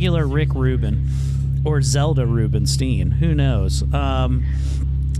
regular 0.00 0.26
Rick 0.26 0.54
Rubin 0.54 1.10
or 1.62 1.82
Zelda 1.82 2.24
Rubinstein. 2.24 3.10
Who 3.10 3.34
knows? 3.34 3.82
Um, 3.92 4.46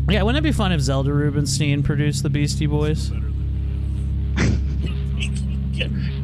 yeah, 0.09 0.23
wouldn't 0.23 0.43
it 0.43 0.49
be 0.49 0.53
fun 0.53 0.73
if 0.73 0.81
Zelda 0.81 1.13
Rubinstein 1.13 1.83
produced 1.83 2.23
the 2.23 2.31
Beastie 2.31 2.65
Boys? 2.65 3.11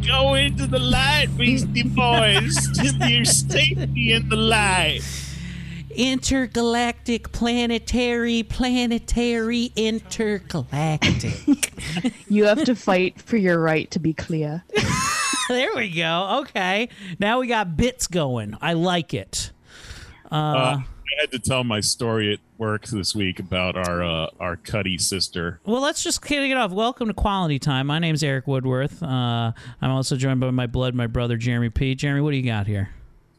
Go 0.07 0.33
into 0.37 0.67
the 0.67 0.79
light, 0.79 1.27
Beastie 1.37 1.83
Boys. 1.83 2.57
There's 2.99 3.47
safety 3.47 4.12
in 4.12 4.31
the 4.31 4.37
light. 4.37 5.03
Intergalactic, 5.91 7.33
planetary, 7.33 8.43
planetary, 8.43 9.71
intergalactic. 9.77 11.75
You 12.29 12.45
have 12.45 12.65
to 12.65 12.75
fight 12.75 13.21
for 13.21 13.37
your 13.37 13.61
right 13.61 13.91
to 13.93 13.99
be 13.99 14.12
clear. 14.12 14.65
there 15.49 15.75
we 15.75 15.91
go. 15.91 16.41
Okay. 16.43 16.89
Now 17.19 17.41
we 17.41 17.47
got 17.47 17.77
bits 17.77 18.07
going. 18.07 18.57
I 18.61 18.73
like 18.75 19.15
it. 19.15 19.51
Uh, 20.31 20.35
Uh, 20.35 20.79
I 20.83 21.21
had 21.21 21.31
to 21.33 21.39
tell 21.39 21.65
my 21.65 21.81
story 21.81 22.33
at 22.35 22.41
work 22.59 22.87
this 22.87 23.15
week 23.15 23.39
about 23.39 23.77
our 23.77 24.03
uh, 24.03 24.27
our 24.41 24.57
Cuddy 24.57 24.99
sister. 24.99 25.61
Well, 25.65 25.81
let's 25.81 26.03
just 26.03 26.21
kick 26.23 26.51
it 26.51 26.57
off. 26.57 26.73
Welcome 26.73 27.09
to 27.09 27.15
Quality 27.15 27.59
Time. 27.59 27.87
My 27.87 27.99
name's 27.99 28.23
Eric 28.23 28.47
Woodworth. 28.47 29.03
Uh, 29.03 29.53
I'm 29.81 29.91
also 29.91 30.17
joined 30.17 30.41
by 30.41 30.51
my 30.51 30.67
blood, 30.67 30.95
my 30.95 31.07
brother 31.07 31.37
Jeremy 31.37 31.71
P. 31.71 31.95
Jeremy, 31.95 32.21
what 32.21 32.33
do 32.33 32.37
you 32.37 32.43
got 32.45 32.67
here? 32.67 32.91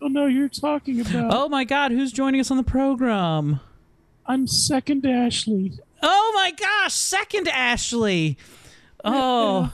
Oh 0.02 0.08
no, 0.08 0.28
you're 0.28 0.48
talking 0.50 1.02
about. 1.02 1.34
Oh 1.34 1.50
my 1.50 1.66
God, 1.66 1.92
who's 1.92 2.12
joining 2.12 2.40
us 2.40 2.50
on 2.52 2.58
the 2.58 2.64
program? 2.64 3.60
I'm 4.26 4.48
second 4.48 5.06
Ashley. 5.06 5.74
Oh 6.02 6.32
my 6.36 6.52
gosh, 6.52 6.94
second 6.94 7.48
Ashley. 7.48 8.38
Oh, 9.04 9.72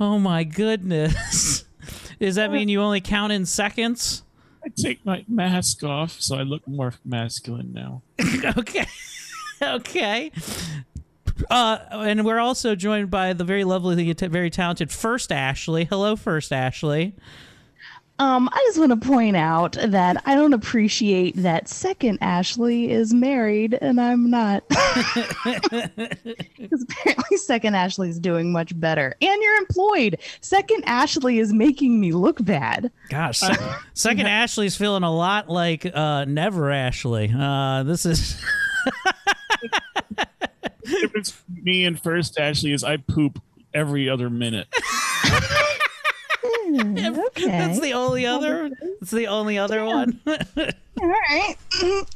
oh 0.00 0.18
my 0.18 0.44
goodness. 0.44 1.64
Does 2.20 2.34
that 2.34 2.50
mean 2.50 2.68
you 2.68 2.80
only 2.80 3.00
count 3.00 3.32
in 3.32 3.46
seconds? 3.46 4.22
I 4.64 4.68
take 4.76 5.04
my 5.06 5.24
mask 5.28 5.84
off, 5.84 6.20
so 6.20 6.36
I 6.36 6.42
look 6.42 6.66
more 6.66 6.94
masculine 7.04 7.72
now. 7.72 8.02
okay. 8.56 8.86
okay. 9.62 10.32
Uh, 11.50 11.78
and 11.92 12.24
we're 12.24 12.40
also 12.40 12.74
joined 12.74 13.10
by 13.10 13.32
the 13.32 13.44
very 13.44 13.64
lovely, 13.64 14.12
very 14.12 14.50
talented 14.50 14.90
First 14.90 15.30
Ashley. 15.30 15.84
Hello, 15.84 16.16
First 16.16 16.52
Ashley. 16.52 17.14
Um, 18.20 18.48
I 18.52 18.64
just 18.66 18.78
want 18.78 18.90
to 19.00 19.08
point 19.08 19.36
out 19.36 19.72
that 19.80 20.20
I 20.26 20.34
don't 20.34 20.52
appreciate 20.52 21.36
that 21.36 21.68
second 21.68 22.18
Ashley 22.20 22.90
is 22.90 23.14
married 23.14 23.78
and 23.80 24.00
I'm 24.00 24.30
not. 24.30 24.64
Because 26.58 26.82
apparently 26.82 27.36
second 27.38 27.74
Ashley 27.74 28.08
is 28.10 28.18
doing 28.18 28.52
much 28.52 28.78
better. 28.78 29.14
And 29.22 29.42
you're 29.42 29.56
employed. 29.56 30.18
Second 30.40 30.82
Ashley 30.86 31.38
is 31.38 31.52
making 31.52 32.00
me 32.00 32.12
look 32.12 32.44
bad. 32.44 32.90
Gosh, 33.08 33.38
sec- 33.38 33.58
second 33.94 34.26
Ashley's 34.26 34.76
feeling 34.76 35.02
a 35.02 35.14
lot 35.14 35.48
like 35.48 35.86
uh, 35.86 36.24
Never 36.26 36.70
Ashley. 36.70 37.32
Uh, 37.34 37.84
this 37.84 38.04
is. 38.04 38.40
The 40.84 41.00
difference 41.00 41.30
between 41.32 41.64
me 41.64 41.84
and 41.84 42.00
first 42.00 42.38
Ashley 42.38 42.72
is 42.72 42.82
I 42.82 42.96
poop 42.98 43.40
every 43.72 44.08
other 44.08 44.28
minute. 44.28 44.68
okay. 47.28 47.46
That's 47.46 47.80
the 47.80 47.92
only 47.94 48.26
other. 48.26 48.70
That's 49.00 49.10
the 49.10 49.26
only 49.26 49.58
other 49.58 49.84
one. 49.84 50.20
All 50.26 51.06
right. 51.06 51.54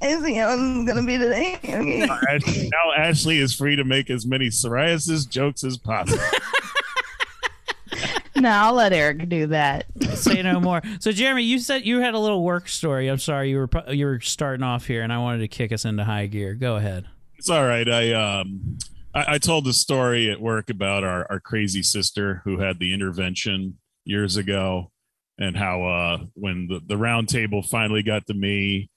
Is 0.03 0.23
the 0.23 0.35
one's 0.47 0.89
gonna 0.89 1.07
be 1.07 1.19
today? 1.19 1.59
Okay. 1.65 2.03
Ashley- 2.03 2.71
now 2.71 2.93
Ashley 2.97 3.39
is 3.39 3.55
free 3.55 3.77
to 3.77 3.85
make 3.85 4.11
as 4.11 4.27
many 4.27 4.49
psoriasis 4.49 5.29
jokes 5.29 5.65
as 5.65 5.79
possible. 5.79 6.23
no, 8.37 8.51
I'll 8.51 8.75
let 8.75 8.93
Eric 8.93 9.29
do 9.29 9.47
that. 9.49 9.87
Say 10.15 10.43
no 10.43 10.61
more. 10.61 10.83
So, 10.99 11.13
Jeremy, 11.13 11.45
you 11.45 11.59
said 11.59 11.87
you 11.87 12.01
had 12.01 12.15
a 12.15 12.19
little 12.19 12.43
work 12.43 12.69
story. 12.69 13.09
I'm 13.09 13.19
sorry, 13.19 13.51
you 13.51 13.59
were 13.59 13.93
you 13.93 14.07
were 14.07 14.21
starting 14.21 14.65
off 14.65 14.87
here, 14.87 15.03
and 15.03 15.13
I 15.13 15.19
wanted 15.19 15.39
to 15.39 15.49
kick 15.49 15.73
us 15.73 15.85
into 15.85 16.05
high 16.05 16.27
gear. 16.27 16.55
Go 16.55 16.77
ahead. 16.77 17.07
It's 17.39 17.51
all 17.51 17.65
right. 17.65 17.89
I 17.89 18.13
um 18.13 18.79
I, 19.15 19.35
I 19.35 19.39
told 19.39 19.65
the 19.65 19.73
story 19.73 20.31
at 20.31 20.41
work 20.41 20.71
about 20.71 21.05
our, 21.05 21.27
our 21.31 21.41
crazy 21.41 21.83
sister 21.83 22.41
who 22.45 22.59
had 22.59 22.79
the 22.79 22.93
intervention 22.93 23.79
years 24.05 24.37
ago 24.37 24.91
and 25.39 25.57
how 25.57 25.85
uh 25.85 26.19
when 26.35 26.69
the, 26.69 26.81
the 26.87 26.97
round 26.97 27.29
table 27.29 27.63
finally 27.63 28.03
got 28.03 28.27
to 28.27 28.35
me, 28.35 28.91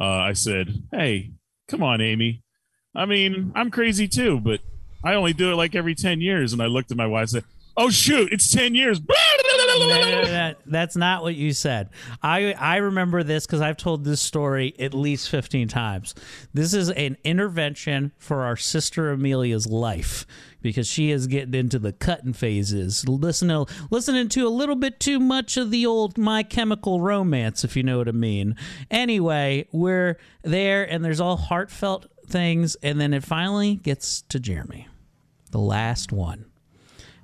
uh 0.00 0.04
I 0.04 0.32
said, 0.32 0.82
Hey, 0.92 1.32
come 1.68 1.82
on, 1.82 2.00
Amy. 2.00 2.42
I 2.94 3.06
mean, 3.06 3.52
I'm 3.54 3.70
crazy 3.70 4.08
too, 4.08 4.40
but 4.40 4.60
I 5.04 5.14
only 5.14 5.32
do 5.32 5.52
it 5.52 5.56
like 5.56 5.74
every 5.74 5.94
ten 5.94 6.20
years. 6.20 6.52
And 6.52 6.62
I 6.62 6.66
looked 6.66 6.90
at 6.90 6.96
my 6.96 7.06
wife 7.06 7.22
and 7.22 7.30
said, 7.30 7.44
Oh 7.76 7.90
shoot, 7.90 8.32
it's 8.32 8.50
ten 8.50 8.74
years. 8.74 9.00
No, 9.80 10.54
that's 10.66 10.96
not 10.96 11.22
what 11.22 11.34
you 11.34 11.52
said. 11.52 11.90
I 12.22 12.52
I 12.54 12.76
remember 12.76 13.22
this 13.22 13.46
because 13.46 13.60
I've 13.60 13.76
told 13.76 14.04
this 14.04 14.20
story 14.20 14.74
at 14.78 14.92
least 14.94 15.28
fifteen 15.30 15.68
times. 15.68 16.14
This 16.52 16.74
is 16.74 16.90
an 16.90 17.16
intervention 17.24 18.12
for 18.18 18.42
our 18.42 18.56
sister 18.56 19.10
Amelia's 19.10 19.66
life 19.66 20.26
because 20.62 20.86
she 20.86 21.10
is 21.10 21.26
getting 21.26 21.54
into 21.54 21.78
the 21.78 21.92
cutting 21.92 22.32
phases, 22.32 23.08
listening 23.08 23.66
listening 23.90 24.28
to 24.28 24.46
a 24.46 24.48
little 24.48 24.76
bit 24.76 25.00
too 25.00 25.18
much 25.18 25.56
of 25.56 25.70
the 25.70 25.86
old 25.86 26.18
My 26.18 26.42
Chemical 26.42 27.00
Romance, 27.00 27.64
if 27.64 27.76
you 27.76 27.82
know 27.82 27.98
what 27.98 28.08
I 28.08 28.12
mean. 28.12 28.56
Anyway, 28.90 29.66
we're 29.72 30.18
there, 30.42 30.84
and 30.84 31.04
there's 31.04 31.20
all 31.20 31.36
heartfelt 31.36 32.06
things, 32.26 32.76
and 32.82 33.00
then 33.00 33.12
it 33.14 33.24
finally 33.24 33.76
gets 33.76 34.22
to 34.22 34.38
Jeremy, 34.38 34.88
the 35.50 35.58
last 35.58 36.12
one, 36.12 36.46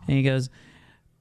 and 0.07 0.17
he 0.17 0.23
goes. 0.23 0.49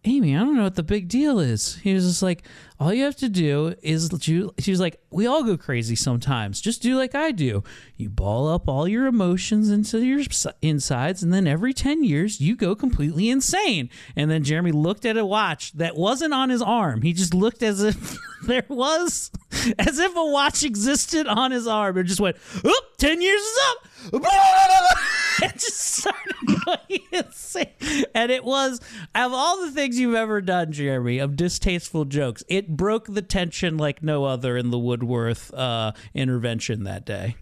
Amy, 0.07 0.35
I 0.35 0.41
don't 0.41 0.55
know 0.55 0.61
what 0.61 0.75
the 0.75 0.83
big 0.83 1.07
deal 1.07 1.39
is. 1.39 1.77
He 1.77 1.91
was 1.91 2.05
just 2.05 2.21
like, 2.21 2.43
all 2.79 2.93
you 2.93 3.05
have 3.05 3.15
to 3.15 3.27
do 3.27 3.73
is. 3.81 4.11
She 4.21 4.69
was 4.69 4.79
like, 4.79 5.01
we 5.15 5.25
all 5.25 5.43
go 5.43 5.55
crazy 5.55 5.95
sometimes. 5.95 6.59
Just 6.59 6.81
do 6.81 6.97
like 6.97 7.15
I 7.15 7.31
do. 7.31 7.63
You 7.95 8.09
ball 8.09 8.49
up 8.49 8.67
all 8.67 8.85
your 8.85 9.05
emotions 9.05 9.69
into 9.69 10.05
your 10.05 10.21
insides, 10.61 11.23
and 11.23 11.33
then 11.33 11.47
every 11.47 11.73
ten 11.73 12.03
years 12.03 12.41
you 12.41 12.57
go 12.57 12.75
completely 12.75 13.29
insane. 13.29 13.89
And 14.17 14.29
then 14.29 14.43
Jeremy 14.43 14.73
looked 14.73 15.05
at 15.05 15.15
a 15.15 15.25
watch 15.25 15.71
that 15.73 15.95
wasn't 15.95 16.33
on 16.33 16.49
his 16.49 16.61
arm. 16.61 17.01
He 17.01 17.13
just 17.13 17.33
looked 17.33 17.63
as 17.63 17.81
if 17.81 18.17
there 18.45 18.65
was, 18.67 19.31
as 19.79 19.99
if 19.99 20.15
a 20.17 20.25
watch 20.25 20.63
existed 20.63 21.27
on 21.27 21.51
his 21.51 21.65
arm, 21.65 21.97
and 21.97 22.07
just 22.07 22.19
went, 22.19 22.35
"Oop, 22.65 22.97
ten 22.97 23.21
years 23.21 23.41
is 23.41 23.59
up." 23.69 23.77
and 25.43 25.53
just 25.53 25.81
started 25.81 26.35
going 26.65 26.99
insane. 27.11 28.05
And 28.13 28.31
it 28.31 28.43
was 28.43 28.79
of 29.13 29.33
all 29.33 29.61
the 29.61 29.71
things 29.71 29.99
you've 29.99 30.15
ever 30.15 30.41
done, 30.41 30.71
Jeremy, 30.71 31.19
of 31.19 31.35
distasteful 31.35 32.05
jokes, 32.05 32.43
it 32.47 32.75
broke 32.75 33.07
the 33.07 33.21
tension 33.21 33.77
like 33.77 34.03
no 34.03 34.25
other 34.25 34.57
in 34.57 34.71
the 34.71 34.79
Woodworth 35.05 35.53
uh, 35.53 35.91
intervention 36.13 36.83
that 36.83 37.05
day. 37.05 37.35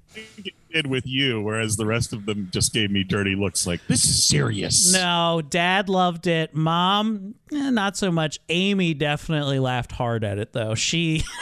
did 0.71 0.87
with 0.87 1.05
you, 1.05 1.41
whereas 1.41 1.75
the 1.75 1.85
rest 1.85 2.13
of 2.13 2.25
them 2.25 2.49
just 2.51 2.73
gave 2.73 2.91
me 2.91 3.03
dirty 3.03 3.35
looks 3.35 3.65
like 3.65 3.85
this 3.87 4.05
is 4.05 4.27
serious. 4.27 4.93
No, 4.93 5.41
Dad 5.47 5.89
loved 5.89 6.27
it. 6.27 6.53
Mom, 6.53 7.35
eh, 7.51 7.69
not 7.69 7.97
so 7.97 8.11
much. 8.11 8.39
Amy 8.49 8.93
definitely 8.93 9.59
laughed 9.59 9.91
hard 9.91 10.23
at 10.23 10.37
it, 10.37 10.53
though. 10.53 10.75
She. 10.75 11.23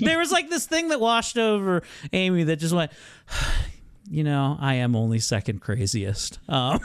there 0.00 0.18
was 0.18 0.32
like 0.32 0.50
this 0.50 0.66
thing 0.66 0.88
that 0.88 1.00
washed 1.00 1.38
over 1.38 1.82
Amy 2.12 2.44
that 2.44 2.56
just 2.56 2.74
went, 2.74 2.92
you 4.10 4.24
know, 4.24 4.56
I 4.60 4.74
am 4.74 4.96
only 4.96 5.18
second 5.18 5.60
craziest. 5.60 6.38
Um, 6.48 6.80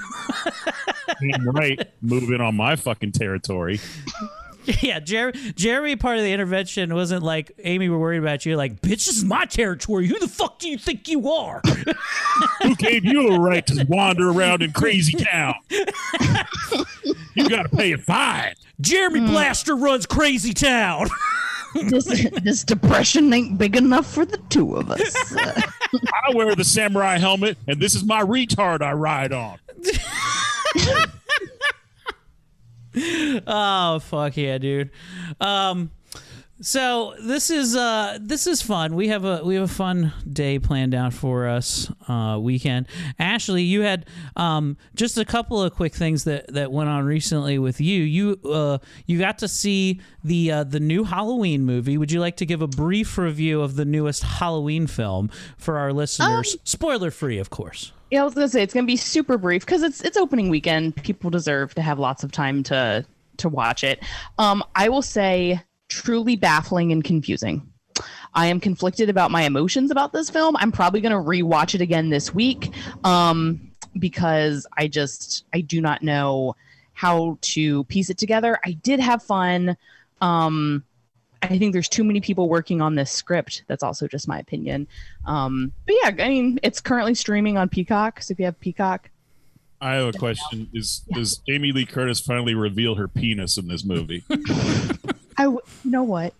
right, 1.54 1.80
move 2.02 2.30
in 2.30 2.42
on 2.42 2.56
my 2.56 2.76
fucking 2.76 3.14
territory. 3.14 3.80
Yeah, 4.82 5.00
Jerry. 5.00 5.32
Jeremy, 5.56 5.96
part 5.96 6.18
of 6.18 6.24
the 6.24 6.32
intervention 6.32 6.94
wasn't 6.94 7.24
like 7.24 7.52
Amy. 7.64 7.90
We're 7.90 7.98
worried 7.98 8.20
about 8.20 8.46
you. 8.46 8.56
Like, 8.56 8.82
bitch, 8.82 9.06
this 9.06 9.18
is 9.18 9.24
my 9.24 9.46
territory. 9.46 10.08
Who 10.08 10.20
the 10.20 10.28
fuck 10.28 10.60
do 10.60 10.70
you 10.70 10.78
think 10.78 11.08
you 11.08 11.30
are? 11.30 11.62
Who 12.62 12.76
gave 12.76 13.06
you 13.06 13.30
a 13.30 13.40
right 13.40 13.66
to 13.68 13.86
wander 13.88 14.30
around 14.30 14.62
in 14.62 14.74
crazy 14.74 15.14
town? 15.14 15.56
you 17.36 17.50
got 17.50 17.64
to 17.64 17.70
pay 17.76 17.94
a 17.94 17.98
fine. 17.98 18.56
Jeremy 18.80 19.22
hmm. 19.22 19.28
Blaster 19.28 19.76
runs 19.76 20.06
Crazy 20.06 20.54
Town. 20.54 21.08
this 21.74 22.06
this 22.44 22.64
depression 22.64 23.32
ain't 23.34 23.58
big 23.58 23.76
enough 23.76 24.12
for 24.12 24.26
the 24.26 24.38
two 24.50 24.76
of 24.76 24.92
us. 24.92 25.36
I 25.44 26.36
wear 26.36 26.56
the 26.56 26.64
samurai 26.64 27.18
helmet, 27.18 27.58
and 27.68 27.80
this 27.80 27.96
is 27.96 28.04
my 28.04 28.22
retard 28.22 28.82
I 28.82 28.94
ride 28.94 29.34
on. 29.34 29.58
oh 33.48 34.00
fuck 34.00 34.38
yeah, 34.38 34.58
dude. 34.58 34.92
Um, 35.40 35.92
so 36.60 37.14
this 37.22 37.52
is 37.52 37.76
uh 37.76 38.18
this 38.20 38.48
is 38.48 38.62
fun. 38.62 38.96
We 38.96 39.10
have 39.10 39.26
a 39.26 39.44
we 39.44 39.56
have 39.56 39.66
a 39.66 39.74
fun 39.74 40.14
day 40.32 40.58
planned 40.58 40.96
out 40.96 41.14
for 41.14 41.48
us 41.48 41.92
uh 42.08 42.40
weekend. 42.42 42.88
Ashley, 43.20 43.62
you 43.62 43.82
had 43.82 44.08
um 44.36 44.78
just 44.96 45.18
a 45.18 45.26
couple 45.26 45.62
of 45.62 45.74
quick 45.76 45.94
things 45.94 46.24
that 46.24 46.52
that 46.54 46.72
went 46.72 46.90
on 46.90 47.06
recently 47.06 47.60
with 47.60 47.80
you. 47.80 48.02
You 48.02 48.40
uh 48.44 48.80
you 49.06 49.20
got 49.20 49.38
to 49.40 49.48
see 49.48 50.02
the 50.24 50.52
uh, 50.52 50.64
the 50.64 50.80
new 50.80 51.04
Halloween 51.04 51.64
movie. 51.64 51.98
Would 51.98 52.12
you 52.12 52.20
like 52.20 52.38
to 52.38 52.46
give 52.46 52.62
a 52.62 52.68
brief 52.68 53.18
review 53.18 53.62
of 53.62 53.76
the 53.76 53.86
newest 53.86 54.24
Halloween 54.24 54.88
film 54.88 55.30
for 55.58 55.78
our 55.78 55.94
listeners? 55.94 56.58
Spoiler 56.64 57.12
free, 57.12 57.38
of 57.38 57.52
course. 57.52 57.92
Yeah, 58.12 58.22
I 58.22 58.24
was 58.24 58.34
gonna 58.34 58.48
say 58.48 58.64
it's 58.64 58.74
gonna 58.74 58.86
be 58.86 58.98
super 58.98 59.38
brief 59.38 59.66
because 59.66 59.84
it's 59.84 60.02
it's 60.02 60.18
opening 60.18 60.50
weekend. 60.50 60.96
People 61.04 61.30
deserve 61.30 61.76
to 61.76 61.82
have 61.82 62.00
lots 62.00 62.24
of 62.24 62.32
time 62.32 62.64
to 62.64 63.06
to 63.38 63.50
watch 63.50 63.84
it. 63.84 64.04
Um, 64.38 64.64
I 64.76 64.90
will 64.90 65.02
say 65.02 65.62
truly 65.90 66.36
baffling 66.36 66.92
and 66.92 67.04
confusing. 67.04 67.70
I 68.34 68.48
am 68.48 68.60
conflicted 68.60 69.10
about 69.10 69.32
my 69.32 69.44
emotions 69.44 69.90
about 69.90 70.14
this 70.14 70.30
film. 70.30 70.56
I'm 70.58 70.72
probably 70.72 71.02
gonna 71.02 71.16
rewatch 71.16 71.76
it 71.76 71.82
again 71.82 72.10
this 72.10 72.34
week. 72.34 72.74
Um, 73.04 73.72
because 74.00 74.68
I 74.78 74.88
just 74.88 75.46
I 75.54 75.62
do 75.62 75.82
not 75.82 76.04
know 76.04 76.56
how 76.94 77.38
to 77.42 77.84
piece 77.86 78.10
it 78.10 78.18
together. 78.18 78.58
I 78.66 78.72
did 78.72 79.00
have 79.00 79.22
fun. 79.24 79.78
Um, 80.22 80.84
I 81.42 81.58
think 81.58 81.74
there's 81.74 81.90
too 81.90 82.04
many 82.04 82.22
people 82.22 82.50
working 82.50 82.82
on 82.82 82.96
this 82.96 83.12
script. 83.12 83.64
That's 83.68 83.84
also 83.84 84.08
just 84.08 84.28
my 84.28 84.40
opinion. 84.40 84.88
Um, 85.26 85.72
but 85.86 85.96
yeah, 86.04 86.26
I 86.26 86.30
mean, 86.30 86.60
it's 86.64 86.82
currently 86.82 87.16
streaming 87.16 87.58
on 87.58 87.70
Peacock. 87.70 88.22
So 88.22 88.32
if 88.32 88.40
you 88.40 88.46
have 88.46 88.60
Peacock, 88.60 89.10
I 89.80 89.96
have 89.96 90.16
a 90.16 90.18
question: 90.18 90.70
Is 90.74 91.04
does 91.12 91.42
Jamie 91.48 91.72
Lee 91.72 91.86
Curtis 91.86 92.20
finally 92.20 92.56
reveal 92.56 92.96
her 92.96 93.08
penis 93.08 93.58
in 93.58 93.68
this 93.68 93.86
movie? 93.86 94.24
I 95.38 95.44
w- 95.44 95.62
you 95.84 95.92
know 95.92 96.04
what? 96.04 96.34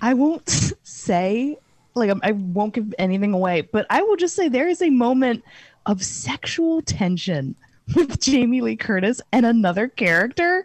I 0.00 0.14
won't 0.14 0.48
say 0.84 1.58
like 1.94 2.10
I 2.22 2.32
won't 2.32 2.74
give 2.74 2.94
anything 2.98 3.34
away, 3.34 3.62
but 3.62 3.86
I 3.90 4.02
will 4.02 4.16
just 4.16 4.36
say 4.36 4.48
there 4.48 4.68
is 4.68 4.80
a 4.82 4.90
moment 4.90 5.44
of 5.86 6.04
sexual 6.04 6.80
tension 6.82 7.56
with 7.96 8.20
Jamie 8.20 8.60
Lee 8.60 8.76
Curtis 8.76 9.20
and 9.32 9.44
another 9.44 9.88
character, 9.88 10.64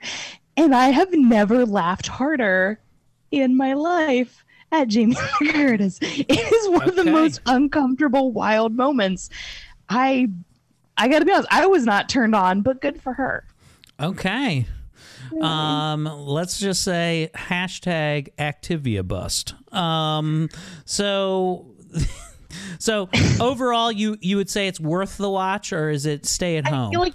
and 0.56 0.76
I 0.76 0.90
have 0.90 1.12
never 1.12 1.66
laughed 1.66 2.08
harder 2.08 2.80
in 3.34 3.58
my 3.58 3.74
life 3.74 4.46
at 4.72 4.88
Jamie 4.88 5.18
Lee 5.42 5.52
Curtis. 5.52 5.98
It 6.02 6.30
is 6.30 6.70
one 6.70 6.88
of 6.88 6.96
the 6.96 7.06
most 7.06 7.42
uncomfortable, 7.48 8.32
wild 8.32 8.76
moments. 8.76 9.30
I 9.90 10.30
I 10.98 11.08
got 11.08 11.20
to 11.20 11.26
be 11.26 11.32
honest, 11.32 11.48
I 11.52 11.66
was 11.66 11.86
not 11.86 12.08
turned 12.10 12.36
on, 12.36 12.62
but 12.62 12.80
good 12.80 13.02
for 13.02 13.14
her. 13.14 13.46
Okay. 14.00 14.68
Um, 15.42 16.04
let's 16.04 16.60
just 16.60 16.84
say 16.84 17.32
hashtag 17.34 18.30
Activia 18.38 19.08
bust. 19.08 19.56
Um, 19.74 20.50
so, 20.86 21.74
so 22.80 23.10
overall, 23.40 23.92
you 23.92 24.18
you 24.22 24.38
would 24.38 24.50
say 24.50 24.68
it's 24.68 24.80
worth 24.80 25.18
the 25.18 25.30
watch, 25.30 25.74
or 25.74 25.90
is 25.90 26.06
it 26.06 26.28
stay 26.28 26.58
at 26.58 26.68
I 26.68 26.70
home? 26.70 26.92
feel 26.92 27.00
like, 27.00 27.14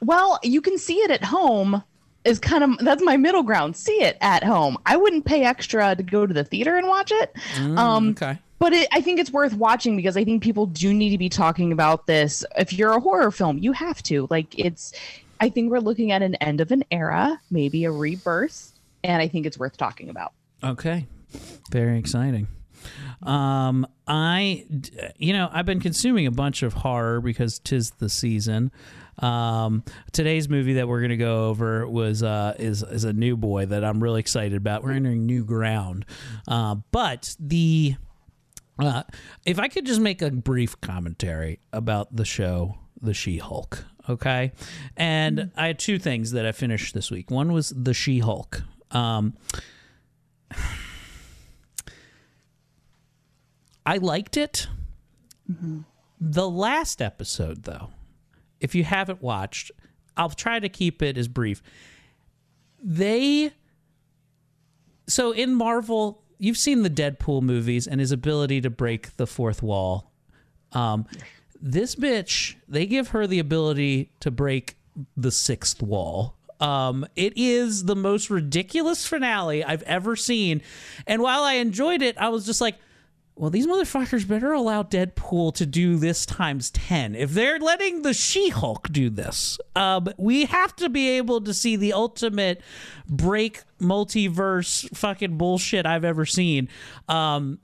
well, 0.00 0.38
you 0.42 0.62
can 0.62 0.78
see 0.78 0.96
it 0.96 1.10
at 1.10 1.24
home. 1.24 1.82
Is 2.24 2.38
kind 2.38 2.64
of 2.64 2.78
that's 2.78 3.02
my 3.02 3.16
middle 3.16 3.42
ground. 3.42 3.76
See 3.76 4.02
it 4.02 4.16
at 4.20 4.42
home. 4.42 4.78
I 4.86 4.96
wouldn't 4.96 5.24
pay 5.26 5.44
extra 5.44 5.94
to 5.94 6.02
go 6.02 6.26
to 6.26 6.32
the 6.32 6.44
theater 6.44 6.76
and 6.76 6.86
watch 6.88 7.12
it. 7.12 7.34
um, 7.76 8.10
okay. 8.10 8.38
But 8.58 8.72
it, 8.72 8.88
I 8.92 9.02
think 9.02 9.20
it's 9.20 9.30
worth 9.30 9.52
watching 9.54 9.94
because 9.94 10.16
I 10.16 10.24
think 10.24 10.42
people 10.42 10.64
do 10.66 10.94
need 10.94 11.10
to 11.10 11.18
be 11.18 11.28
talking 11.28 11.70
about 11.70 12.06
this. 12.06 12.44
If 12.56 12.72
you're 12.72 12.92
a 12.92 13.00
horror 13.00 13.30
film, 13.30 13.58
you 13.58 13.72
have 13.72 14.02
to. 14.04 14.26
Like 14.30 14.58
it's. 14.58 14.92
I 15.40 15.50
think 15.50 15.70
we're 15.70 15.80
looking 15.80 16.12
at 16.12 16.22
an 16.22 16.36
end 16.36 16.60
of 16.60 16.70
an 16.70 16.84
era, 16.90 17.38
maybe 17.50 17.84
a 17.84 17.90
rebirth, 17.90 18.72
and 19.02 19.20
I 19.20 19.28
think 19.28 19.44
it's 19.44 19.58
worth 19.58 19.76
talking 19.76 20.08
about. 20.08 20.32
Okay. 20.62 21.06
Very 21.70 21.98
exciting. 21.98 22.46
Um, 23.22 23.86
I, 24.06 24.66
you 25.18 25.32
know, 25.32 25.48
I've 25.52 25.66
been 25.66 25.80
consuming 25.80 26.26
a 26.26 26.30
bunch 26.30 26.62
of 26.62 26.72
horror 26.74 27.20
because 27.20 27.58
tis 27.58 27.90
the 27.92 28.08
season. 28.08 28.70
Um, 29.18 29.84
today's 30.12 30.48
movie 30.48 30.74
that 30.74 30.88
we're 30.88 31.00
gonna 31.00 31.16
go 31.16 31.48
over 31.48 31.86
was 31.88 32.22
uh 32.22 32.54
is 32.58 32.82
is 32.82 33.04
a 33.04 33.12
new 33.12 33.36
boy 33.36 33.66
that 33.66 33.84
I'm 33.84 34.02
really 34.02 34.20
excited 34.20 34.56
about. 34.56 34.82
We're 34.82 34.92
entering 34.92 35.26
new 35.26 35.44
ground. 35.44 36.04
Uh, 36.48 36.76
but 36.90 37.36
the 37.38 37.96
uh, 38.78 39.02
if 39.44 39.58
I 39.58 39.68
could 39.68 39.86
just 39.86 40.00
make 40.00 40.20
a 40.22 40.30
brief 40.30 40.80
commentary 40.80 41.60
about 41.72 42.14
the 42.14 42.24
show, 42.24 42.78
The 43.00 43.14
She 43.14 43.38
Hulk, 43.38 43.84
okay? 44.08 44.50
And 44.96 45.52
I 45.56 45.68
had 45.68 45.78
two 45.78 45.98
things 46.00 46.32
that 46.32 46.44
I 46.44 46.50
finished 46.52 46.92
this 46.92 47.08
week. 47.10 47.30
One 47.30 47.52
was 47.52 47.72
The 47.76 47.94
She 47.94 48.18
Hulk. 48.18 48.62
Um, 48.90 49.34
I 53.86 53.98
liked 53.98 54.36
it. 54.36 54.66
The 56.20 56.48
last 56.48 57.02
episode, 57.02 57.64
though, 57.64 57.90
if 58.64 58.74
you 58.74 58.82
haven't 58.82 59.22
watched, 59.22 59.70
I'll 60.16 60.30
try 60.30 60.58
to 60.58 60.70
keep 60.70 61.02
it 61.02 61.18
as 61.18 61.28
brief. 61.28 61.62
They 62.82 63.52
so 65.06 65.32
in 65.32 65.54
Marvel, 65.54 66.22
you've 66.38 66.56
seen 66.56 66.82
the 66.82 66.88
Deadpool 66.88 67.42
movies 67.42 67.86
and 67.86 68.00
his 68.00 68.10
ability 68.10 68.62
to 68.62 68.70
break 68.70 69.14
the 69.18 69.26
fourth 69.26 69.62
wall. 69.62 70.10
Um, 70.72 71.06
this 71.60 71.94
bitch, 71.94 72.54
they 72.66 72.86
give 72.86 73.08
her 73.08 73.26
the 73.26 73.38
ability 73.38 74.10
to 74.20 74.30
break 74.30 74.76
the 75.14 75.30
sixth 75.30 75.82
wall. 75.82 76.36
Um, 76.58 77.06
it 77.16 77.34
is 77.36 77.84
the 77.84 77.96
most 77.96 78.30
ridiculous 78.30 79.06
finale 79.06 79.62
I've 79.62 79.82
ever 79.82 80.16
seen. 80.16 80.62
And 81.06 81.20
while 81.20 81.42
I 81.42 81.54
enjoyed 81.54 82.00
it, 82.00 82.16
I 82.16 82.30
was 82.30 82.46
just 82.46 82.62
like, 82.62 82.76
well, 83.36 83.50
these 83.50 83.66
motherfuckers 83.66 84.26
better 84.26 84.52
allow 84.52 84.84
Deadpool 84.84 85.54
to 85.54 85.66
do 85.66 85.96
this 85.96 86.24
times 86.24 86.70
10. 86.70 87.16
If 87.16 87.32
they're 87.32 87.58
letting 87.58 88.02
the 88.02 88.14
She 88.14 88.50
Hulk 88.50 88.88
do 88.92 89.10
this, 89.10 89.58
um, 89.74 90.08
we 90.16 90.44
have 90.44 90.76
to 90.76 90.88
be 90.88 91.10
able 91.10 91.40
to 91.40 91.52
see 91.52 91.74
the 91.74 91.92
ultimate 91.92 92.60
break 93.08 93.62
multiverse 93.80 94.88
fucking 94.96 95.36
bullshit 95.36 95.84
I've 95.84 96.04
ever 96.04 96.24
seen. 96.24 96.68
Um, 97.08 97.58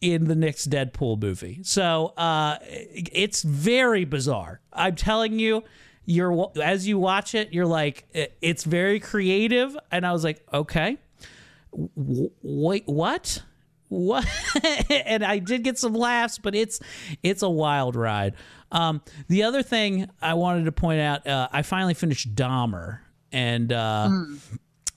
in 0.00 0.24
the 0.24 0.34
next 0.34 0.68
Deadpool 0.68 1.18
movie. 1.22 1.60
So 1.62 2.12
uh, 2.18 2.58
it's 2.60 3.42
very 3.42 4.04
bizarre. 4.04 4.60
I'm 4.70 4.96
telling 4.96 5.38
you, 5.38 5.64
you're 6.04 6.52
as 6.62 6.86
you 6.86 6.98
watch 6.98 7.34
it, 7.34 7.54
you're 7.54 7.64
like, 7.64 8.04
it's 8.12 8.64
very 8.64 9.00
creative, 9.00 9.74
and 9.90 10.04
I 10.06 10.12
was 10.12 10.22
like, 10.22 10.44
okay, 10.52 10.98
wait, 11.72 12.82
what? 12.84 13.42
What? 13.88 14.26
and 14.90 15.24
I 15.24 15.38
did 15.38 15.62
get 15.62 15.78
some 15.78 15.94
laughs, 15.94 16.38
but 16.38 16.54
it's 16.54 16.80
it's 17.22 17.42
a 17.42 17.48
wild 17.48 17.96
ride. 17.96 18.34
Um, 18.72 19.02
the 19.28 19.44
other 19.44 19.62
thing 19.62 20.10
I 20.20 20.34
wanted 20.34 20.64
to 20.64 20.72
point 20.72 21.00
out, 21.00 21.26
uh, 21.26 21.48
I 21.52 21.62
finally 21.62 21.94
finished 21.94 22.34
Dahmer, 22.34 23.00
and 23.30 23.72
uh, 23.72 24.10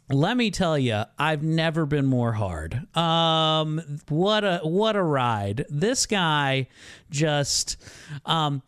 let 0.10 0.38
me 0.38 0.52
tell 0.52 0.78
you, 0.78 1.04
I've 1.20 1.44
never 1.44 1.86
been 1.86 2.06
more 2.06 2.32
hard. 2.32 2.88
Um, 2.98 4.00
what 4.10 4.44
a 4.44 4.60
what 4.64 4.96
a 4.96 5.04
ride! 5.04 5.66
This 5.70 6.06
guy 6.06 6.68
just, 7.12 7.78
um, 8.26 8.64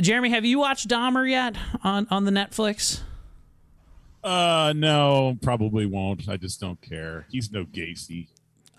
Jeremy, 0.00 0.30
have 0.30 0.44
you 0.44 0.58
watched 0.58 0.88
Dahmer 0.88 1.28
yet 1.28 1.56
on 1.84 2.06
on 2.10 2.24
the 2.24 2.32
Netflix? 2.32 3.00
Uh, 4.24 4.72
no, 4.76 5.36
probably 5.42 5.86
won't. 5.86 6.28
I 6.28 6.36
just 6.36 6.60
don't 6.60 6.80
care. 6.80 7.26
He's 7.30 7.50
no 7.50 7.64
Gacy. 7.64 8.28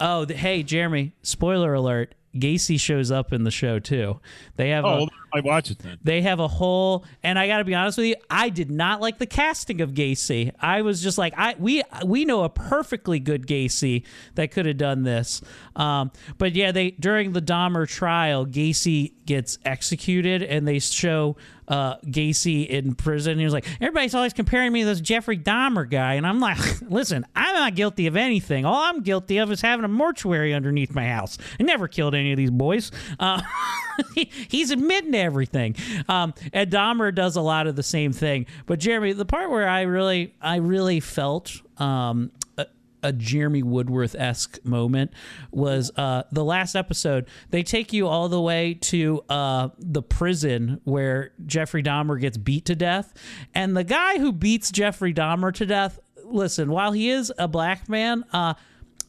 Oh, 0.05 0.25
th- 0.25 0.37
hey, 0.39 0.61
Jeremy! 0.63 1.13
Spoiler 1.23 1.73
alert: 1.73 2.13
Gacy 2.35 2.79
shows 2.79 3.09
up 3.09 3.31
in 3.31 3.43
the 3.45 3.51
show 3.51 3.79
too. 3.79 4.19
They 4.57 4.69
have 4.69 4.83
Oh, 4.85 5.05
a 5.05 5.07
I 5.33 5.39
watch 5.41 5.71
it 5.71 5.79
then. 5.79 5.97
They 6.03 6.21
have 6.21 6.39
a 6.39 6.47
whole, 6.47 7.05
and 7.23 7.39
I 7.39 7.47
got 7.47 7.57
to 7.57 7.63
be 7.63 7.73
honest 7.73 7.97
with 7.97 8.07
you, 8.07 8.15
I 8.29 8.49
did 8.49 8.69
not 8.69 9.01
like 9.01 9.17
the 9.17 9.25
casting 9.25 9.81
of 9.81 9.91
Gacy. 9.91 10.51
I 10.59 10.81
was 10.81 11.01
just 11.01 11.17
like, 11.17 11.33
I 11.37 11.55
we 11.57 11.83
we 12.05 12.25
know 12.25 12.43
a 12.43 12.49
perfectly 12.49 13.19
good 13.19 13.47
Gacy 13.47 14.03
that 14.35 14.51
could 14.51 14.65
have 14.65 14.77
done 14.77 15.03
this. 15.03 15.41
Um, 15.75 16.11
but 16.37 16.55
yeah, 16.55 16.71
they 16.71 16.91
during 16.91 17.33
the 17.33 17.41
Dahmer 17.41 17.87
trial, 17.87 18.45
Gacy 18.45 19.13
gets 19.25 19.57
executed, 19.65 20.43
and 20.43 20.67
they 20.67 20.79
show 20.79 21.37
uh, 21.67 21.97
Gacy 21.99 22.67
in 22.67 22.95
prison. 22.95 23.39
He 23.39 23.45
was 23.45 23.53
like, 23.53 23.65
everybody's 23.81 24.15
always 24.15 24.33
comparing 24.33 24.71
me 24.73 24.81
to 24.81 24.85
this 24.87 25.01
Jeffrey 25.01 25.37
Dahmer 25.37 25.89
guy, 25.89 26.15
and 26.15 26.27
I'm 26.27 26.39
like, 26.39 26.59
listen, 26.89 27.25
I'm 27.35 27.55
not 27.55 27.75
guilty 27.75 28.07
of 28.07 28.15
anything. 28.15 28.65
All 28.65 28.75
I'm 28.75 29.01
guilty 29.01 29.37
of 29.37 29.51
is 29.51 29.61
having 29.61 29.85
a 29.85 29.89
mortuary 29.89 30.53
underneath 30.53 30.93
my 30.93 31.07
house. 31.07 31.37
I 31.59 31.63
never 31.63 31.87
killed 31.87 32.15
any 32.15 32.31
of 32.31 32.37
these 32.37 32.51
boys. 32.51 32.91
Uh, 33.19 33.41
he, 34.15 34.29
he's 34.47 34.71
admitting 34.71 35.11
to 35.13 35.17
everything. 35.23 35.75
Um, 36.07 36.33
and 36.51 36.69
Dahmer 36.69 37.13
does 37.13 37.35
a 37.35 37.41
lot 37.41 37.67
of 37.67 37.75
the 37.75 37.83
same 37.83 38.11
thing. 38.11 38.45
But 38.65 38.79
Jeremy, 38.79 39.13
the 39.13 39.25
part 39.25 39.49
where 39.49 39.67
I 39.67 39.81
really, 39.81 40.35
I 40.41 40.57
really 40.57 40.99
felt 40.99 41.53
um, 41.77 42.31
a, 42.57 42.67
a 43.01 43.13
Jeremy 43.13 43.63
Woodworth 43.63 44.15
esque 44.15 44.63
moment 44.65 45.11
was 45.51 45.91
uh, 45.97 46.23
the 46.31 46.43
last 46.43 46.75
episode. 46.75 47.27
They 47.49 47.63
take 47.63 47.93
you 47.93 48.07
all 48.07 48.29
the 48.29 48.41
way 48.41 48.75
to 48.75 49.23
uh, 49.29 49.69
the 49.79 50.01
prison 50.01 50.81
where 50.83 51.31
Jeffrey 51.45 51.83
Dahmer 51.83 52.19
gets 52.19 52.37
beat 52.37 52.65
to 52.65 52.75
death, 52.75 53.13
and 53.53 53.75
the 53.75 53.83
guy 53.83 54.19
who 54.19 54.31
beats 54.31 54.71
Jeffrey 54.71 55.13
Dahmer 55.13 55.53
to 55.55 55.65
death. 55.65 55.99
Listen, 56.25 56.71
while 56.71 56.93
he 56.93 57.09
is 57.09 57.31
a 57.37 57.47
black 57.47 57.89
man, 57.89 58.23
uh, 58.31 58.53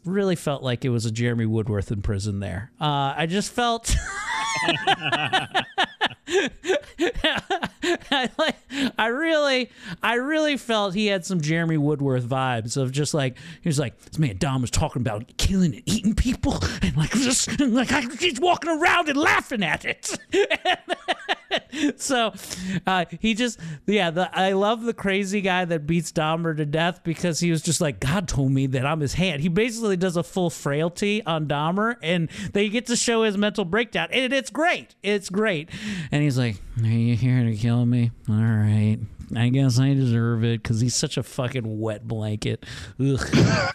really 0.04 0.36
felt 0.36 0.62
like 0.62 0.84
it 0.84 0.90
was 0.90 1.06
a 1.06 1.10
Jeremy 1.10 1.46
Woodworth 1.46 1.90
in 1.90 2.02
prison 2.02 2.40
there. 2.40 2.70
Uh, 2.80 3.14
I 3.16 3.26
just 3.26 3.52
felt. 3.52 3.94
I, 6.26 8.30
like, 8.38 8.56
I 8.98 9.06
really, 9.08 9.70
I 10.02 10.14
really 10.14 10.56
felt 10.56 10.94
he 10.94 11.06
had 11.06 11.24
some 11.24 11.40
Jeremy 11.40 11.76
Woodworth 11.76 12.24
vibes 12.24 12.76
of 12.76 12.92
just 12.92 13.14
like 13.14 13.36
he 13.62 13.68
was 13.68 13.78
like 13.78 13.98
this 14.00 14.18
man 14.18 14.36
Dom 14.38 14.62
was 14.62 14.70
talking 14.70 15.02
about 15.02 15.36
killing 15.36 15.74
and 15.74 15.82
eating 15.86 16.14
people 16.14 16.58
and 16.82 16.96
like 16.96 17.10
just 17.10 17.48
and 17.60 17.74
like 17.74 17.92
I, 17.92 18.02
he's 18.18 18.40
walking 18.40 18.70
around 18.70 19.08
and 19.08 19.18
laughing 19.18 19.62
at 19.62 19.84
it. 19.84 20.18
so 21.96 22.32
uh, 22.86 23.04
he 23.20 23.34
just 23.34 23.58
yeah 23.86 24.10
the, 24.10 24.36
I 24.36 24.52
love 24.52 24.82
the 24.82 24.94
crazy 24.94 25.40
guy 25.40 25.64
that 25.64 25.86
beats 25.86 26.12
Dahmer 26.12 26.56
to 26.56 26.66
death 26.66 27.02
because 27.04 27.40
he 27.40 27.50
was 27.50 27.62
just 27.62 27.80
like 27.80 28.00
God 28.00 28.28
told 28.28 28.52
me 28.52 28.66
that 28.68 28.86
I'm 28.86 29.00
his 29.00 29.14
hand. 29.14 29.42
He 29.42 29.48
basically 29.48 29.96
does 29.96 30.16
a 30.16 30.22
full 30.22 30.50
frailty 30.50 31.24
on 31.24 31.46
Dahmer 31.46 31.96
and 32.02 32.30
they 32.52 32.68
get 32.68 32.86
to 32.86 32.96
show 32.96 33.22
his 33.22 33.36
mental 33.36 33.64
breakdown 33.64 34.08
and 34.10 34.32
it's 34.32 34.50
great. 34.50 34.94
It's 35.02 35.28
great. 35.28 35.70
And 36.14 36.22
he's 36.22 36.38
like, 36.38 36.56
"Are 36.80 36.86
you 36.86 37.16
here 37.16 37.42
to 37.42 37.56
kill 37.56 37.84
me? 37.84 38.12
All 38.28 38.36
right." 38.36 38.98
I 39.34 39.48
guess 39.48 39.80
I 39.80 39.94
deserve 39.94 40.44
it 40.44 40.62
because 40.62 40.80
he's 40.80 40.94
such 40.94 41.16
a 41.16 41.24
fucking 41.24 41.80
wet 41.80 42.06
blanket. 42.06 42.64
Ugh. 43.00 43.20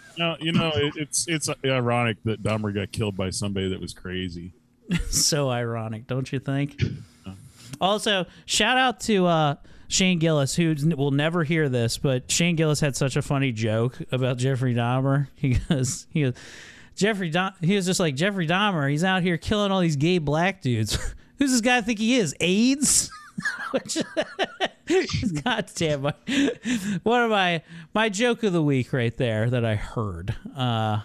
No, 0.18 0.36
you 0.38 0.52
know, 0.52 0.70
it, 0.74 0.94
it's 0.96 1.26
it's 1.28 1.48
ironic 1.64 2.18
that 2.24 2.42
Dahmer 2.42 2.74
got 2.74 2.92
killed 2.92 3.16
by 3.16 3.30
somebody 3.30 3.70
that 3.70 3.80
was 3.80 3.94
crazy. 3.94 4.52
so 5.10 5.48
ironic, 5.48 6.06
don't 6.06 6.30
you 6.32 6.38
think? 6.40 6.80
Also, 7.80 8.26
shout 8.44 8.76
out 8.76 9.00
to 9.00 9.24
uh, 9.26 9.54
Shane 9.88 10.18
Gillis, 10.18 10.54
who 10.54 10.72
n- 10.72 10.94
will 10.98 11.12
never 11.12 11.44
hear 11.44 11.70
this, 11.70 11.96
but 11.96 12.30
Shane 12.30 12.54
Gillis 12.54 12.80
had 12.80 12.94
such 12.94 13.16
a 13.16 13.22
funny 13.22 13.52
joke 13.52 13.96
about 14.12 14.36
Jeffrey 14.36 14.74
Dahmer. 14.74 15.28
He 15.34 15.54
goes, 15.54 16.06
he 16.10 16.22
goes, 16.24 16.34
Jeffrey, 16.96 17.30
Dah- 17.30 17.52
he 17.62 17.76
was 17.76 17.86
just 17.86 17.98
like 17.98 18.16
Jeffrey 18.16 18.46
Dahmer. 18.46 18.90
He's 18.90 19.04
out 19.04 19.22
here 19.22 19.38
killing 19.38 19.72
all 19.72 19.80
these 19.80 19.96
gay 19.96 20.18
black 20.18 20.60
dudes. 20.60 20.98
Who's 21.40 21.50
this 21.50 21.60
guy 21.60 21.78
I 21.78 21.80
think 21.80 21.98
he 21.98 22.14
is? 22.16 22.34
AIDS? 22.38 23.10
Which, 23.72 23.96
God 25.44 25.70
damn 25.74 26.02
my, 26.02 26.14
one 27.02 27.22
of 27.22 27.30
my 27.30 27.62
my 27.94 28.08
joke 28.10 28.42
of 28.42 28.52
the 28.52 28.62
week 28.62 28.92
right 28.92 29.16
there 29.16 29.48
that 29.50 29.64
I 29.64 29.74
heard. 29.76 30.36
Uh, 30.56 31.00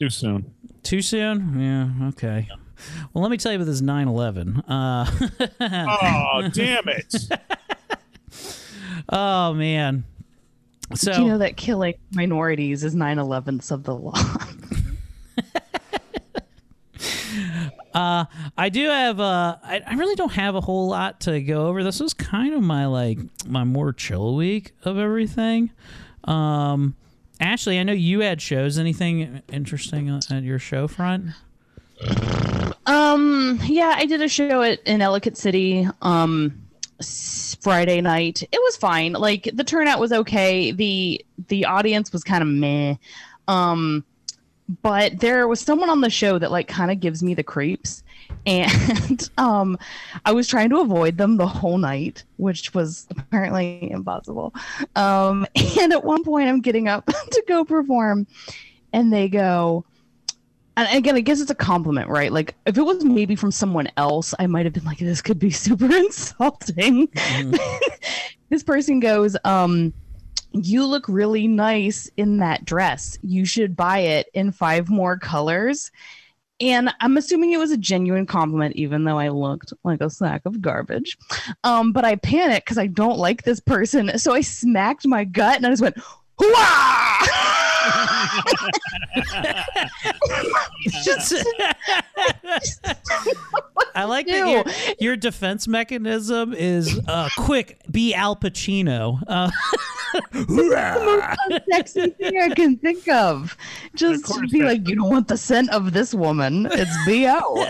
Too 0.00 0.10
soon. 0.10 0.52
too 0.82 1.00
soon? 1.02 1.60
Yeah. 1.60 2.08
Okay. 2.08 2.48
Well, 3.12 3.22
let 3.22 3.30
me 3.30 3.36
tell 3.36 3.52
you 3.52 3.56
about 3.56 3.66
this 3.66 3.82
9/11. 3.82 4.64
Uh, 4.66 5.04
Oh, 5.60 6.48
damn 6.52 6.88
it! 6.88 7.14
oh 9.10 9.54
man. 9.54 10.04
So 10.94 11.12
Do 11.12 11.22
you 11.22 11.28
know 11.28 11.38
that 11.38 11.56
killing 11.56 11.94
minorities 12.12 12.82
is 12.82 12.96
9 12.96 13.18
11ths 13.18 13.70
of 13.70 13.84
the 13.84 13.94
law? 13.94 14.14
Uh, 17.92 18.24
I 18.56 18.68
do 18.68 18.88
have. 18.88 19.20
Uh, 19.20 19.56
I, 19.62 19.82
I 19.86 19.94
really 19.94 20.14
don't 20.14 20.32
have 20.32 20.54
a 20.54 20.60
whole 20.60 20.88
lot 20.88 21.20
to 21.20 21.40
go 21.40 21.66
over. 21.66 21.82
This 21.82 22.00
was 22.00 22.14
kind 22.14 22.54
of 22.54 22.62
my 22.62 22.86
like 22.86 23.18
my 23.46 23.64
more 23.64 23.92
chill 23.92 24.36
week 24.36 24.72
of 24.84 24.98
everything. 24.98 25.70
Um, 26.24 26.94
Ashley, 27.40 27.78
I 27.78 27.82
know 27.82 27.92
you 27.92 28.20
had 28.20 28.40
shows. 28.40 28.78
Anything 28.78 29.42
interesting 29.50 30.08
at 30.08 30.42
your 30.42 30.58
show 30.58 30.86
front? 30.86 31.30
Um, 32.86 33.58
yeah, 33.64 33.94
I 33.96 34.06
did 34.06 34.22
a 34.22 34.28
show 34.28 34.62
at 34.62 34.80
in 34.84 35.02
Ellicott 35.02 35.36
City 35.36 35.88
um 36.02 36.62
Friday 37.60 38.00
night. 38.00 38.42
It 38.42 38.58
was 38.58 38.76
fine. 38.76 39.12
Like 39.14 39.50
the 39.52 39.64
turnout 39.64 40.00
was 40.00 40.12
okay. 40.12 40.70
The 40.70 41.24
the 41.48 41.64
audience 41.64 42.12
was 42.12 42.22
kind 42.22 42.42
of 42.42 42.48
meh. 42.48 42.96
Um 43.48 44.04
but 44.82 45.18
there 45.18 45.48
was 45.48 45.60
someone 45.60 45.90
on 45.90 46.00
the 46.00 46.10
show 46.10 46.38
that 46.38 46.50
like 46.50 46.68
kind 46.68 46.90
of 46.90 47.00
gives 47.00 47.22
me 47.22 47.34
the 47.34 47.42
creeps 47.42 48.02
and 48.46 49.28
um 49.38 49.76
I 50.24 50.32
was 50.32 50.46
trying 50.46 50.70
to 50.70 50.78
avoid 50.78 51.18
them 51.18 51.36
the 51.36 51.46
whole 51.46 51.78
night, 51.78 52.24
which 52.36 52.72
was 52.74 53.06
apparently 53.10 53.90
impossible. 53.90 54.54
Um 54.96 55.46
and 55.80 55.92
at 55.92 56.04
one 56.04 56.24
point 56.24 56.48
I'm 56.48 56.60
getting 56.60 56.88
up 56.88 57.06
to 57.30 57.44
go 57.48 57.64
perform 57.64 58.26
and 58.92 59.12
they 59.12 59.28
go 59.28 59.84
and 60.76 60.96
again, 60.96 61.16
I 61.16 61.20
guess 61.20 61.40
it's 61.40 61.50
a 61.50 61.54
compliment, 61.54 62.08
right? 62.08 62.32
Like, 62.32 62.54
if 62.64 62.78
it 62.78 62.82
was 62.82 63.04
maybe 63.04 63.36
from 63.36 63.50
someone 63.50 63.88
else, 63.98 64.32
I 64.38 64.46
might 64.46 64.64
have 64.64 64.72
been 64.72 64.84
like, 64.84 64.98
this 64.98 65.20
could 65.20 65.38
be 65.38 65.50
super 65.50 65.84
insulting. 65.94 67.08
this 68.48 68.62
person 68.62 68.98
goes, 69.00 69.36
um, 69.44 69.92
you 70.52 70.84
look 70.84 71.08
really 71.08 71.46
nice 71.46 72.10
in 72.16 72.38
that 72.38 72.64
dress. 72.64 73.18
You 73.22 73.44
should 73.44 73.76
buy 73.76 73.98
it 73.98 74.28
in 74.34 74.52
five 74.52 74.88
more 74.88 75.18
colors. 75.18 75.90
And 76.60 76.92
I'm 77.00 77.16
assuming 77.16 77.52
it 77.52 77.58
was 77.58 77.70
a 77.70 77.76
genuine 77.76 78.26
compliment, 78.26 78.76
even 78.76 79.04
though 79.04 79.18
I 79.18 79.28
looked 79.28 79.72
like 79.82 80.02
a 80.02 80.10
sack 80.10 80.42
of 80.44 80.60
garbage. 80.60 81.16
Um, 81.64 81.92
but 81.92 82.04
I 82.04 82.16
panicked 82.16 82.66
because 82.66 82.78
I 82.78 82.86
don't 82.86 83.18
like 83.18 83.44
this 83.44 83.60
person. 83.60 84.18
So 84.18 84.34
I 84.34 84.42
smacked 84.42 85.06
my 85.06 85.24
gut 85.24 85.56
and 85.56 85.66
I 85.66 85.70
just 85.70 85.82
went, 85.82 85.96
Hooah! 86.38 87.28
just 91.04 91.34
I 93.94 94.04
like 94.04 94.26
that 94.26 94.48
your, 94.48 94.64
your 94.98 95.16
defense 95.16 95.68
mechanism 95.68 96.54
is 96.54 96.98
uh, 97.08 97.28
quick. 97.36 97.80
Be 97.90 98.14
Al 98.14 98.36
Pacino. 98.36 99.22
Uh, 99.26 99.50
most 100.48 101.64
sexy 101.70 102.10
thing 102.10 102.40
I 102.40 102.50
can 102.50 102.76
think 102.76 103.08
of. 103.08 103.56
Just 103.94 104.24
course, 104.24 104.50
be 104.50 104.62
like, 104.62 104.88
you 104.88 104.96
don't 104.96 105.10
want 105.10 105.28
the 105.28 105.36
scent 105.36 105.70
of 105.70 105.92
this 105.92 106.14
woman. 106.14 106.68
It's 106.72 106.96
bo. 107.06 107.66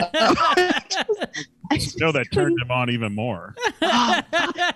No, 1.98 2.12
that 2.16 2.26
turned 2.32 2.60
him 2.60 2.70
on 2.70 2.90
even 2.90 3.14
more. 3.14 3.54
but 3.80 4.24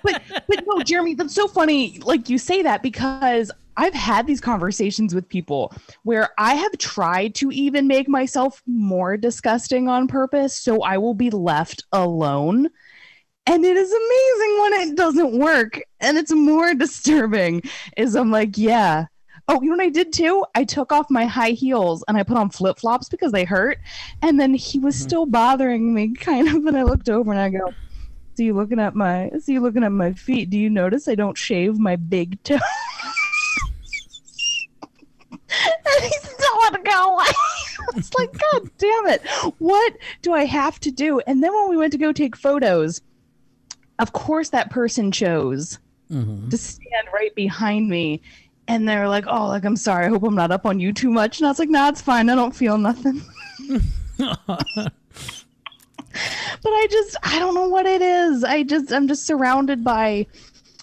but 0.02 0.64
no, 0.66 0.82
Jeremy, 0.82 1.14
that's 1.14 1.34
so 1.34 1.48
funny. 1.48 1.98
Like 2.00 2.28
you 2.28 2.38
say 2.38 2.62
that 2.62 2.82
because 2.82 3.50
I've 3.76 3.94
had 3.94 4.26
these 4.26 4.40
conversations 4.40 5.14
with 5.14 5.28
people 5.28 5.72
where 6.02 6.30
I 6.38 6.54
have 6.54 6.78
tried 6.78 7.34
to 7.36 7.50
even 7.50 7.86
make 7.86 8.08
myself 8.08 8.62
more 8.66 9.16
disgusting 9.16 9.88
on 9.88 10.08
purpose, 10.08 10.58
so 10.58 10.82
I 10.82 10.98
will 10.98 11.14
be 11.14 11.30
left 11.30 11.84
alone. 11.92 12.68
And 13.46 13.64
it 13.64 13.76
is 13.76 13.92
amazing 13.92 14.60
when 14.60 14.72
it 14.88 14.96
doesn't 14.96 15.38
work. 15.38 15.80
And 16.00 16.16
it's 16.16 16.32
more 16.32 16.74
disturbing 16.74 17.62
is 17.96 18.14
I'm 18.14 18.30
like, 18.30 18.56
yeah. 18.56 19.06
Oh, 19.46 19.60
you 19.60 19.68
know 19.68 19.76
what 19.76 19.84
I 19.84 19.90
did 19.90 20.12
too? 20.12 20.42
I 20.54 20.64
took 20.64 20.90
off 20.90 21.10
my 21.10 21.26
high 21.26 21.50
heels 21.50 22.02
and 22.08 22.16
I 22.16 22.22
put 22.22 22.38
on 22.38 22.48
flip 22.48 22.78
flops 22.78 23.10
because 23.10 23.30
they 23.30 23.44
hurt. 23.44 23.78
And 24.22 24.40
then 24.40 24.54
he 24.54 24.78
was 24.78 24.94
mm-hmm. 24.94 25.02
still 25.02 25.26
bothering 25.26 25.92
me, 25.92 26.14
kind 26.18 26.48
of. 26.48 26.64
And 26.64 26.78
I 26.78 26.82
looked 26.82 27.10
over 27.10 27.30
and 27.30 27.40
I 27.40 27.50
go, 27.50 27.74
See 28.36 28.46
you 28.46 28.54
looking 28.54 28.80
at 28.80 28.96
my 28.96 29.30
see 29.38 29.52
you 29.52 29.60
looking 29.60 29.84
at 29.84 29.92
my 29.92 30.12
feet. 30.12 30.50
Do 30.50 30.58
you 30.58 30.68
notice 30.68 31.06
I 31.06 31.14
don't 31.14 31.38
shave 31.38 31.78
my 31.78 31.94
big 31.94 32.42
toe? 32.44 32.58
And 35.66 36.04
he 36.04 36.10
still 36.10 36.56
want 36.56 36.74
to 36.74 36.82
go 36.82 37.14
away. 37.14 37.24
it's 37.96 38.14
like, 38.14 38.32
God 38.32 38.70
damn 38.78 39.06
it. 39.08 39.22
What 39.58 39.96
do 40.22 40.32
I 40.32 40.44
have 40.44 40.80
to 40.80 40.90
do? 40.90 41.20
And 41.26 41.42
then 41.42 41.54
when 41.54 41.70
we 41.70 41.76
went 41.76 41.92
to 41.92 41.98
go 41.98 42.12
take 42.12 42.36
photos, 42.36 43.00
of 43.98 44.12
course 44.12 44.50
that 44.50 44.70
person 44.70 45.12
chose 45.12 45.78
mm-hmm. 46.10 46.48
to 46.48 46.56
stand 46.56 47.08
right 47.12 47.34
behind 47.34 47.88
me. 47.88 48.20
And 48.66 48.88
they're 48.88 49.08
like, 49.08 49.26
Oh, 49.26 49.48
like 49.48 49.64
I'm 49.64 49.76
sorry, 49.76 50.06
I 50.06 50.08
hope 50.08 50.22
I'm 50.22 50.34
not 50.34 50.50
up 50.50 50.66
on 50.66 50.80
you 50.80 50.92
too 50.92 51.10
much. 51.10 51.38
And 51.38 51.46
I 51.46 51.50
was 51.50 51.58
like, 51.58 51.68
nah, 51.68 51.88
it's 51.88 52.00
fine. 52.00 52.30
I 52.30 52.34
don't 52.34 52.56
feel 52.56 52.78
nothing. 52.78 53.20
but 54.16 54.92
I 56.72 56.86
just 56.90 57.16
I 57.22 57.38
don't 57.38 57.54
know 57.54 57.68
what 57.68 57.86
it 57.86 58.00
is. 58.00 58.44
I 58.44 58.62
just 58.62 58.92
I'm 58.92 59.08
just 59.08 59.26
surrounded 59.26 59.84
by 59.84 60.26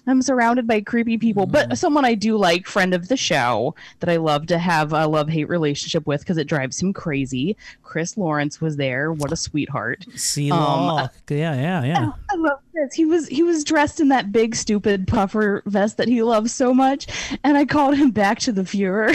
I'm 0.08 0.22
surrounded 0.22 0.68
by 0.68 0.82
creepy 0.82 1.18
people, 1.18 1.46
but 1.46 1.78
someone 1.78 2.06
I 2.06 2.16
do 2.16 2.36
like, 2.38 2.66
friend 2.66 2.94
of 2.94 3.08
the 3.08 3.18
show, 3.18 3.76
that 4.00 4.10
I 4.10 4.18
love 4.18 4.48
to 4.48 4.58
have 4.58 4.94
a 4.94 5.08
love 5.08 5.30
hate 5.30 5.48
relationship 5.48 6.08
with 6.08 6.22
because 6.22 6.38
it 6.38 6.48
drives 6.48 6.82
him 6.82 6.92
crazy. 6.92 7.56
Chris 7.84 8.18
Lawrence 8.18 8.60
was 8.60 8.78
there. 8.78 9.14
What 9.14 9.32
a 9.32 9.36
sweetheart. 9.36 10.06
See, 10.16 10.52
Um, 10.52 11.10
yeah, 11.30 11.54
yeah, 11.54 11.84
yeah. 11.84 12.12
I 12.32 12.36
love 12.36 12.60
this. 12.74 12.94
He 12.94 13.06
was 13.06 13.28
he 13.28 13.44
was 13.44 13.64
dressed 13.64 14.00
in 14.00 14.08
that 14.10 14.32
big 14.32 14.56
stupid 14.56 15.08
puffer 15.08 15.62
vest 15.66 15.98
that 15.98 16.08
he 16.08 16.24
loves 16.24 16.54
so 16.54 16.74
much, 16.74 17.08
and 17.44 17.58
I 17.58 17.66
called 17.66 17.96
him 17.96 18.12
back 18.12 18.40
to 18.40 18.52
the 18.52 18.64
Fuhrer, 18.64 19.12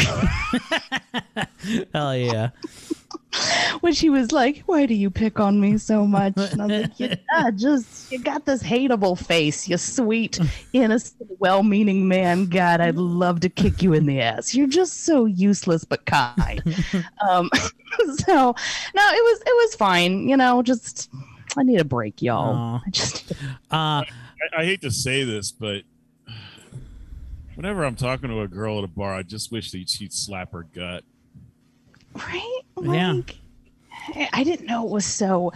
Hell 1.93 2.17
yeah. 2.17 2.51
which 3.81 3.97
she 3.97 4.11
was 4.11 4.33
like, 4.33 4.63
"Why 4.67 4.87
do 4.87 4.95
you 4.95 5.11
pick 5.11 5.41
on 5.41 5.61
me 5.61 5.79
so 5.79 6.07
much?" 6.07 6.35
And 6.37 6.63
I 6.63 6.67
was 6.67 6.83
like, 6.83 6.93
"Yeah, 6.99 7.51
just 7.55 8.11
you 8.11 8.19
got 8.19 8.45
this 8.45 8.63
hateable 8.63 9.19
face, 9.19 9.69
you 9.69 9.77
sweet, 9.77 10.39
innocent, 10.73 11.31
well-meaning 11.39 12.09
man. 12.09 12.47
God, 12.47 12.81
I'd 12.81 12.97
love 12.97 13.41
to 13.41 13.49
kick 13.49 13.83
you 13.83 13.93
in 13.93 14.07
the 14.07 14.21
ass. 14.21 14.55
You're 14.55 14.67
just 14.67 15.05
so 15.05 15.25
useless 15.25 15.85
but 15.85 16.05
kind." 16.07 16.63
um, 17.29 17.51
so 18.17 18.35
no, 18.35 18.53
it 18.55 19.25
was 19.25 19.41
it 19.41 19.57
was 19.65 19.75
fine. 19.75 20.29
You 20.29 20.37
know, 20.37 20.63
just 20.63 21.11
I 21.57 21.63
need 21.63 21.81
a 21.81 21.85
break, 21.85 22.23
y'all. 22.23 22.55
Aw. 22.55 22.83
I 22.87 22.91
just 22.91 23.33
Uh, 23.33 23.37
I, 23.71 24.05
I 24.59 24.65
hate 24.65 24.83
to 24.83 24.91
say 24.91 25.25
this, 25.25 25.53
but 25.53 25.83
whenever 27.55 27.85
I'm 27.85 27.97
talking 27.97 28.29
to 28.31 28.41
a 28.41 28.49
girl 28.49 28.79
at 28.79 28.85
a 28.85 28.89
bar, 28.89 29.15
I 29.15 29.23
just 29.23 29.51
wish 29.51 29.71
that 29.73 29.89
she'd 29.89 30.13
slap 30.13 30.53
her 30.53 30.63
gut. 30.63 31.05
Right 32.17 32.61
Yeah. 32.83 33.13
like 33.13 33.37
I- 34.15 34.29
i 34.33 34.45
didn't 34.45 34.67
know 34.67 34.85
it 34.87 34.91
was 34.91 35.05
so 35.05 35.53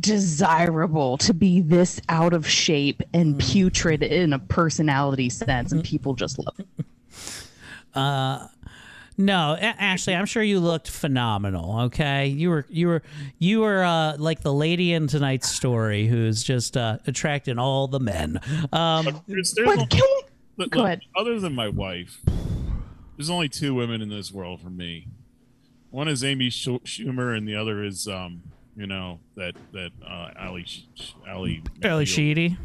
desirable 0.00 1.18
to 1.18 1.34
be 1.34 1.60
this 1.60 2.00
out 2.08 2.32
of 2.32 2.48
shape 2.48 3.02
and 3.12 3.38
putrid 3.38 4.02
in 4.02 4.32
a 4.32 4.38
personality 4.38 5.28
sense 5.28 5.70
and 5.72 5.84
people 5.84 6.14
just 6.14 6.38
love 6.38 6.54
it 6.58 6.86
No, 9.18 9.56
Ashley, 9.60 10.14
I'm 10.14 10.24
sure 10.24 10.42
you 10.42 10.58
looked 10.58 10.88
phenomenal. 10.90 11.80
Okay, 11.82 12.28
you 12.28 12.48
were 12.48 12.64
you 12.70 12.88
were 12.88 13.02
you 13.38 13.60
were 13.60 13.84
uh, 13.84 14.16
like 14.16 14.40
the 14.40 14.52
lady 14.54 14.94
in 14.94 15.06
tonight's 15.06 15.50
story 15.50 16.06
who's 16.06 16.42
just 16.42 16.78
uh, 16.78 16.96
attracting 17.06 17.58
all 17.58 17.86
the 17.88 18.00
men. 18.00 18.40
Um, 18.72 19.20
There's, 19.28 19.52
there's 19.52 19.66
but 19.66 19.72
only- 19.76 19.86
can 19.86 20.00
we 20.00 20.22
look, 20.56 20.70
go 20.70 20.78
look, 20.80 20.86
ahead. 20.86 21.02
Other 21.14 21.38
than 21.38 21.54
my 21.54 21.68
wife, 21.68 22.20
there's 23.18 23.28
only 23.28 23.50
two 23.50 23.74
women 23.74 24.00
in 24.00 24.08
this 24.08 24.32
world 24.32 24.62
for 24.62 24.70
me. 24.70 25.08
One 25.92 26.08
is 26.08 26.24
Amy 26.24 26.50
Sch- 26.50 26.82
Schumer, 26.84 27.36
and 27.36 27.46
the 27.46 27.54
other 27.54 27.84
is, 27.84 28.08
um, 28.08 28.42
you 28.76 28.86
know, 28.88 29.20
that 29.36 29.54
that 29.72 29.90
uh, 30.04 30.30
Ali 30.38 30.64
Sh- 30.64 30.86
Sh- 30.94 31.12
Ali. 31.30 31.62
Sheedy. 32.04 32.56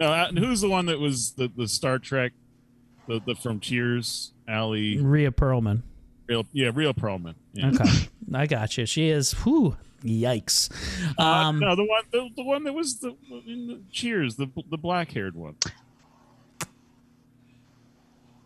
No, 0.00 0.12
uh, 0.12 0.32
who's 0.32 0.60
the 0.62 0.68
one 0.68 0.86
that 0.86 0.98
was 0.98 1.32
the, 1.32 1.50
the 1.54 1.68
Star 1.68 1.98
Trek, 1.98 2.32
the, 3.06 3.20
the 3.24 3.34
from 3.34 3.60
Cheers? 3.60 4.32
Ali, 4.48 4.98
Rhea 4.98 5.30
Perlman. 5.30 5.82
real 6.26 6.44
yeah, 6.52 6.70
real 6.74 6.92
Perlman. 6.94 7.34
Yeah. 7.52 7.68
Okay, 7.68 8.08
I 8.34 8.46
got 8.46 8.76
you. 8.78 8.86
She 8.86 9.08
is. 9.10 9.32
Whew, 9.32 9.76
yikes. 10.02 10.70
Uh, 11.18 11.22
Um, 11.22 11.58
no, 11.60 11.76
the 11.76 11.84
one 11.84 12.02
the, 12.10 12.28
the 12.34 12.42
one 12.44 12.64
that 12.64 12.72
was 12.72 12.98
the 13.00 13.14
in 13.46 13.66
the 13.68 13.80
Cheers, 13.92 14.36
the 14.36 14.48
the 14.70 14.78
black 14.78 15.12
haired 15.12 15.36
one, 15.36 15.56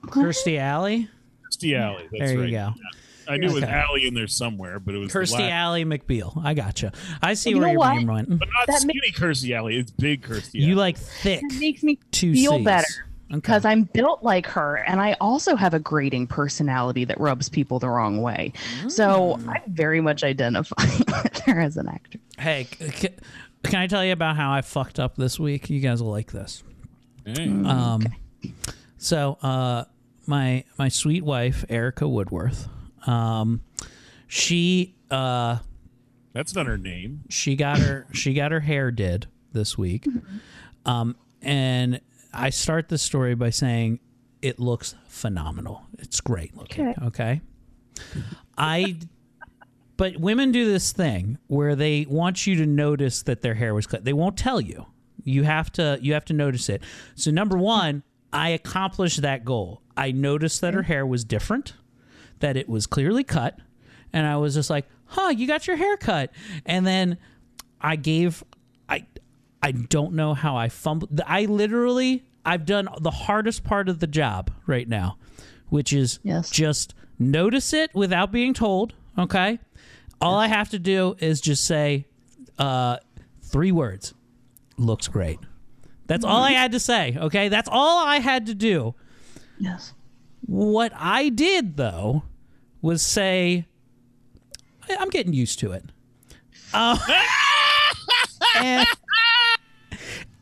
Kirstie 0.07 0.59
Alley. 0.59 1.09
Kirstie 1.53 1.79
Alley. 1.79 2.09
That's 2.11 2.33
There 2.33 2.47
you 2.47 2.59
right. 2.59 2.75
go. 2.75 2.81
I 3.28 3.37
knew 3.37 3.49
it 3.49 3.52
was 3.54 3.62
Okay. 3.64 3.73
Alley 3.73 4.07
in 4.07 4.14
there 4.14 4.26
somewhere, 4.26 4.78
but 4.81 4.95
it 4.95 4.99
was 4.99 5.12
the 5.12 5.19
Kirstie 5.19 5.37
black- 5.38 5.52
Ally 5.52 5.83
McBeal. 5.85 6.45
I 6.45 6.54
got 6.54 6.83
you. 6.83 6.90
I 7.23 7.35
see 7.35 7.50
You 7.50 7.57
where 7.59 7.66
know 7.66 7.73
your 7.73 7.78
what? 7.78 7.95
name 7.97 8.07
went. 8.07 8.28
but 8.38 8.49
not 8.49 8.66
That 8.66 8.81
skinny 8.81 9.12
Kirstie 9.12 9.57
Alley. 9.57 9.76
It's 9.78 9.90
big 9.90 10.23
Kirstie. 10.23 10.57
Alley. 10.61 10.69
You 10.69 10.75
like 10.76 10.97
thick. 10.99 11.43
It 11.43 11.61
makes 11.61 11.83
me 11.83 11.99
Two 12.11 12.33
feel 12.35 12.52
Cs. 12.59 12.64
better 12.64 12.87
Okay. 13.31 13.37
because 13.37 13.64
I'm 13.64 13.85
built 13.85 14.23
like 14.23 14.47
her, 14.49 14.76
and 14.76 15.00
I 15.00 15.14
also 15.21 15.57
have 15.57 15.73
a 15.75 15.78
grating 15.81 16.26
personality 16.26 17.04
that 17.07 17.19
rubs 17.19 17.49
people 17.49 17.78
the 17.78 17.88
wrong 17.88 18.21
way. 18.21 18.52
So 18.88 19.38
Mm. 19.40 19.49
I 19.49 19.62
very 19.69 20.00
much 20.00 20.23
identify 20.23 20.75
with 21.23 21.38
her 21.47 21.61
as 21.61 21.76
an 21.78 21.88
actor. 21.88 22.19
Hey, 22.38 22.69
c- 22.78 22.90
c- 22.90 23.09
can 23.62 23.81
I 23.81 23.87
tell 23.87 24.04
you 24.04 24.12
about 24.12 24.37
how 24.37 24.52
I 24.52 24.61
fucked 24.61 25.00
up 25.00 25.16
this 25.16 25.40
week? 25.40 25.71
You 25.71 25.81
guys 25.81 26.02
will 26.02 26.11
like 26.11 26.33
this. 26.33 26.62
Hey. 27.25 27.49
Um, 27.49 28.02
so 28.99 29.38
uh, 29.43 29.85
my 30.26 30.64
my 30.78 30.88
sweet 30.88 31.25
wife 31.25 31.64
Erica 31.71 32.07
Woodworth, 32.07 32.69
um, 33.07 33.63
she 34.27 34.95
uh, 35.11 35.59
That's 36.33 36.55
not 36.55 36.67
her 36.67 36.79
name. 36.79 37.23
she 37.29 37.57
got 37.57 37.79
her 37.79 38.07
she 38.12 38.35
got 38.35 38.53
her 38.53 38.61
hair 38.61 38.90
did 38.90 39.27
this 39.53 39.77
week, 39.79 40.07
um, 40.87 41.17
and 41.43 42.01
I 42.33 42.51
start 42.51 42.88
the 42.88 42.99
story 42.99 43.35
by 43.35 43.51
saying 43.51 44.01
it 44.43 44.59
looks 44.59 44.95
phenomenal. 45.07 45.85
It's 45.99 46.21
great 46.21 46.57
looking. 46.57 46.88
Okay. 46.88 47.07
Okay, 47.07 47.40
I. 48.59 48.97
But 49.97 50.17
women 50.17 50.51
do 50.51 50.64
this 50.67 50.90
thing 50.90 51.38
where 51.47 51.77
they 51.77 52.05
want 52.09 52.49
you 52.49 52.57
to 52.57 52.67
notice 52.67 53.23
that 53.23 53.43
their 53.43 53.55
hair 53.55 53.75
was 53.75 53.87
cut. 53.87 54.05
They 54.05 54.12
won't 54.12 54.37
tell 54.37 54.61
you. 54.61 54.87
You 55.23 55.45
have 55.45 55.71
to 55.73 55.99
you 56.03 56.14
have 56.14 56.25
to 56.27 56.33
notice 56.33 56.69
it. 56.69 56.83
So 57.14 57.31
number 57.31 57.57
1, 57.57 58.03
I 58.33 58.49
accomplished 58.49 59.23
that 59.23 59.45
goal. 59.45 59.83
I 59.97 60.11
noticed 60.11 60.61
that 60.62 60.75
her 60.75 60.83
hair 60.83 61.07
was 61.07 61.25
different, 61.25 61.75
that 62.40 62.57
it 62.57 62.68
was 62.68 62.87
clearly 62.87 63.25
cut, 63.25 63.59
and 64.12 64.27
I 64.27 64.37
was 64.37 64.55
just 64.55 64.70
like, 64.70 64.87
"Huh, 65.07 65.29
you 65.29 65.47
got 65.47 65.66
your 65.66 65.77
hair 65.77 65.97
cut." 65.97 66.31
And 66.66 66.87
then 66.87 67.18
I 67.81 67.97
gave 67.97 68.42
I 68.88 69.07
I 69.62 69.73
don't 69.73 70.14
know 70.14 70.35
how 70.35 70.57
I 70.57 70.68
fumbled. 70.68 71.20
I 71.27 71.44
literally 71.47 72.25
I've 72.44 72.66
done 72.66 72.88
the 73.01 73.11
hardest 73.11 73.64
part 73.64 73.88
of 73.88 74.01
the 74.01 74.07
job 74.07 74.51
right 74.66 74.88
now, 74.88 75.16
which 75.68 75.92
is 75.92 76.18
Yes. 76.23 76.51
just 76.51 76.94
notice 77.18 77.73
it 77.73 77.94
without 77.94 78.31
being 78.33 78.53
told. 78.55 78.92
Okay, 79.18 79.59
all 80.20 80.35
I 80.35 80.49
have 80.49 80.70
to 80.70 80.79
do 80.79 81.16
is 81.20 81.40
just 81.40 81.64
say 81.64 82.07
uh, 82.59 82.99
three 83.42 83.73
words. 83.73 84.12
Looks 84.77 85.09
great. 85.09 85.38
That's 86.07 86.25
all 86.25 86.42
I 86.42 86.53
had 86.53 86.73
to 86.73 86.81
say. 86.81 87.16
Okay, 87.18 87.49
that's 87.49 87.68
all 87.70 88.05
I 88.05 88.18
had 88.18 88.47
to 88.47 88.55
do. 88.55 88.94
Yes. 89.59 89.94
What 90.46 90.92
I 90.94 91.28
did 91.30 91.76
though 91.76 92.22
was 92.83 93.02
say, 93.04 93.66
"I- 94.88 94.96
I'm 95.00 95.09
getting 95.11 95.33
used 95.33 95.59
to 95.61 95.72
it. 95.72 95.85
Uh, 96.72 96.98
and 98.57 98.87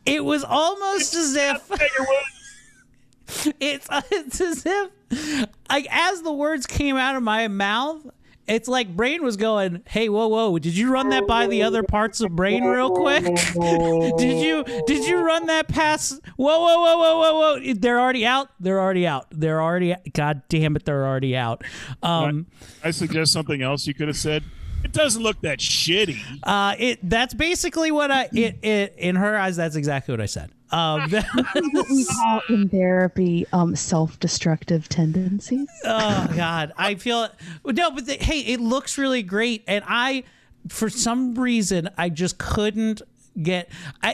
it 0.05 0.25
was 0.25 0.43
almost 0.43 1.13
as 1.15 1.35
if 1.35 1.71
it's 3.59 3.87
it's 4.11 4.41
as 4.41 4.65
if 4.65 5.47
like 5.69 5.87
as 5.89 6.21
the 6.21 6.33
words 6.33 6.65
came 6.65 6.97
out 6.97 7.15
of 7.15 7.23
my 7.23 7.47
mouth. 7.47 8.01
It's 8.47 8.67
like 8.67 8.95
brain 8.95 9.23
was 9.23 9.37
going, 9.37 9.83
"Hey, 9.87 10.09
whoa, 10.09 10.27
whoa! 10.27 10.59
Did 10.59 10.75
you 10.75 10.91
run 10.91 11.09
that 11.09 11.25
by 11.27 11.47
the 11.47 11.63
other 11.63 11.83
parts 11.83 12.19
of 12.21 12.35
brain 12.35 12.63
real 12.63 12.91
quick? 12.91 13.23
did 14.17 14.39
you 14.45 14.63
did 14.85 15.07
you 15.07 15.17
run 15.17 15.47
that 15.47 15.67
past? 15.67 16.19
Whoa, 16.35 16.59
whoa, 16.59 16.81
whoa, 16.81 16.97
whoa, 16.97 17.19
whoa, 17.19 17.39
whoa! 17.39 17.73
They're 17.73 17.99
already 17.99 18.25
out. 18.25 18.49
They're 18.59 18.81
already 18.81 19.07
out. 19.07 19.27
They're 19.31 19.61
already. 19.61 19.95
God 20.13 20.41
damn 20.49 20.75
it! 20.75 20.85
They're 20.85 21.05
already 21.05 21.35
out. 21.37 21.63
Um, 22.01 22.47
I 22.83 22.91
suggest 22.91 23.31
something 23.31 23.61
else 23.61 23.87
you 23.87 23.93
could 23.93 24.07
have 24.07 24.17
said. 24.17 24.43
It 24.83 24.91
doesn't 24.91 25.21
look 25.21 25.41
that 25.41 25.59
shitty. 25.59 26.19
uh, 26.43 26.75
it 26.77 26.99
that's 27.03 27.33
basically 27.33 27.91
what 27.91 28.11
I 28.11 28.29
it, 28.33 28.57
it 28.63 28.95
in 28.97 29.15
her 29.15 29.37
eyes. 29.37 29.55
That's 29.55 29.75
exactly 29.75 30.13
what 30.13 30.21
I 30.21 30.25
said. 30.25 30.51
Um, 30.71 31.09
what 31.71 31.89
we 31.89 32.05
call 32.05 32.41
in 32.49 32.67
therapy 32.67 33.45
um, 33.53 33.75
self-destructive 33.75 34.89
tendencies. 34.89 35.69
oh 35.85 36.27
God, 36.35 36.73
I 36.77 36.95
feel 36.95 37.29
no, 37.65 37.91
but 37.91 38.05
the, 38.07 38.13
hey, 38.15 38.39
it 38.39 38.59
looks 38.59 38.97
really 38.97 39.21
great, 39.21 39.63
and 39.67 39.83
I, 39.87 40.23
for 40.69 40.89
some 40.89 41.35
reason, 41.35 41.89
I 41.97 42.09
just 42.09 42.39
couldn't 42.39 43.03
get. 43.41 43.69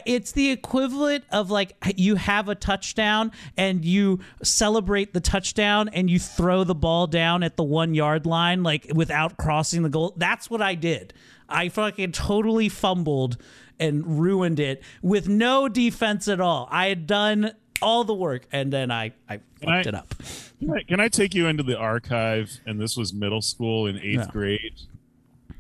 It's 0.06 0.32
the 0.32 0.52
equivalent 0.52 1.24
of 1.32 1.50
like 1.52 1.74
you 1.98 2.16
have 2.16 2.48
a 2.50 2.56
touchdown 2.56 3.32
and 3.58 3.84
you 3.84 4.20
celebrate 4.44 5.14
the 5.14 5.20
touchdown 5.20 5.90
and 5.90 6.10
you 6.10 6.20
throw 6.20 6.64
the 6.64 6.76
ball 6.76 7.08
down 7.08 7.44
at 7.44 7.58
the 7.58 7.64
one 7.64 7.94
yard 7.94 8.26
line 8.26 8.64
like 8.64 8.88
without 8.94 9.38
crossing 9.38 9.84
the 9.84 9.90
goal. 9.90 10.14
That's 10.18 10.50
what 10.50 10.62
I 10.62 10.76
did. 10.76 11.14
I 11.48 11.70
fucking 11.70 12.12
totally 12.14 12.70
fumbled 12.70 13.38
and 13.80 14.20
ruined 14.20 14.60
it 14.60 14.84
with 15.02 15.28
no 15.28 15.68
defense 15.68 16.28
at 16.28 16.40
all. 16.40 16.68
I 16.72 16.88
had 16.88 17.08
done 17.08 17.52
all 17.82 18.04
the 18.04 18.14
work 18.14 18.46
and 18.52 18.72
then 18.74 18.92
I 18.92 19.14
I 19.28 19.38
fucked 19.60 19.68
I- 19.68 19.80
it 19.82 19.96
up. 19.96 20.14
Can 20.60 20.72
I, 20.72 20.84
can 20.84 21.00
I 21.00 21.08
take 21.08 21.34
you 21.34 21.48
into 21.48 21.64
the 21.64 21.78
archive? 21.78 22.60
And 22.66 22.80
this 22.82 22.98
was 22.98 23.14
middle 23.14 23.42
school 23.42 23.88
in 23.88 23.98
eighth 23.98 24.20
Yeah. 24.26 24.28
grade. 24.32 24.82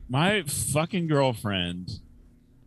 My 0.10 0.44
fucking 0.44 1.08
girlfriend, 1.08 2.00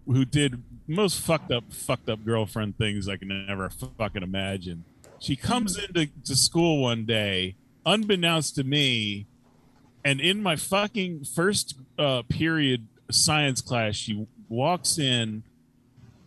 who 0.06 0.24
did 0.24 0.62
most 0.86 1.20
fucked 1.20 1.50
up, 1.50 1.72
fucked 1.72 2.08
up 2.08 2.24
girlfriend 2.24 2.78
things 2.78 3.08
I 3.08 3.16
can 3.16 3.46
never 3.46 3.70
fucking 3.70 4.22
imagine. 4.22 4.84
She 5.18 5.36
comes 5.36 5.78
into 5.78 6.08
to 6.24 6.36
school 6.36 6.82
one 6.82 7.04
day, 7.04 7.54
unbeknownst 7.86 8.56
to 8.56 8.64
me, 8.64 9.26
and 10.04 10.20
in 10.20 10.42
my 10.42 10.56
fucking 10.56 11.24
first 11.24 11.76
uh, 11.98 12.22
period 12.28 12.88
science 13.10 13.60
class, 13.60 13.94
she 13.94 14.26
walks 14.48 14.98
in. 14.98 15.44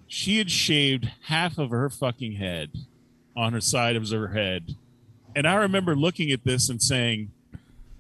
She 0.07 0.37
had 0.37 0.49
shaved 0.49 1.11
half 1.23 1.57
of 1.57 1.71
her 1.71 1.89
fucking 1.89 2.33
head 2.33 2.71
on 3.35 3.53
her 3.53 3.61
side 3.61 3.95
of 3.95 4.09
her 4.09 4.29
head. 4.29 4.75
And 5.35 5.45
I 5.45 5.55
remember 5.55 5.95
looking 5.95 6.31
at 6.31 6.45
this 6.45 6.69
and 6.69 6.81
saying, 6.81 7.31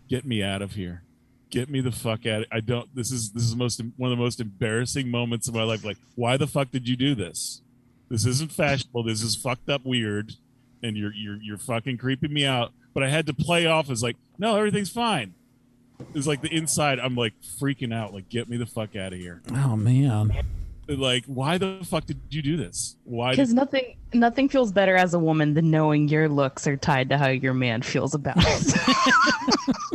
Get 0.07 0.23
me 0.23 0.43
out 0.43 0.61
of 0.61 0.73
here. 0.73 1.01
Get 1.55 1.69
me 1.69 1.79
the 1.79 1.93
fuck 1.93 2.25
out. 2.25 2.41
Of 2.41 2.47
I 2.51 2.59
don't 2.59 2.93
this 2.93 3.13
is 3.13 3.31
this 3.31 3.43
is 3.43 3.55
most 3.55 3.81
one 3.95 4.11
of 4.11 4.17
the 4.17 4.21
most 4.21 4.41
embarrassing 4.41 5.09
moments 5.09 5.47
of 5.47 5.55
my 5.55 5.63
life. 5.63 5.85
Like, 5.85 5.95
why 6.15 6.35
the 6.35 6.47
fuck 6.47 6.69
did 6.69 6.85
you 6.85 6.97
do 6.97 7.15
this? 7.15 7.61
This 8.09 8.25
isn't 8.25 8.51
fashionable. 8.51 9.03
This 9.03 9.21
is 9.21 9.37
fucked 9.37 9.69
up 9.69 9.85
weird. 9.85 10.33
And 10.83 10.97
you're 10.97 11.13
you're 11.13 11.37
you're 11.41 11.57
fucking 11.57 11.97
creeping 11.97 12.33
me 12.33 12.45
out. 12.45 12.73
But 12.93 13.03
I 13.03 13.09
had 13.09 13.25
to 13.27 13.33
play 13.33 13.67
off 13.67 13.89
as 13.89 14.03
like, 14.03 14.17
no, 14.37 14.57
everything's 14.57 14.89
fine. 14.89 15.33
It's 16.13 16.27
like 16.27 16.41
the 16.41 16.53
inside, 16.53 16.99
I'm 16.99 17.15
like 17.15 17.35
freaking 17.41 17.93
out. 17.93 18.13
Like, 18.13 18.27
get 18.27 18.49
me 18.49 18.57
the 18.57 18.65
fuck 18.65 18.97
out 18.97 19.13
of 19.13 19.19
here. 19.19 19.41
Oh 19.53 19.77
man. 19.77 20.33
Like, 20.89 21.23
why 21.23 21.57
the 21.57 21.79
fuck 21.85 22.05
did 22.05 22.19
you 22.31 22.41
do 22.41 22.57
this? 22.57 22.97
Why? 23.05 23.31
Because 23.31 23.49
Did, 23.49 23.55
nothing 23.55 23.95
nothing 24.13 24.49
feels 24.49 24.73
better 24.73 24.97
as 24.97 25.13
a 25.13 25.19
woman 25.19 25.53
than 25.53 25.71
knowing 25.71 26.09
your 26.09 26.27
looks 26.27 26.67
are 26.67 26.75
tied 26.75 27.07
to 27.11 27.17
how 27.17 27.29
your 27.29 27.53
man 27.53 27.81
feels 27.81 28.13
about 28.13 28.35
it. 28.39 28.73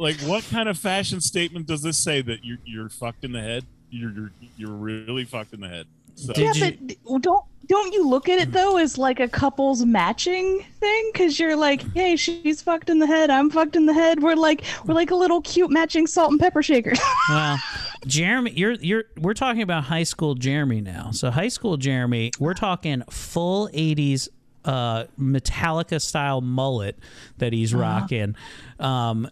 like, 0.00 0.18
what 0.22 0.42
kind 0.50 0.68
of 0.68 0.78
fashion 0.78 1.20
statement 1.20 1.66
does 1.66 1.82
this 1.82 1.98
say 1.98 2.22
that 2.22 2.42
you're 2.42 2.58
you're 2.64 2.88
fucked 2.88 3.22
in 3.22 3.32
the 3.32 3.40
head? 3.40 3.66
You're 3.90 4.10
you're, 4.10 4.30
you're 4.56 4.70
really 4.70 5.24
fucked 5.24 5.52
in 5.52 5.60
the 5.60 5.68
head. 5.68 5.86
So, 6.14 6.32
yeah, 6.36 6.52
but 6.58 7.22
don't 7.22 7.44
don't 7.66 7.92
you 7.92 8.08
look 8.08 8.28
at 8.28 8.38
it 8.38 8.44
mm-hmm. 8.44 8.52
though 8.52 8.76
as 8.78 8.96
like 8.96 9.20
a 9.20 9.28
couple's 9.28 9.84
matching 9.84 10.64
thing? 10.80 11.10
Because 11.12 11.38
you're 11.38 11.54
like, 11.54 11.82
mm-hmm. 11.82 11.98
hey, 11.98 12.16
she's 12.16 12.62
fucked 12.62 12.88
in 12.88 12.98
the 12.98 13.06
head, 13.06 13.28
I'm 13.28 13.50
fucked 13.50 13.76
in 13.76 13.84
the 13.84 13.92
head. 13.92 14.22
We're 14.22 14.36
like 14.36 14.64
we're 14.86 14.94
like 14.94 15.10
a 15.10 15.16
little 15.16 15.42
cute 15.42 15.70
matching 15.70 16.06
salt 16.06 16.30
and 16.30 16.40
pepper 16.40 16.62
shaker. 16.62 16.92
Well, 17.28 17.58
Jeremy, 18.06 18.52
you're 18.52 18.72
you're 18.72 19.04
we're 19.18 19.34
talking 19.34 19.62
about 19.62 19.84
high 19.84 20.02
school 20.02 20.34
Jeremy 20.34 20.80
now. 20.80 21.10
So 21.12 21.30
high 21.30 21.48
school 21.48 21.76
Jeremy, 21.76 22.32
we're 22.40 22.54
talking 22.54 23.02
full 23.10 23.68
'80s 23.68 24.28
uh 24.64 25.04
Metallica 25.18 26.00
style 26.00 26.40
mullet 26.40 26.98
that 27.38 27.52
he's 27.52 27.74
rocking. 27.74 28.34
Um, 28.78 29.28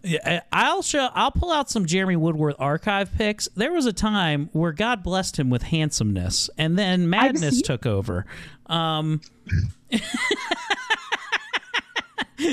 I'll 0.51 0.81
show. 0.81 1.09
I'll 1.13 1.31
pull 1.31 1.51
out 1.51 1.69
some 1.69 1.85
Jeremy 1.85 2.15
Woodworth 2.15 2.55
archive 2.59 3.13
pics. 3.13 3.47
There 3.55 3.71
was 3.71 3.85
a 3.85 3.93
time 3.93 4.49
where 4.53 4.71
God 4.71 5.03
blessed 5.03 5.37
him 5.37 5.49
with 5.49 5.63
handsomeness, 5.63 6.49
and 6.57 6.77
then 6.77 7.09
madness 7.09 7.61
took 7.61 7.85
over. 7.85 8.25
Um, 8.67 9.21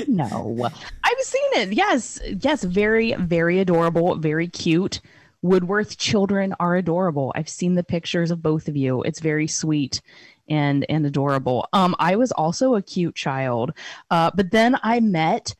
no, 0.07 0.69
I've 1.03 1.21
seen 1.21 1.49
it. 1.53 1.73
Yes, 1.73 2.19
yes, 2.41 2.63
very 2.63 3.13
very 3.13 3.59
adorable, 3.59 4.15
very 4.15 4.47
cute. 4.47 5.01
Woodworth 5.43 5.97
children 5.97 6.55
are 6.59 6.75
adorable. 6.75 7.31
I've 7.35 7.47
seen 7.47 7.75
the 7.75 7.83
pictures 7.83 8.31
of 8.31 8.41
both 8.41 8.67
of 8.67 8.75
you. 8.75 9.03
It's 9.03 9.19
very 9.19 9.47
sweet 9.47 10.01
and 10.49 10.85
and 10.89 11.05
adorable. 11.05 11.67
Um, 11.73 11.95
I 11.99 12.15
was 12.15 12.31
also 12.31 12.75
a 12.75 12.81
cute 12.81 13.15
child, 13.15 13.71
uh, 14.11 14.31
but 14.35 14.51
then 14.51 14.77
I 14.83 14.99
met 14.99 15.55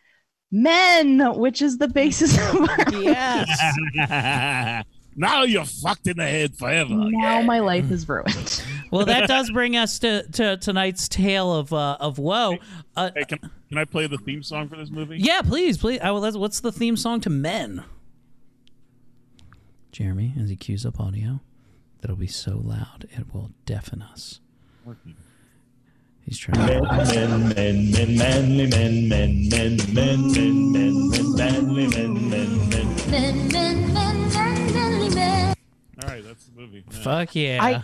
men, 0.51 1.19
which 1.39 1.61
is 1.61 1.77
the 1.77 1.87
basis 1.87 2.37
of 2.37 2.69
our 2.69 2.93
yes. 3.01 4.83
now 5.15 5.43
you're 5.43 5.65
fucked 5.65 6.07
in 6.07 6.17
the 6.17 6.23
head 6.27 6.55
forever. 6.55 6.93
now 6.93 7.41
my 7.41 7.59
life 7.59 7.91
is 7.91 8.07
ruined. 8.07 8.63
well, 8.91 9.05
that 9.05 9.27
does 9.27 9.51
bring 9.51 9.75
us 9.75 9.99
to, 9.99 10.23
to 10.31 10.57
tonight's 10.57 11.09
tale 11.09 11.53
of 11.53 11.73
uh, 11.73 11.97
of 11.99 12.17
woe. 12.19 12.57
Uh, 12.95 13.09
Hey, 13.15 13.25
can, 13.25 13.39
can 13.69 13.77
I 13.77 13.85
play 13.85 14.07
the 14.07 14.17
theme 14.17 14.43
song 14.43 14.69
for 14.69 14.77
this 14.77 14.89
movie? 14.89 15.17
Yeah, 15.19 15.41
please, 15.41 15.77
please. 15.77 15.99
I, 16.01 16.11
will- 16.11 16.39
what's 16.39 16.61
the 16.61 16.71
theme 16.71 16.95
song 16.95 17.19
to 17.21 17.29
Men? 17.29 17.83
Jeremy, 19.91 20.33
as 20.39 20.49
he 20.49 20.55
cues 20.55 20.85
up 20.85 20.99
audio, 20.99 21.41
that'll 22.01 22.15
be 22.15 22.27
so 22.27 22.61
loud 22.63 23.07
it 23.11 23.33
will 23.33 23.51
deafen 23.65 24.01
us. 24.01 24.39
He's 26.25 26.37
trying. 26.37 26.59
Men, 26.59 27.53
men, 27.53 27.91
men, 27.91 28.17
manly 28.17 28.67
men, 28.67 29.07
men, 29.07 29.49
men, 29.49 29.77
men, 29.93 30.33
men, 30.33 30.71
men, 30.73 31.09
men, 31.11 31.35
manly 31.35 31.87
men, 31.87 32.29
men, 32.29 32.69
men. 32.69 32.95
Men, 33.09 33.47
men, 33.47 33.93
men, 33.93 34.29
men, 34.33 34.73
manly 34.73 35.15
men. 35.15 35.55
All 36.03 36.09
right, 36.09 36.23
that's 36.23 36.45
the 36.45 36.59
movie. 36.59 36.83
Fuck 36.89 37.33
yeah. 37.35 37.59
I 37.61 37.83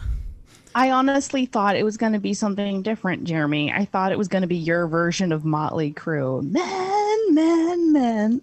I 0.76 0.92
honestly 0.92 1.46
thought 1.46 1.76
it 1.76 1.84
was 1.84 1.98
going 1.98 2.14
to 2.14 2.20
be 2.20 2.34
something 2.34 2.82
different, 2.82 3.26
Jeremy. 3.26 3.72
I 3.72 3.86
thought 3.86 4.12
it 4.12 4.18
was 4.18 4.28
going 4.28 4.42
to 4.42 4.48
be 4.48 4.58
your 4.58 4.88
version 4.88 5.32
of 5.32 5.46
Motley 5.46 5.94
Crue. 5.94 6.42
Men, 6.42 7.36
men, 7.36 7.94
men. 7.94 8.42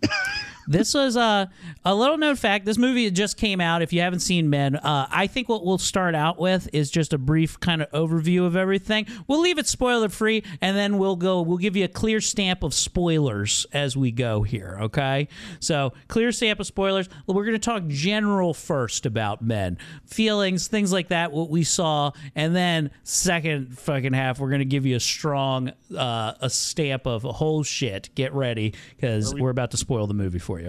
This 0.71 0.95
was 0.95 1.17
uh, 1.17 1.47
a 1.85 1.95
little 1.97 2.17
known 2.17 2.37
fact. 2.37 2.65
This 2.65 2.79
movie 2.79 3.11
just 3.11 3.37
came 3.37 3.61
out. 3.61 3.83
If 3.83 3.93
you 3.93 4.03
haven't 4.03 4.21
seen 4.21 4.49
Men, 4.51 4.77
uh, 4.77 5.09
I 5.11 5.27
think 5.27 5.49
what 5.49 5.67
we'll 5.67 5.79
start 5.79 6.15
out 6.15 6.39
with 6.39 6.69
is 6.73 6.93
just 6.93 7.13
a 7.13 7.19
brief 7.19 7.59
kind 7.59 7.83
of 7.83 7.91
overview 7.91 8.47
of 8.47 8.55
everything. 8.55 9.07
We'll 9.27 9.41
leave 9.41 9.59
it 9.59 9.67
spoiler 9.67 10.09
free, 10.09 10.45
and 10.61 10.77
then 10.77 10.99
we'll 10.99 11.17
go. 11.17 11.43
We'll 11.43 11.59
give 11.59 11.75
you 11.75 11.85
a 11.87 11.89
clear 11.89 12.21
stamp 12.21 12.63
of 12.63 12.73
spoilers 12.73 13.67
as 13.73 13.97
we 13.97 14.13
go 14.13 14.43
here. 14.43 14.79
Okay, 14.83 15.27
so 15.59 15.93
clear 16.07 16.31
stamp 16.31 16.61
of 16.61 16.69
spoilers. 16.69 17.09
We're 17.27 17.45
going 17.45 17.55
to 17.55 17.59
talk 17.59 17.89
general 17.89 18.55
first 18.55 19.07
about 19.07 19.43
Men, 19.43 19.77
feelings, 20.07 20.69
things 20.69 20.93
like 20.93 21.09
that, 21.09 21.33
what 21.33 21.51
we 21.51 21.65
saw, 21.65 22.13
and 22.37 22.55
then 22.55 22.93
second 23.03 23.77
fucking 23.77 24.13
half, 24.13 24.39
we're 24.39 24.51
going 24.51 24.61
to 24.61 24.65
give 24.65 24.87
you 24.87 24.95
a 24.95 25.01
strong 25.01 25.73
uh, 25.97 26.35
a 26.41 26.49
stamp 26.49 27.09
of 27.09 27.23
whole 27.23 27.65
shit. 27.65 28.11
Get 28.15 28.33
ready 28.35 28.75
because 28.95 29.35
we- 29.35 29.41
we're 29.41 29.51
about 29.51 29.73
to 29.73 29.77
spoil 29.77 30.07
the 30.07 30.15
movie 30.15 30.39
for 30.39 30.59
you 30.59 30.60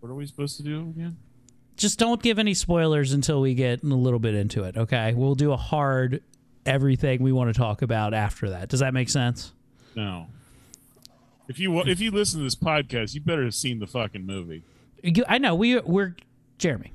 What 0.00 0.08
are 0.10 0.14
we 0.14 0.26
supposed 0.26 0.56
to 0.58 0.62
do 0.62 0.80
again? 0.96 1.16
just 1.74 1.98
don't 1.98 2.22
give 2.22 2.38
any 2.38 2.54
spoilers 2.54 3.12
until 3.12 3.40
we 3.40 3.54
get 3.54 3.82
a 3.82 3.86
little 3.86 4.18
bit 4.20 4.34
into 4.34 4.62
it. 4.64 4.76
Okay, 4.76 5.14
we'll 5.14 5.34
do 5.34 5.52
a 5.52 5.56
hard 5.56 6.22
everything 6.66 7.22
we 7.22 7.32
want 7.32 7.52
to 7.52 7.58
talk 7.58 7.82
about 7.82 8.14
after 8.14 8.50
that. 8.50 8.68
Does 8.68 8.80
that 8.80 8.94
make 8.94 9.08
sense? 9.08 9.52
No. 9.96 10.26
If 11.48 11.58
you 11.58 11.80
if 11.80 11.98
you 11.98 12.10
listen 12.10 12.38
to 12.40 12.44
this 12.44 12.54
podcast, 12.54 13.14
you 13.14 13.20
better 13.20 13.44
have 13.44 13.54
seen 13.54 13.78
the 13.80 13.86
fucking 13.86 14.24
movie. 14.24 14.62
You, 15.02 15.24
I 15.28 15.38
know 15.38 15.54
we 15.54 15.80
we're 15.80 16.14
Jeremy. 16.58 16.92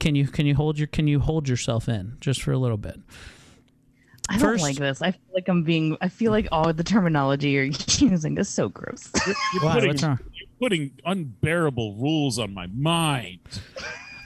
Can 0.00 0.14
you 0.14 0.26
can 0.26 0.44
you 0.44 0.54
hold 0.54 0.76
your 0.78 0.88
can 0.88 1.06
you 1.08 1.20
hold 1.20 1.48
yourself 1.48 1.88
in 1.88 2.16
just 2.20 2.42
for 2.42 2.52
a 2.52 2.58
little 2.58 2.76
bit? 2.76 3.00
I 4.28 4.34
don't 4.34 4.42
First- 4.42 4.62
like 4.62 4.76
this. 4.76 5.02
I 5.02 5.12
feel 5.12 5.20
like 5.34 5.48
I'm 5.48 5.62
being. 5.64 5.96
I 6.00 6.08
feel 6.08 6.30
like 6.30 6.46
all 6.52 6.72
the 6.72 6.84
terminology 6.84 7.50
you're 7.50 7.64
using 7.98 8.36
is 8.38 8.48
so 8.48 8.68
gross. 8.68 9.10
You're 9.54 9.62
Why? 9.64 9.74
putting, 9.74 9.88
What's 9.88 10.02
wrong? 10.02 10.18
you're 10.20 10.29
putting 10.60 10.92
unbearable 11.04 11.94
rules 11.94 12.38
on 12.38 12.54
my 12.54 12.66
mind. 12.66 13.40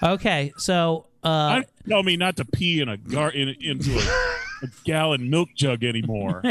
Okay, 0.03 0.53
so 0.59 1.07
uh, 1.23 1.29
I 1.29 1.65
tell 1.89 2.03
me 2.03 2.17
not 2.17 2.37
to 2.37 2.45
pee 2.45 2.81
in 2.81 2.89
a 2.89 2.99
gar 2.99 3.31
in, 3.31 3.57
into 3.61 3.97
a, 3.97 4.65
a 4.65 4.69
gallon 4.85 5.31
milk 5.31 5.51
jug 5.55 5.85
anymore. 5.85 6.43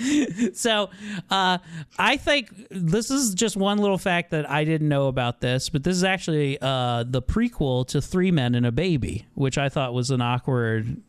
so 0.54 0.88
uh, 1.30 1.58
I 1.98 2.16
think 2.16 2.68
this 2.70 3.10
is 3.10 3.34
just 3.34 3.56
one 3.56 3.78
little 3.78 3.98
fact 3.98 4.30
that 4.30 4.48
I 4.48 4.64
didn't 4.64 4.88
know 4.88 5.08
about 5.08 5.40
this, 5.40 5.68
but 5.68 5.84
this 5.84 5.96
is 5.96 6.04
actually 6.04 6.58
uh, 6.62 7.04
the 7.06 7.20
prequel 7.20 7.86
to 7.88 8.00
Three 8.00 8.30
Men 8.30 8.54
and 8.54 8.64
a 8.64 8.72
Baby, 8.72 9.26
which 9.34 9.58
I 9.58 9.68
thought 9.68 9.92
was 9.92 10.10
an 10.10 10.20
awkward. 10.20 11.02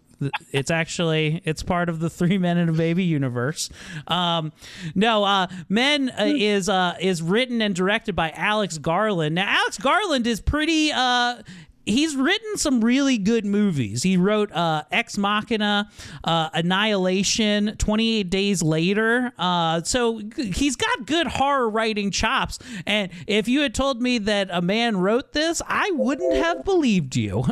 It's 0.52 0.72
actually 0.72 1.42
it's 1.46 1.64
part 1.64 1.90
of 1.90 2.00
the 2.00 2.10
Three 2.10 2.38
Men 2.38 2.58
and 2.58 2.70
a 2.70 2.74
Baby 2.74 3.04
universe. 3.04 3.70
Um, 4.08 4.52
no, 4.96 5.24
uh, 5.24 5.48
Men 5.70 6.10
uh, 6.10 6.26
is 6.36 6.70
uh, 6.70 6.96
is 7.00 7.22
written 7.22 7.62
and 7.62 7.76
directed 7.76 8.16
by 8.16 8.32
Alex 8.32 8.78
Garland. 8.78 9.36
Now, 9.36 9.48
Alex 9.48 9.78
Garland 9.78 10.28
is 10.28 10.42
pretty. 10.42 10.92
Uh, 10.92 11.42
he's 11.86 12.16
written 12.16 12.58
some 12.58 12.84
really 12.84 13.18
good 13.18 13.46
movies. 13.46 14.04
He 14.04 14.18
wrote 14.18 14.52
uh, 14.52 14.84
Ex 14.92 15.18
Machina, 15.18 15.90
uh, 16.24 16.50
Annihilation, 16.54 17.76
28 17.78 18.30
Days 18.30 18.62
Later. 18.62 19.34
Uh, 19.38 19.82
so 19.84 20.22
he's 20.38 20.76
got 20.76 21.06
good 21.06 21.28
horror 21.28 21.70
writing 21.70 22.12
chops. 22.12 22.60
And 22.86 23.12
if 23.28 23.48
you 23.48 23.62
had 23.62 23.74
told 23.74 24.02
me 24.02 24.18
that 24.20 24.50
a 24.52 24.62
man 24.62 24.98
wrote 24.98 25.34
this, 25.34 25.62
I 25.68 25.92
wouldn't 25.92 26.36
have 26.36 26.64
believed 26.64 27.16
you. 27.16 27.46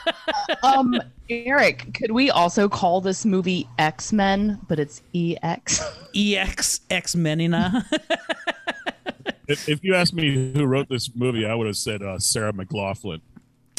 um, 0.62 1.00
Eric, 1.28 1.94
could 1.94 2.12
we 2.12 2.30
also 2.30 2.68
call 2.68 3.00
this 3.00 3.24
movie 3.24 3.68
X 3.78 4.12
Men, 4.12 4.60
but 4.68 4.78
it's 4.78 5.02
E 5.12 5.36
X? 5.42 5.82
EX 6.14 6.80
Ex 6.88 7.16
Menina. 7.16 7.84
if, 9.48 9.68
if 9.68 9.82
you 9.82 9.94
asked 9.94 10.14
me 10.14 10.52
who 10.54 10.64
wrote 10.64 10.88
this 10.88 11.10
movie, 11.14 11.44
I 11.44 11.54
would 11.54 11.66
have 11.66 11.76
said 11.76 12.02
uh, 12.02 12.18
Sarah 12.18 12.52
McLaughlin. 12.52 13.20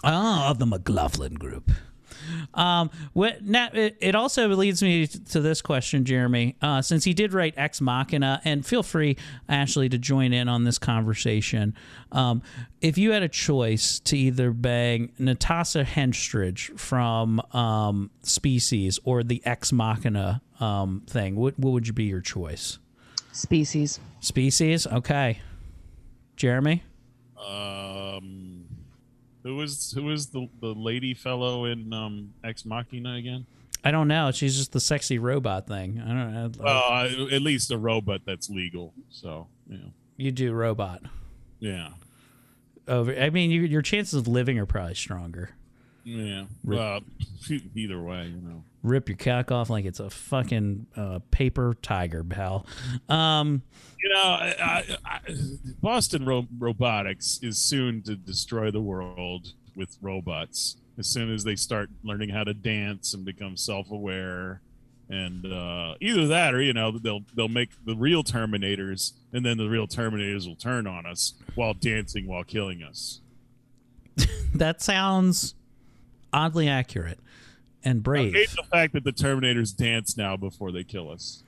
Oh, 0.03 0.53
the 0.53 0.65
McLaughlin 0.65 1.35
Group. 1.35 1.71
Um, 2.53 2.89
what, 3.13 3.43
now, 3.43 3.69
it, 3.73 3.97
it 3.99 4.15
also 4.15 4.47
leads 4.49 4.81
me 4.81 5.07
to 5.07 5.39
this 5.39 5.61
question, 5.61 6.05
Jeremy. 6.05 6.55
Uh, 6.61 6.81
since 6.81 7.03
he 7.03 7.13
did 7.13 7.33
write 7.33 7.53
Ex 7.57 7.81
Machina, 7.81 8.41
and 8.43 8.65
feel 8.65 8.83
free, 8.83 9.17
Ashley, 9.47 9.89
to 9.89 9.97
join 9.97 10.33
in 10.33 10.47
on 10.49 10.63
this 10.63 10.77
conversation. 10.77 11.73
Um, 12.11 12.41
if 12.81 12.97
you 12.97 13.11
had 13.11 13.23
a 13.23 13.29
choice 13.29 13.99
to 13.99 14.17
either 14.17 14.51
bang 14.51 15.11
Natasha 15.17 15.83
Henstridge 15.83 16.77
from 16.79 17.39
um, 17.53 18.11
Species 18.23 18.99
or 19.03 19.23
the 19.23 19.41
Ex 19.45 19.71
Machina 19.71 20.41
um, 20.59 21.03
thing, 21.07 21.35
what, 21.35 21.57
what 21.57 21.71
would 21.71 21.87
you 21.87 21.93
be 21.93 22.05
your 22.05 22.21
choice? 22.21 22.79
Species. 23.31 23.99
Species? 24.19 24.87
Okay. 24.87 25.39
Jeremy? 26.35 26.83
Um, 27.37 28.46
Who 29.47 29.55
was 29.55 29.93
who 29.93 30.03
was 30.03 30.27
the 30.27 30.49
the 30.59 30.73
lady 30.73 31.13
fellow 31.13 31.63
in 31.63 31.93
um, 31.93 32.33
Ex 32.43 32.65
Machina 32.65 33.15
again? 33.15 33.45
I 33.81 33.91
don't 33.91 34.09
know. 34.09 34.31
She's 34.31 34.57
just 34.57 34.73
the 34.73 34.81
sexy 34.81 35.19
robot 35.19 35.67
thing. 35.67 36.01
I 36.03 36.07
don't 36.09 36.33
know. 36.33 36.51
Well, 36.59 36.83
uh, 36.83 37.33
at 37.33 37.41
least 37.41 37.71
a 37.71 37.77
robot 37.77 38.23
that's 38.25 38.49
legal. 38.49 38.93
So 39.09 39.47
you 39.69 39.79
you 40.17 40.31
do 40.33 40.51
robot. 40.51 41.03
yeah, 41.61 41.91
Over. 42.89 43.17
I 43.17 43.29
mean, 43.29 43.49
you, 43.49 43.61
your 43.61 43.81
chances 43.81 44.15
of 44.15 44.27
living 44.27 44.59
are 44.59 44.65
probably 44.65 44.95
stronger. 44.95 45.51
yeah. 46.03 46.43
Well, 46.65 46.99
either 47.73 48.01
way, 48.01 48.25
you 48.25 48.41
know. 48.41 48.63
Rip 48.83 49.09
your 49.09 49.17
cock 49.17 49.51
off 49.51 49.69
like 49.69 49.85
it's 49.85 49.99
a 49.99 50.09
fucking 50.09 50.85
uh, 50.95 51.19
paper 51.31 51.75
tiger, 51.81 52.23
pal. 52.23 52.65
Um, 53.09 53.63
You 54.03 54.09
know, 54.13 54.21
I, 54.21 54.55
I, 54.59 54.97
I, 55.05 55.19
Boston 55.81 56.25
Ro- 56.25 56.47
Robotics 56.57 57.39
is 57.41 57.57
soon 57.57 58.03
to 58.03 58.15
destroy 58.15 58.69
the 58.71 58.81
world 58.81 59.53
with 59.75 59.97
robots. 60.01 60.77
As 60.99 61.07
soon 61.07 61.31
as 61.33 61.43
they 61.43 61.55
start 61.55 61.89
learning 62.03 62.29
how 62.29 62.43
to 62.43 62.53
dance 62.53 63.13
and 63.13 63.25
become 63.25 63.57
self-aware, 63.57 64.61
and 65.09 65.45
uh, 65.45 65.95
either 66.01 66.27
that 66.27 66.53
or 66.53 66.61
you 66.61 66.73
know 66.73 66.97
they'll 66.97 67.21
they'll 67.35 67.47
make 67.47 67.69
the 67.85 67.95
real 67.95 68.23
Terminators, 68.23 69.13
and 69.31 69.45
then 69.45 69.57
the 69.57 69.69
real 69.69 69.87
Terminators 69.87 70.47
will 70.47 70.55
turn 70.55 70.85
on 70.87 71.05
us 71.05 71.33
while 71.55 71.73
dancing 71.73 72.27
while 72.27 72.43
killing 72.43 72.83
us. 72.83 73.21
that 74.55 74.81
sounds 74.81 75.55
oddly 76.33 76.67
accurate 76.67 77.19
and 77.89 78.07
I 78.07 78.29
hate 78.31 78.49
the 78.55 78.63
fact 78.63 78.93
that 78.93 79.03
the 79.03 79.11
Terminators 79.13 79.75
dance 79.75 80.17
now 80.17 80.35
before 80.37 80.71
they 80.71 80.83
kill 80.83 81.09
us. 81.09 81.43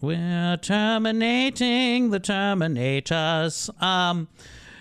We're 0.00 0.56
terminating 0.58 2.10
the 2.10 2.20
Terminators. 2.20 3.70
Um, 3.82 4.28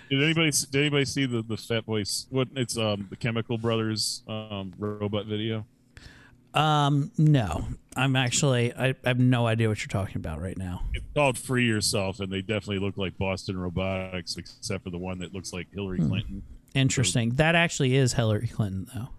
Did 0.10 0.24
anybody 0.24 0.52
did 0.72 0.80
anybody 0.80 1.06
see 1.06 1.26
the 1.26 1.42
the 1.42 1.58
Fat 1.58 1.86
Boys? 1.86 2.28
What 2.30 2.48
it's 2.56 2.78
um 2.78 3.08
the 3.10 3.16
Chemical 3.16 3.58
Brothers 3.58 4.24
um 4.28 4.74
robot 4.78 5.26
video? 5.26 5.66
um, 6.54 7.12
no, 7.18 7.66
I'm 7.96 8.16
actually 8.16 8.74
I, 8.74 8.90
I 8.90 8.96
have 9.06 9.20
no 9.20 9.46
idea 9.48 9.68
what 9.70 9.80
you're 9.82 9.88
talking 9.90 10.18
about 10.18 10.42
right 10.42 10.58
now. 10.58 10.84
It's 10.94 11.06
called 11.14 11.38
Free 11.38 11.66
Yourself, 11.66 12.20
and 12.20 12.32
they 12.32 12.42
definitely 12.42 12.80
look 12.80 12.98
like 12.98 13.18
Boston 13.18 13.58
Robotics, 13.60 14.38
except 14.38 14.84
for 14.84 14.90
the 14.90 14.98
one 14.98 15.20
that 15.20 15.34
looks 15.34 15.52
like 15.54 15.68
Hillary 15.74 15.98
Hmm. 16.00 16.08
Clinton. 16.10 16.44
Interesting. 16.76 17.32
That 17.32 17.56
actually 17.56 17.96
is 17.96 18.14
Hillary 18.14 18.48
Clinton, 18.48 18.88
though. 18.94 19.10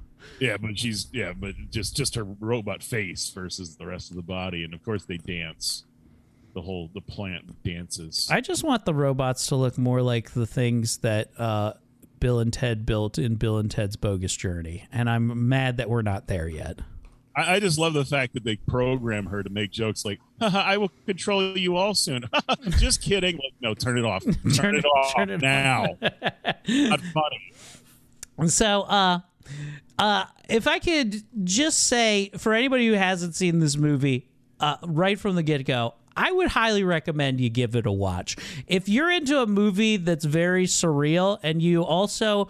Yeah, 0.40 0.56
but 0.56 0.78
she's 0.78 1.06
yeah, 1.12 1.32
but 1.32 1.54
just 1.70 1.96
just 1.96 2.14
her 2.14 2.24
robot 2.24 2.82
face 2.82 3.30
versus 3.30 3.76
the 3.76 3.86
rest 3.86 4.10
of 4.10 4.16
the 4.16 4.22
body, 4.22 4.64
and 4.64 4.74
of 4.74 4.82
course 4.84 5.04
they 5.04 5.16
dance. 5.18 5.84
The 6.54 6.62
whole 6.62 6.90
the 6.92 7.00
plant 7.02 7.62
dances. 7.62 8.28
I 8.32 8.40
just 8.40 8.64
want 8.64 8.84
the 8.84 8.94
robots 8.94 9.46
to 9.48 9.56
look 9.56 9.78
more 9.78 10.02
like 10.02 10.32
the 10.32 10.46
things 10.46 10.98
that 10.98 11.28
uh, 11.38 11.74
Bill 12.20 12.40
and 12.40 12.52
Ted 12.52 12.84
built 12.86 13.16
in 13.18 13.36
Bill 13.36 13.58
and 13.58 13.70
Ted's 13.70 13.96
Bogus 13.96 14.34
Journey, 14.34 14.88
and 14.90 15.08
I'm 15.08 15.48
mad 15.48 15.76
that 15.76 15.88
we're 15.90 16.02
not 16.02 16.26
there 16.26 16.48
yet. 16.48 16.80
I, 17.36 17.56
I 17.56 17.60
just 17.60 17.78
love 17.78 17.92
the 17.92 18.04
fact 18.04 18.32
that 18.34 18.42
they 18.42 18.56
program 18.56 19.26
her 19.26 19.42
to 19.44 19.50
make 19.50 19.70
jokes 19.70 20.04
like, 20.04 20.18
Haha, 20.40 20.58
"I 20.58 20.78
will 20.78 20.90
control 21.06 21.56
you 21.56 21.76
all 21.76 21.94
soon." 21.94 22.24
just 22.70 23.02
kidding. 23.02 23.36
Like, 23.36 23.54
no, 23.60 23.74
turn 23.74 23.96
it 23.98 24.04
off. 24.04 24.24
Turn, 24.24 24.34
Turn 24.52 24.74
it 24.74 24.78
it- 24.78 24.84
off 24.86 25.14
turn 25.14 25.30
it 25.30 25.40
now. 25.42 25.96
Not 26.02 27.00
funny. 27.00 27.52
And 28.38 28.50
so, 28.52 28.82
uh, 28.82 29.20
uh, 29.98 30.24
if 30.48 30.66
I 30.66 30.78
could 30.78 31.22
just 31.44 31.86
say 31.86 32.30
for 32.36 32.54
anybody 32.54 32.86
who 32.86 32.94
hasn't 32.94 33.34
seen 33.34 33.58
this 33.58 33.76
movie, 33.76 34.28
uh, 34.60 34.76
right 34.82 35.18
from 35.18 35.34
the 35.34 35.42
get 35.42 35.64
go, 35.66 35.94
I 36.16 36.32
would 36.32 36.48
highly 36.48 36.82
recommend 36.82 37.40
you 37.40 37.48
give 37.48 37.76
it 37.76 37.86
a 37.86 37.92
watch. 37.92 38.36
If 38.66 38.88
you're 38.88 39.10
into 39.10 39.40
a 39.40 39.46
movie 39.46 39.98
that's 39.98 40.24
very 40.24 40.66
surreal 40.66 41.38
and 41.44 41.62
you 41.62 41.84
also, 41.84 42.48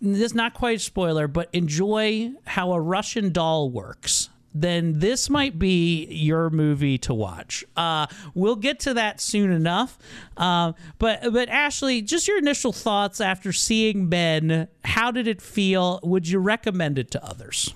this 0.00 0.20
is 0.20 0.34
not 0.34 0.54
quite 0.54 0.78
a 0.78 0.80
spoiler, 0.80 1.28
but 1.28 1.50
enjoy 1.52 2.32
how 2.46 2.72
a 2.72 2.80
Russian 2.80 3.32
doll 3.32 3.70
works. 3.70 4.30
Then 4.54 5.00
this 5.00 5.28
might 5.28 5.58
be 5.58 6.06
your 6.06 6.48
movie 6.48 6.96
to 6.98 7.12
watch. 7.12 7.64
Uh, 7.76 8.06
we'll 8.34 8.54
get 8.54 8.78
to 8.80 8.94
that 8.94 9.20
soon 9.20 9.50
enough. 9.50 9.98
Um, 10.36 10.76
but 10.98 11.32
but 11.32 11.48
Ashley, 11.48 12.02
just 12.02 12.28
your 12.28 12.38
initial 12.38 12.72
thoughts 12.72 13.20
after 13.20 13.52
seeing 13.52 14.08
Men. 14.08 14.68
How 14.84 15.10
did 15.10 15.26
it 15.26 15.42
feel? 15.42 15.98
Would 16.04 16.28
you 16.28 16.38
recommend 16.38 16.98
it 16.98 17.10
to 17.12 17.24
others? 17.24 17.74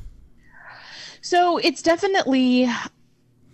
So 1.21 1.59
it's 1.59 1.83
definitely, 1.83 2.71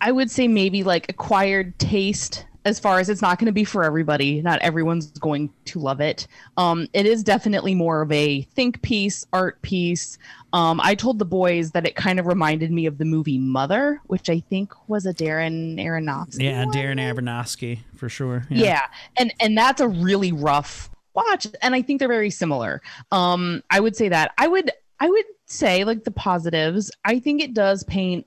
I 0.00 0.12
would 0.12 0.30
say 0.30 0.46
maybe 0.46 0.84
like 0.84 1.08
acquired 1.08 1.78
taste 1.78 2.44
as 2.66 2.80
far 2.80 2.98
as 2.98 3.10
it's 3.10 3.20
not 3.20 3.38
going 3.38 3.46
to 3.46 3.52
be 3.52 3.64
for 3.64 3.84
everybody. 3.84 4.40
Not 4.40 4.58
everyone's 4.60 5.10
going 5.12 5.52
to 5.66 5.78
love 5.78 6.00
it. 6.00 6.26
Um, 6.56 6.88
it 6.92 7.04
is 7.04 7.22
definitely 7.22 7.74
more 7.74 8.00
of 8.00 8.10
a 8.10 8.42
think 8.54 8.80
piece, 8.82 9.26
art 9.32 9.60
piece. 9.62 10.18
Um, 10.55 10.81
I 10.81 10.95
told 10.95 11.19
the 11.19 11.25
boys 11.25 11.73
that 11.73 11.85
it 11.85 11.97
kind 11.97 12.21
of 12.21 12.27
reminded 12.27 12.71
me 12.71 12.87
of 12.87 12.99
the 12.99 13.05
movie 13.05 13.38
Mother, 13.38 14.01
which 14.07 14.31
I 14.31 14.38
think 14.38 14.73
was 14.88 15.05
a 15.05 15.12
Darren 15.12 15.81
Aronofsky. 15.81 16.45
Yeah, 16.45 16.64
one. 16.64 16.73
Darren 16.73 17.01
Aronofsky 17.01 17.81
for 17.97 18.09
sure. 18.09 18.47
Yeah. 18.49 18.87
and 19.17 19.35
and 19.40 19.59
that's 19.59 19.81
a 19.81 19.88
really 19.88 20.31
rough 20.31 20.90
watch, 21.12 21.49
and 21.61 21.75
I 21.75 21.83
think 21.83 21.99
they're 21.99 22.07
very 22.07 22.31
similar. 22.31 22.83
Um, 23.11 23.64
I 23.69 23.81
would 23.81 23.97
say 23.97 24.09
that 24.11 24.33
I 24.38 24.47
would 24.47 24.71
I 25.01 25.11
would 25.11 25.25
say 25.47 25.83
like 25.83 26.05
the 26.05 26.12
positives. 26.12 26.93
I 27.05 27.19
think 27.19 27.43
it 27.43 27.53
does 27.53 27.83
paint 27.83 28.25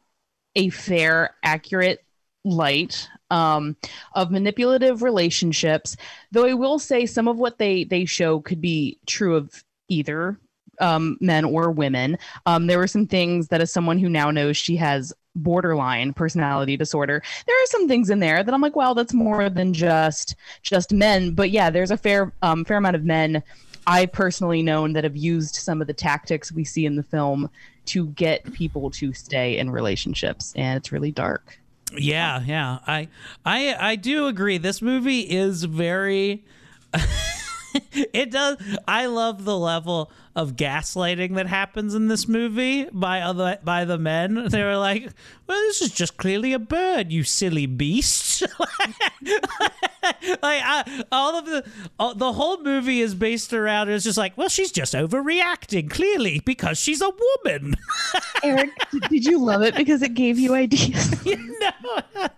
a 0.57 0.67
fair, 0.67 1.33
accurate 1.43 2.03
light 2.43 3.07
um, 3.31 3.77
of 4.15 4.31
manipulative 4.31 5.01
relationships. 5.01 5.95
Though 6.33 6.45
I 6.45 6.55
will 6.55 6.77
say 6.77 7.05
some 7.05 7.29
of 7.29 7.37
what 7.37 7.57
they 7.57 7.85
they 7.85 8.03
show 8.03 8.41
could 8.41 8.59
be 8.59 8.99
true 9.05 9.37
of 9.37 9.63
either 9.87 10.37
um, 10.79 11.17
men 11.21 11.45
or 11.45 11.71
women. 11.71 12.17
Um, 12.45 12.67
there 12.67 12.77
were 12.77 12.87
some 12.87 13.07
things 13.07 13.47
that, 13.49 13.61
as 13.61 13.71
someone 13.71 13.97
who 13.97 14.09
now 14.09 14.31
knows 14.31 14.57
she 14.57 14.75
has 14.77 15.13
borderline 15.35 16.13
personality 16.13 16.75
disorder, 16.77 17.21
there 17.45 17.55
are 17.55 17.67
some 17.67 17.87
things 17.87 18.09
in 18.09 18.19
there 18.19 18.43
that 18.43 18.53
I'm 18.53 18.61
like, 18.61 18.75
well, 18.75 18.95
that's 18.95 19.13
more 19.13 19.49
than 19.49 19.73
just 19.73 20.35
just 20.63 20.93
men. 20.93 21.31
But 21.31 21.51
yeah, 21.51 21.69
there's 21.69 21.91
a 21.91 21.97
fair 21.97 22.33
um, 22.41 22.65
fair 22.65 22.77
amount 22.77 22.95
of 22.95 23.03
men. 23.03 23.43
I 23.85 24.05
personally 24.05 24.61
known 24.61 24.93
that 24.93 25.05
have 25.05 25.15
used 25.15 25.55
some 25.55 25.79
of 25.79 25.87
the 25.87 25.93
tactics 25.93 26.51
we 26.51 26.65
see 26.65 26.85
in 26.85 26.97
the 26.97 27.03
film 27.03 27.49
to 27.85 28.07
get 28.07 28.51
people 28.53 28.91
to 28.91 29.13
stay 29.13 29.57
in 29.57 29.69
relationships, 29.69 30.53
and 30.57 30.77
it's 30.77 30.91
really 30.91 31.11
dark. 31.11 31.57
Yeah, 31.95 32.43
yeah. 32.45 32.79
I 32.85 33.07
I 33.45 33.75
I 33.91 33.95
do 33.95 34.27
agree. 34.27 34.57
This 34.57 34.81
movie 34.81 35.21
is 35.21 35.63
very 35.63 36.43
it 37.93 38.31
does 38.31 38.57
I 38.87 39.05
love 39.05 39.45
the 39.45 39.57
level 39.57 40.11
of 40.37 40.55
gaslighting 40.55 41.33
that 41.33 41.47
happens 41.47 41.95
in 41.95 42.09
this 42.09 42.27
movie 42.27 42.85
by 42.93 43.21
other 43.21 43.57
by 43.63 43.83
the 43.83 43.97
men. 43.97 44.47
They 44.57 44.63
were 44.63 44.77
like, 44.77 45.09
"Well, 45.47 45.59
this 45.61 45.81
is 45.81 45.91
just 45.91 46.17
clearly 46.17 46.53
a 46.53 46.59
bird, 46.59 47.11
you 47.11 47.23
silly 47.23 47.65
beast." 47.65 48.43
like 50.21 50.61
I, 50.63 51.03
all 51.11 51.37
of 51.37 51.45
the 51.45 51.65
all, 51.99 52.13
the 52.13 52.33
whole 52.33 52.61
movie 52.61 53.01
is 53.01 53.15
based 53.15 53.51
around 53.53 53.89
it's 53.89 54.03
just 54.03 54.17
like, 54.17 54.37
"Well, 54.37 54.47
she's 54.47 54.71
just 54.71 54.93
overreacting 54.93 55.89
clearly 55.89 56.41
because 56.45 56.77
she's 56.77 57.01
a 57.01 57.09
woman." 57.09 57.75
Eric, 58.43 58.69
did, 59.09 59.25
you 59.25 59.43
love 59.43 59.63
it 59.63 59.75
because 59.75 60.01
it 60.01 60.13
gave 60.13 60.37
you 60.37 60.53
ideas? 60.53 61.25
no, 61.25 62.29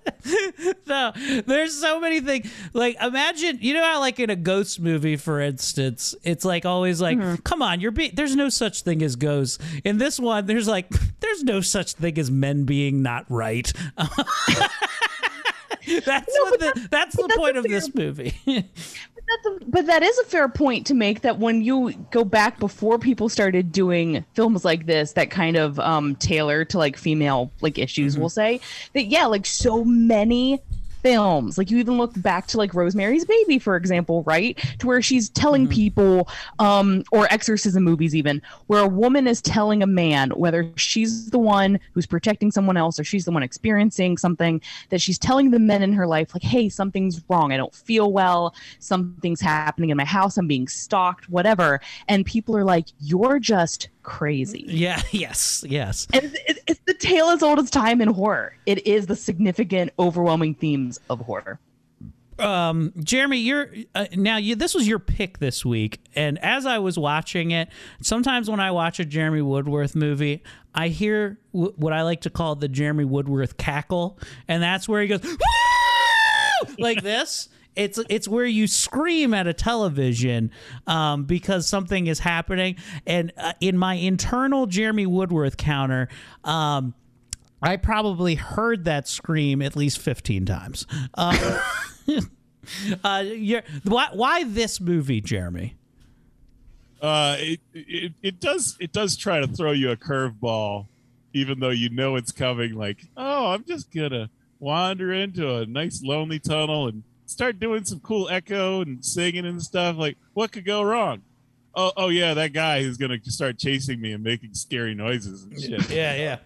no. 0.88 1.12
There's 1.46 1.76
so 1.76 2.00
many 2.00 2.22
things. 2.22 2.52
Like, 2.74 2.96
imagine, 3.02 3.60
you 3.62 3.74
know 3.74 3.84
how, 3.84 4.00
like, 4.00 4.20
in 4.20 4.30
a 4.30 4.36
ghost 4.36 4.80
movie, 4.80 5.18
for 5.18 5.42
instance, 5.42 6.16
it's 6.24 6.46
like 6.46 6.66
always 6.66 7.02
like, 7.02 7.18
mm-hmm. 7.18 7.36
come 7.42 7.62
on, 7.62 7.82
you're 7.82 7.89
being. 7.92 8.12
There's 8.14 8.36
no 8.36 8.50
such 8.50 8.82
thing 8.82 9.02
as 9.02 9.16
ghosts. 9.16 9.58
In 9.84 9.98
this 9.98 10.20
one, 10.20 10.46
there's 10.46 10.68
like, 10.68 10.90
there's 11.20 11.44
no 11.44 11.62
such 11.62 11.94
thing 11.94 12.18
as 12.18 12.32
men 12.32 12.66
being 12.66 13.02
not 13.02 13.26
right. 13.30 13.72
that's 13.98 14.18
what 15.86 16.60
the, 16.60 16.88
that's 16.92 17.16
the 17.16 17.34
point 17.36 17.58
of 17.58 17.64
this 17.64 17.94
movie. 17.94 18.34
That's 19.30 19.46
a, 19.46 19.66
but 19.68 19.86
that 19.86 20.02
is 20.02 20.18
a 20.18 20.24
fair 20.24 20.50
point 20.50 20.88
to 20.88 20.96
make 20.96 21.22
that 21.22 21.38
when 21.38 21.62
you 21.62 21.94
go 22.10 22.24
back 22.24 22.58
before 22.58 22.98
people 22.98 23.30
started 23.30 23.72
doing 23.72 24.26
films 24.34 24.66
like 24.66 24.88
this 24.88 25.14
that 25.14 25.30
kind 25.30 25.56
of 25.56 25.80
um 25.80 26.16
tailor 26.16 26.66
to 26.66 26.80
like 26.80 26.98
female 26.98 27.52
like 27.62 27.78
issues 27.78 28.18
we'll 28.18 28.30
say 28.30 28.60
that 28.94 29.06
yeah 29.06 29.28
like 29.28 29.46
so 29.46 29.86
many 29.86 30.60
films. 31.02 31.58
Like 31.58 31.72
you 31.72 31.78
even 31.78 31.98
look 31.98 32.12
back 32.22 32.48
to 32.48 32.58
like 32.58 32.74
rosemary's 32.74 33.26
baby 33.26 33.60
for 33.60 33.76
example 33.76 34.24
right? 34.24 34.58
To 34.80 34.88
where 34.88 35.02
she's 35.02 35.30
telling 35.30 35.68
people 35.68 36.28
um 36.60 37.04
or 37.12 37.28
exorcism 37.32 37.84
movies 37.84 38.16
even 38.16 38.42
where 38.68 38.84
a 38.84 38.88
woman 38.88 39.28
is 39.28 39.42
telling 39.42 39.84
a 39.84 39.88
man 39.88 40.32
whether 40.32 40.72
she's 40.76 41.30
the 41.30 41.40
one 41.40 41.80
who's 41.94 42.06
protecting 42.06 42.52
someone 42.52 42.78
else 42.78 43.00
or 43.00 43.04
she's 43.04 43.26
the 43.26 43.32
one 43.32 43.44
experiencing 43.44 44.18
something 44.18 44.62
that 44.90 45.02
she's 45.02 45.18
telling 45.18 45.52
the 45.52 45.60
men 45.60 45.82
in 45.82 45.94
her 45.94 46.08
life 46.08 46.34
like 46.34 46.44
hey 46.44 46.70
something's 46.70 47.22
wrong. 47.30 47.52
I 47.52 47.58
don't 47.58 47.74
feel 47.74 48.12
well. 48.12 48.54
Something's 48.80 49.42
happening 49.42 49.90
in 49.90 49.98
my 49.98 50.06
house. 50.06 50.38
I'm 50.38 50.48
being 50.48 50.68
stalked 50.68 51.30
whatever. 51.30 51.80
And 52.08 52.26
people 52.26 52.56
are 52.58 52.64
like 52.64 52.88
you're 53.00 53.40
just 53.40 53.90
crazy 54.10 54.66
yeah. 54.68 55.02
Yes. 55.12 55.64
Yes. 55.68 56.08
and 56.14 56.36
it's, 56.48 56.60
it's 56.68 56.80
the 56.88 56.94
tale 56.96 57.28
as 57.30 57.44
old 57.44 57.60
as 57.60 57.70
time 57.70 58.02
in 58.02 58.08
horror 58.10 58.56
it 58.66 58.86
is 58.88 59.06
the 59.08 59.16
significant 59.16 59.92
overwhelming 60.00 60.56
themes 60.56 61.00
of 61.10 61.20
horror 61.20 61.60
Um, 62.40 62.94
Jeremy, 63.04 63.38
you're 63.40 63.70
uh, 63.94 64.06
now 64.16 64.38
you. 64.38 64.56
This 64.56 64.74
was 64.74 64.88
your 64.88 64.98
pick 65.00 65.40
this 65.40 65.66
week, 65.66 66.00
and 66.16 66.40
as 66.40 66.66
I 66.66 66.78
was 66.80 66.98
watching 66.98 67.52
it, 67.52 67.68
sometimes 68.02 68.50
when 68.50 68.62
I 68.62 68.72
watch 68.72 68.98
a 69.02 69.04
Jeremy 69.06 69.42
Woodworth 69.42 69.94
movie, 69.94 70.42
I 70.74 70.88
hear 70.88 71.38
w- 71.54 71.74
what 71.76 71.92
I 71.92 72.04
like 72.04 72.22
to 72.22 72.30
call 72.30 72.56
the 72.56 72.70
Jeremy 72.70 73.04
Woodworth 73.04 73.58
cackle, 73.58 74.18
and 74.48 74.64
that's 74.64 74.88
where 74.88 75.02
he 75.02 75.10
goes 75.10 75.22
"Woo!" 75.22 76.76
like 76.80 77.02
this. 77.04 77.50
It's 77.76 78.00
it's 78.10 78.28
where 78.28 78.46
you 78.46 78.68
scream 78.68 79.34
at 79.34 79.48
a 79.48 79.54
television 79.54 80.52
um, 80.88 81.24
because 81.24 81.68
something 81.68 82.08
is 82.08 82.20
happening, 82.20 82.76
and 83.08 83.32
uh, 83.38 83.54
in 83.62 83.78
my 83.78 83.94
internal 83.96 84.66
Jeremy 84.66 85.06
Woodworth 85.06 85.58
counter. 85.58 86.10
Um, 86.44 86.94
I 87.62 87.76
probably 87.76 88.36
heard 88.36 88.86
that 88.86 89.08
scream 89.08 89.62
at 89.62 89.76
least 89.76 90.00
15 90.00 90.46
times. 90.46 90.88
Uh, 91.14 91.60
uh, 93.04 93.26
why, 93.84 94.08
why 94.14 94.44
this 94.46 94.80
movie, 94.80 95.20
Jeremy? 95.22 95.76
Uh, 97.02 97.36
it, 97.40 97.60
it 97.74 98.14
it 98.22 98.40
does 98.42 98.76
it 98.82 98.92
does 98.92 99.16
try 99.16 99.40
to 99.40 99.48
throw 99.48 99.72
you 99.72 99.90
a 99.90 99.96
curveball, 99.96 100.88
even 101.34 101.60
though 101.60 101.70
you 101.70 101.90
know 101.90 102.18
it's 102.18 102.34
coming. 102.34 102.74
Like, 102.74 103.06
oh, 103.16 103.48
I'm 103.48 103.64
just 103.64 103.90
gonna 103.92 104.30
wander 104.60 105.14
into 105.14 105.56
a 105.56 105.66
nice 105.66 106.04
lonely 106.04 106.40
tunnel 106.40 106.90
and 106.90 107.04
start 107.30 107.60
doing 107.60 107.86
some 107.86 108.00
cool 108.00 108.28
echo 108.30 108.82
and 108.82 109.06
singing 109.06 109.46
and 109.46 109.62
stuff. 109.62 109.98
Like, 109.98 110.18
what 110.34 110.52
could 110.52 110.66
go 110.66 110.82
wrong? 110.82 111.22
Oh, 111.76 111.92
oh 111.96 112.10
yeah, 112.10 112.34
that 112.34 112.54
guy 112.54 112.82
who's 112.82 112.98
gonna 112.98 113.20
start 113.24 113.60
chasing 113.60 114.02
me 114.02 114.12
and 114.14 114.24
making 114.24 114.56
scary 114.56 114.96
noises 114.96 115.44
and 115.44 115.62
shit. 115.62 115.90
Yeah, 115.90 116.16
yeah. 116.16 116.38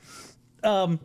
Um, 0.64 1.00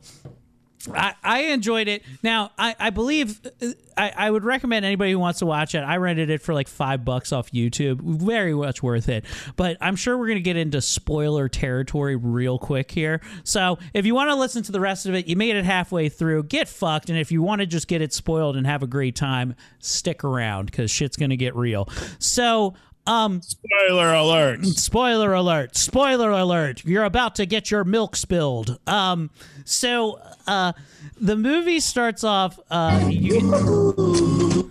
I, 0.94 1.14
I 1.22 1.40
enjoyed 1.44 1.88
it. 1.88 2.02
Now, 2.22 2.52
I, 2.58 2.74
I 2.78 2.90
believe 2.90 3.40
uh, 3.60 3.68
I, 3.96 4.12
I 4.16 4.30
would 4.30 4.44
recommend 4.44 4.84
anybody 4.84 5.10
who 5.12 5.18
wants 5.18 5.40
to 5.40 5.46
watch 5.46 5.74
it. 5.74 5.80
I 5.80 5.96
rented 5.96 6.30
it 6.30 6.40
for 6.40 6.54
like 6.54 6.68
five 6.68 7.04
bucks 7.04 7.32
off 7.32 7.50
YouTube. 7.50 8.00
Very 8.00 8.54
much 8.54 8.82
worth 8.82 9.08
it. 9.08 9.24
But 9.56 9.76
I'm 9.80 9.96
sure 9.96 10.16
we're 10.16 10.28
going 10.28 10.38
to 10.38 10.42
get 10.42 10.56
into 10.56 10.80
spoiler 10.80 11.48
territory 11.48 12.14
real 12.14 12.58
quick 12.58 12.90
here. 12.90 13.20
So 13.42 13.78
if 13.92 14.06
you 14.06 14.14
want 14.14 14.30
to 14.30 14.36
listen 14.36 14.62
to 14.64 14.72
the 14.72 14.80
rest 14.80 15.06
of 15.06 15.14
it, 15.14 15.26
you 15.26 15.34
made 15.36 15.56
it 15.56 15.64
halfway 15.64 16.08
through, 16.08 16.44
get 16.44 16.68
fucked. 16.68 17.10
And 17.10 17.18
if 17.18 17.32
you 17.32 17.42
want 17.42 17.60
to 17.60 17.66
just 17.66 17.88
get 17.88 18.00
it 18.00 18.12
spoiled 18.12 18.56
and 18.56 18.66
have 18.66 18.82
a 18.82 18.86
great 18.86 19.16
time, 19.16 19.56
stick 19.80 20.22
around 20.22 20.66
because 20.66 20.90
shit's 20.90 21.16
going 21.16 21.30
to 21.30 21.36
get 21.36 21.56
real. 21.56 21.88
So 22.18 22.74
um, 23.08 23.40
spoiler 23.42 24.14
alert! 24.14 24.64
Spoiler 24.64 25.32
alert! 25.32 25.76
Spoiler 25.76 26.30
alert! 26.30 26.84
You're 26.84 27.04
about 27.04 27.34
to 27.36 27.46
get 27.46 27.70
your 27.70 27.84
milk 27.84 28.16
spilled. 28.16 28.78
Um, 28.86 29.30
so 29.64 30.20
uh, 30.46 30.72
the 31.20 31.36
movie 31.36 31.80
starts 31.80 32.22
off. 32.24 32.58
Uh, 32.70 33.08
you, 33.10 34.70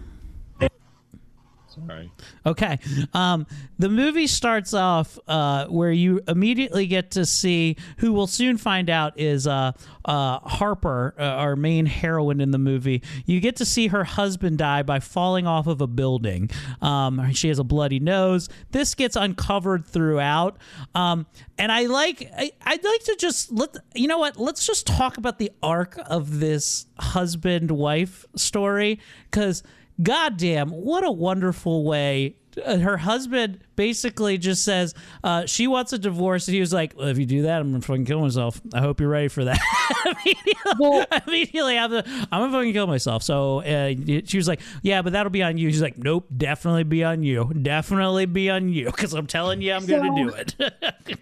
Sorry. 1.85 2.11
Okay. 2.45 2.79
Um, 3.13 3.45
the 3.77 3.89
movie 3.89 4.27
starts 4.27 4.73
off 4.73 5.19
uh, 5.27 5.67
where 5.67 5.91
you 5.91 6.21
immediately 6.27 6.87
get 6.87 7.11
to 7.11 7.25
see 7.25 7.77
who 7.97 8.13
we'll 8.13 8.27
soon 8.27 8.57
find 8.57 8.89
out 8.89 9.19
is 9.19 9.45
uh, 9.45 9.73
uh, 10.05 10.39
Harper, 10.39 11.13
uh, 11.19 11.23
our 11.23 11.55
main 11.55 11.85
heroine 11.85 12.41
in 12.41 12.51
the 12.51 12.57
movie. 12.57 13.03
You 13.25 13.39
get 13.39 13.57
to 13.57 13.65
see 13.65 13.87
her 13.87 14.03
husband 14.03 14.57
die 14.57 14.83
by 14.83 14.99
falling 14.99 15.45
off 15.45 15.67
of 15.67 15.81
a 15.81 15.87
building. 15.87 16.49
Um, 16.81 17.31
she 17.33 17.49
has 17.49 17.59
a 17.59 17.63
bloody 17.63 17.99
nose. 17.99 18.49
This 18.71 18.95
gets 18.95 19.15
uncovered 19.15 19.85
throughout. 19.85 20.57
Um, 20.95 21.27
and 21.57 21.71
I 21.71 21.85
like, 21.85 22.29
I, 22.35 22.51
I'd 22.65 22.83
like 22.83 23.03
to 23.03 23.15
just 23.19 23.51
let, 23.51 23.75
you 23.93 24.07
know 24.07 24.17
what? 24.17 24.37
Let's 24.37 24.65
just 24.65 24.87
talk 24.87 25.17
about 25.17 25.37
the 25.37 25.51
arc 25.61 25.99
of 26.07 26.39
this 26.39 26.85
husband 26.99 27.71
wife 27.71 28.25
story 28.35 28.99
because 29.29 29.63
goddamn, 30.01 30.69
what 30.69 31.03
a 31.03 31.11
wonderful 31.11 31.83
way. 31.83 32.35
Uh, 32.65 32.77
her 32.77 32.97
husband 32.97 33.59
basically 33.75 34.39
just 34.39 34.63
says 34.63 34.95
uh, 35.23 35.45
she 35.45 35.67
wants 35.67 35.93
a 35.93 35.99
divorce, 35.99 36.47
and 36.47 36.55
he 36.55 36.59
was 36.59 36.73
like, 36.73 36.95
well, 36.97 37.07
"If 37.07 37.19
you 37.19 37.25
do 37.27 37.43
that, 37.43 37.61
I'm 37.61 37.69
gonna 37.71 37.81
fucking 37.81 38.05
kill 38.05 38.19
myself. 38.21 38.59
I 38.73 38.79
hope 38.79 38.99
you're 38.99 39.09
ready 39.09 39.27
for 39.27 39.45
that." 39.45 39.59
immediately, 40.25 41.19
immediately 41.27 41.77
I'm, 41.77 41.93
I'm 41.93 42.03
gonna 42.31 42.51
fucking 42.51 42.73
kill 42.73 42.87
myself. 42.87 43.21
So 43.21 43.59
uh, 43.59 43.93
she 44.25 44.37
was 44.37 44.47
like, 44.47 44.61
"Yeah, 44.81 45.03
but 45.03 45.13
that'll 45.13 45.29
be 45.29 45.43
on 45.43 45.59
you." 45.59 45.69
She's 45.69 45.83
like, 45.83 45.99
"Nope, 45.99 46.25
definitely 46.35 46.83
be 46.83 47.03
on 47.03 47.21
you. 47.21 47.51
Definitely 47.61 48.25
be 48.25 48.49
on 48.49 48.69
you." 48.69 48.85
Because 48.85 49.13
I'm 49.13 49.27
telling 49.27 49.61
you, 49.61 49.73
I'm 49.73 49.85
gonna 49.85 50.15
do 50.15 50.29
it. 50.29 50.55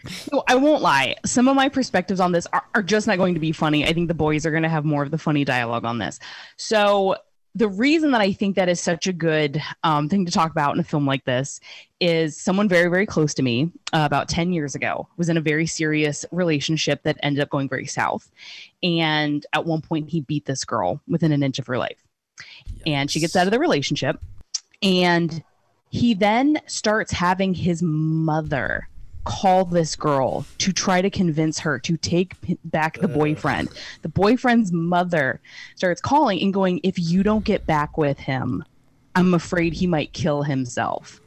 So 0.08 0.44
I 0.48 0.56
won't 0.56 0.82
lie. 0.82 1.16
Some 1.26 1.48
of 1.48 1.56
my 1.56 1.70
perspectives 1.70 2.20
on 2.20 2.32
this 2.32 2.48
are, 2.54 2.64
are 2.74 2.84
just 2.84 3.08
not 3.08 3.18
going 3.18 3.34
to 3.34 3.40
be 3.40 3.52
funny. 3.52 3.86
I 3.86 3.94
think 3.94 4.08
the 4.08 4.14
boys 4.14 4.46
are 4.46 4.52
going 4.52 4.64
to 4.64 4.70
have 4.70 4.86
more 4.86 5.04
of 5.04 5.12
the 5.12 5.18
funny 5.18 5.44
dialogue 5.44 5.86
on 5.86 6.00
this. 6.00 6.20
So 6.58 7.16
the 7.56 7.70
reason 7.70 8.12
that 8.12 8.20
I 8.20 8.34
think 8.34 8.58
that 8.58 8.68
is 8.68 8.82
such 8.82 9.08
a 9.08 9.14
good 9.14 9.62
um, 9.84 10.10
thing 10.10 10.26
to 10.26 10.32
talk 10.32 10.52
about 10.52 10.74
in 10.74 10.80
a 10.80 10.84
film 10.84 11.06
like 11.06 11.24
this 11.24 11.62
is 12.02 12.38
someone 12.38 12.68
very, 12.68 12.90
very 12.90 13.06
close 13.06 13.34
to 13.36 13.44
me 13.44 13.72
uh, 13.94 14.04
about 14.06 14.28
10 14.28 14.52
years 14.52 14.76
ago 14.76 15.08
was 15.16 15.30
in 15.30 15.38
a 15.38 15.42
very 15.42 15.66
serious 15.66 16.26
relationship 16.32 17.02
that 17.04 17.18
ended 17.24 17.42
up 17.42 17.50
going 17.50 17.70
very 17.70 17.86
south. 17.86 18.30
And 18.84 19.46
at 19.54 19.66
one 19.66 19.82
point, 19.82 20.10
he 20.10 20.20
beat 20.20 20.46
this 20.46 20.66
girl 20.66 21.02
within 21.08 21.32
an 21.32 21.44
inch 21.44 21.58
of 21.58 21.68
her 21.68 21.78
life. 21.78 22.04
And 22.86 23.10
she 23.10 23.22
gets 23.22 23.38
out 23.38 23.48
of 23.48 23.52
the 23.52 23.60
relationship. 23.60 24.20
And 24.84 25.42
he 25.90 26.14
then 26.14 26.60
starts 26.66 27.14
having 27.14 27.54
his 27.54 27.82
mother 27.82 28.90
call 29.26 29.66
this 29.66 29.96
girl 29.96 30.46
to 30.60 30.72
try 30.72 31.02
to 31.02 31.10
convince 31.10 31.60
her 31.60 31.80
to 31.80 31.98
take 31.98 32.40
p- 32.42 32.58
back 32.64 33.00
the 33.00 33.08
boyfriend. 33.08 33.70
The 34.02 34.10
boyfriend's 34.10 34.72
mother 34.72 35.42
starts 35.76 36.00
calling 36.00 36.42
and 36.42 36.54
going, 36.54 36.80
If 36.84 36.98
you 36.98 37.24
don't 37.24 37.44
get 37.44 37.66
back 37.66 37.98
with 37.98 38.18
him, 38.18 38.64
I'm 39.16 39.34
afraid 39.34 39.74
he 39.74 39.88
might 39.88 40.14
kill 40.14 40.44
himself. 40.44 41.20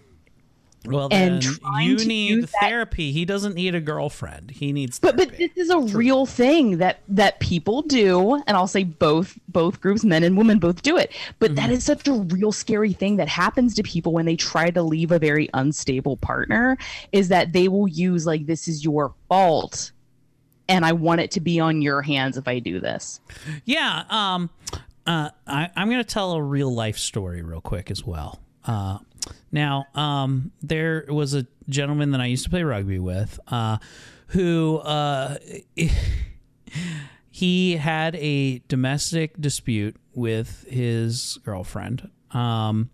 Well, 0.87 1.09
then 1.09 1.33
And 1.35 1.43
trying 1.43 1.89
you 1.89 1.97
need 2.07 2.31
use 2.31 2.45
that- 2.53 2.61
therapy. 2.61 3.11
He 3.13 3.25
doesn't 3.25 3.55
need 3.57 3.75
a 3.75 3.81
girlfriend. 3.81 4.53
He 4.53 4.73
needs. 4.73 4.99
But 5.01 5.17
but 5.17 5.37
this 5.37 5.51
is 5.57 5.71
a 5.71 5.79
real 5.81 6.25
thing 6.25 6.79
that 6.79 7.01
that 7.09 7.41
people 7.41 7.83
do, 7.83 8.35
and 8.47 8.57
I'll 8.57 8.69
say 8.69 8.85
both 8.85 9.39
both 9.49 9.81
groups, 9.81 10.05
men 10.05 10.23
and 10.23 10.37
women, 10.39 10.59
both 10.61 10.83
do 10.83 10.97
it. 10.97 11.13
But 11.41 11.57
that 11.57 11.71
is 11.71 11.83
such 11.85 12.07
a 12.07 12.13
real 12.13 12.53
scary 12.53 12.93
thing 12.93 13.17
that 13.17 13.29
happens 13.29 13.75
to 13.75 13.83
people 13.83 14.13
when 14.13 14.25
they 14.25 14.37
try 14.37 14.71
to 14.71 14.83
leave 14.83 15.11
a 15.11 15.19
very 15.19 15.49
unstable 15.53 16.17
partner. 16.19 16.79
Is 17.13 17.29
that 17.29 17.53
they 17.53 17.67
will 17.69 17.89
use 17.89 18.25
like 18.25 18.47
this 18.47 18.69
is 18.69 18.85
your 18.85 19.13
fault, 19.29 19.91
and 20.69 20.85
I 20.87 20.93
want 20.93 21.21
it 21.21 21.33
to 21.33 21.41
be 21.41 21.59
on 21.59 21.83
your 21.83 22.03
hands 22.03 22.37
if 22.37 22.47
I 22.47 22.61
do 22.61 22.79
this. 22.79 23.21
Yeah. 23.65 24.05
Um, 24.09 24.49
uh, 25.07 25.31
I, 25.47 25.71
I'm 25.75 25.89
going 25.89 26.03
to 26.03 26.09
tell 26.09 26.33
a 26.33 26.43
real 26.43 26.73
life 26.73 26.99
story 26.99 27.43
real 27.43 27.61
quick 27.61 27.91
as 27.91 28.05
well. 28.05 28.39
Uh, 28.65 28.99
now, 29.51 29.87
um, 29.95 30.53
there 30.63 31.05
was 31.09 31.35
a 31.35 31.47
gentleman 31.69 32.11
that 32.13 32.21
I 32.21 32.27
used 32.27 32.45
to 32.45 32.51
play 32.51 32.63
rugby 32.63 32.99
with 32.99 33.39
uh, 33.49 33.79
who 34.29 34.79
uh, 34.79 35.37
he 37.31 37.77
had 37.77 38.17
a 38.17 38.59
domestic 38.69 39.41
dispute 39.41 39.97
with 40.15 40.65
his 40.69 41.39
girlfriend. 41.45 42.11
Um, 42.33 42.91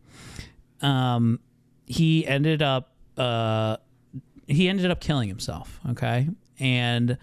um, 0.81 1.41
he 1.87 2.27
ended 2.27 2.63
up 2.63 2.93
uh, 3.17 3.77
he 4.47 4.69
ended 4.69 4.91
up 4.91 5.01
killing 5.01 5.29
himself. 5.29 5.81
Okay, 5.91 6.29
and 6.59 7.19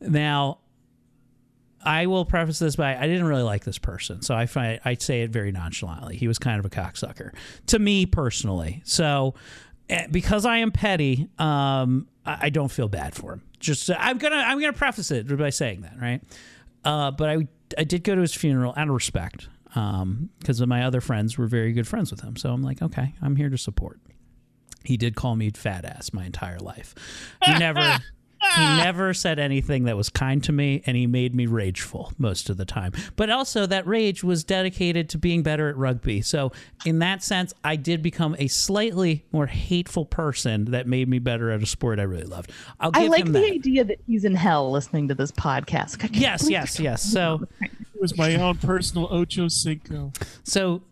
now 0.00 0.58
I 1.86 2.06
will 2.06 2.24
preface 2.24 2.58
this 2.58 2.74
by 2.74 2.96
I 2.96 3.06
didn't 3.06 3.24
really 3.24 3.44
like 3.44 3.64
this 3.64 3.78
person, 3.78 4.20
so 4.20 4.34
I 4.34 4.46
find 4.46 4.80
I 4.84 4.94
say 4.94 5.22
it 5.22 5.30
very 5.30 5.52
nonchalantly. 5.52 6.16
He 6.16 6.26
was 6.26 6.36
kind 6.38 6.58
of 6.58 6.66
a 6.66 6.68
cocksucker 6.68 7.32
to 7.68 7.78
me 7.78 8.06
personally. 8.06 8.82
So 8.84 9.34
eh, 9.88 10.08
because 10.10 10.44
I 10.44 10.58
am 10.58 10.72
petty, 10.72 11.28
um, 11.38 12.08
I, 12.26 12.50
don't 12.50 12.72
feel 12.72 12.88
bad 12.88 13.14
for 13.14 13.34
him. 13.34 13.42
Just 13.60 13.88
I'm 13.96 14.18
gonna 14.18 14.34
I'm 14.34 14.58
gonna 14.60 14.72
preface 14.72 15.12
it 15.12 15.34
by 15.38 15.50
saying 15.50 15.82
that, 15.82 15.94
right? 16.00 16.20
Uh, 16.84 17.12
but 17.12 17.28
I 17.30 17.48
I 17.78 17.84
did 17.84 18.02
go 18.02 18.16
to 18.16 18.20
his 18.20 18.34
funeral 18.34 18.74
out 18.76 18.88
of 18.88 18.94
respect 18.94 19.48
because 19.68 20.66
my 20.66 20.84
other 20.84 21.00
friends 21.00 21.38
were 21.38 21.46
very 21.46 21.72
good 21.72 21.86
friends 21.86 22.10
with 22.10 22.20
him. 22.20 22.36
So 22.36 22.50
I'm 22.50 22.62
like, 22.62 22.82
okay, 22.82 23.14
I'm 23.22 23.36
here 23.36 23.48
to 23.48 23.58
support. 23.58 24.00
He 24.84 24.96
did 24.96 25.14
call 25.14 25.36
me 25.36 25.50
fat 25.50 25.84
ass 25.84 26.12
my 26.12 26.24
entire 26.24 26.58
life. 26.58 26.94
He 27.44 27.54
never 27.58 27.98
he 28.54 28.62
never 28.76 29.12
said 29.12 29.38
anything 29.38 29.84
that 29.84 29.96
was 29.96 30.08
kind 30.08 30.42
to 30.44 30.52
me 30.52 30.82
and 30.86 30.96
he 30.96 31.06
made 31.06 31.34
me 31.34 31.46
rageful 31.46 32.12
most 32.18 32.48
of 32.50 32.56
the 32.56 32.64
time 32.64 32.92
but 33.16 33.30
also 33.30 33.66
that 33.66 33.86
rage 33.86 34.22
was 34.24 34.44
dedicated 34.44 35.08
to 35.08 35.18
being 35.18 35.42
better 35.42 35.68
at 35.68 35.76
rugby 35.76 36.22
so 36.22 36.52
in 36.84 36.98
that 37.00 37.22
sense 37.22 37.52
i 37.64 37.76
did 37.76 38.02
become 38.02 38.34
a 38.38 38.46
slightly 38.48 39.24
more 39.32 39.46
hateful 39.46 40.04
person 40.04 40.66
that 40.66 40.86
made 40.86 41.08
me 41.08 41.18
better 41.18 41.50
at 41.50 41.62
a 41.62 41.66
sport 41.66 41.98
i 41.98 42.02
really 42.02 42.24
loved 42.24 42.50
i'll 42.80 42.90
give 42.90 43.02
I 43.02 43.06
like 43.06 43.26
him 43.26 43.32
the 43.32 43.40
that 43.40 43.52
idea 43.52 43.84
that 43.84 43.98
he's 44.06 44.24
in 44.24 44.34
hell 44.34 44.70
listening 44.70 45.08
to 45.08 45.14
this 45.14 45.32
podcast. 45.32 46.08
Yes 46.16 46.48
yes 46.48 46.78
yes 46.80 47.02
so 47.02 47.46
It 47.60 48.00
was 48.00 48.16
my 48.16 48.34
own 48.36 48.56
personal 48.56 49.08
Ocho 49.10 49.48
Cinco. 49.48 50.12
So 50.44 50.82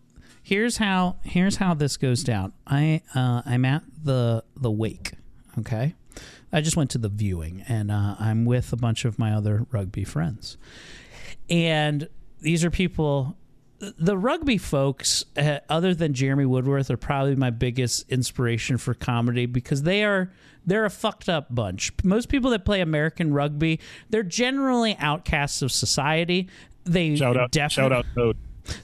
here's 0.42 0.78
how 0.78 1.16
here's 1.22 1.56
how 1.56 1.74
this 1.74 1.96
goes 1.96 2.22
down. 2.24 2.52
I 2.66 3.02
uh, 3.14 3.42
I'm 3.44 3.64
at 3.64 3.82
the 4.02 4.44
the 4.56 4.70
wake. 4.70 5.12
Okay, 5.58 5.94
I 6.54 6.60
just 6.60 6.76
went 6.76 6.90
to 6.90 6.98
the 6.98 7.08
viewing, 7.08 7.64
and 7.68 7.90
uh, 7.90 8.16
I'm 8.18 8.44
with 8.44 8.72
a 8.72 8.76
bunch 8.76 9.04
of 9.04 9.18
my 9.18 9.32
other 9.32 9.66
rugby 9.70 10.04
friends, 10.04 10.56
and 11.50 12.08
these 12.40 12.64
are 12.64 12.70
people 12.70 13.36
the 13.98 14.16
rugby 14.16 14.58
folks, 14.58 15.24
uh, 15.36 15.58
other 15.68 15.94
than 15.94 16.14
Jeremy 16.14 16.46
Woodworth, 16.46 16.90
are 16.90 16.96
probably 16.96 17.36
my 17.36 17.50
biggest 17.50 18.10
inspiration 18.10 18.78
for 18.78 18.94
comedy 18.94 19.46
because 19.46 19.82
they 19.82 20.04
are 20.04 20.32
they're 20.66 20.84
a 20.84 20.90
fucked 20.90 21.28
up 21.28 21.54
bunch. 21.54 21.92
Most 22.02 22.28
people 22.28 22.50
that 22.50 22.64
play 22.64 22.80
American 22.80 23.34
rugby, 23.34 23.80
they're 24.08 24.22
generally 24.22 24.96
outcasts 24.98 25.60
of 25.60 25.70
society. 25.70 26.48
They 26.84 27.16
Shout 27.16 27.36
out, 27.36 27.50
defi- 27.50 27.74
shout 27.74 27.92
out, 27.92 28.06
Toad. 28.14 28.36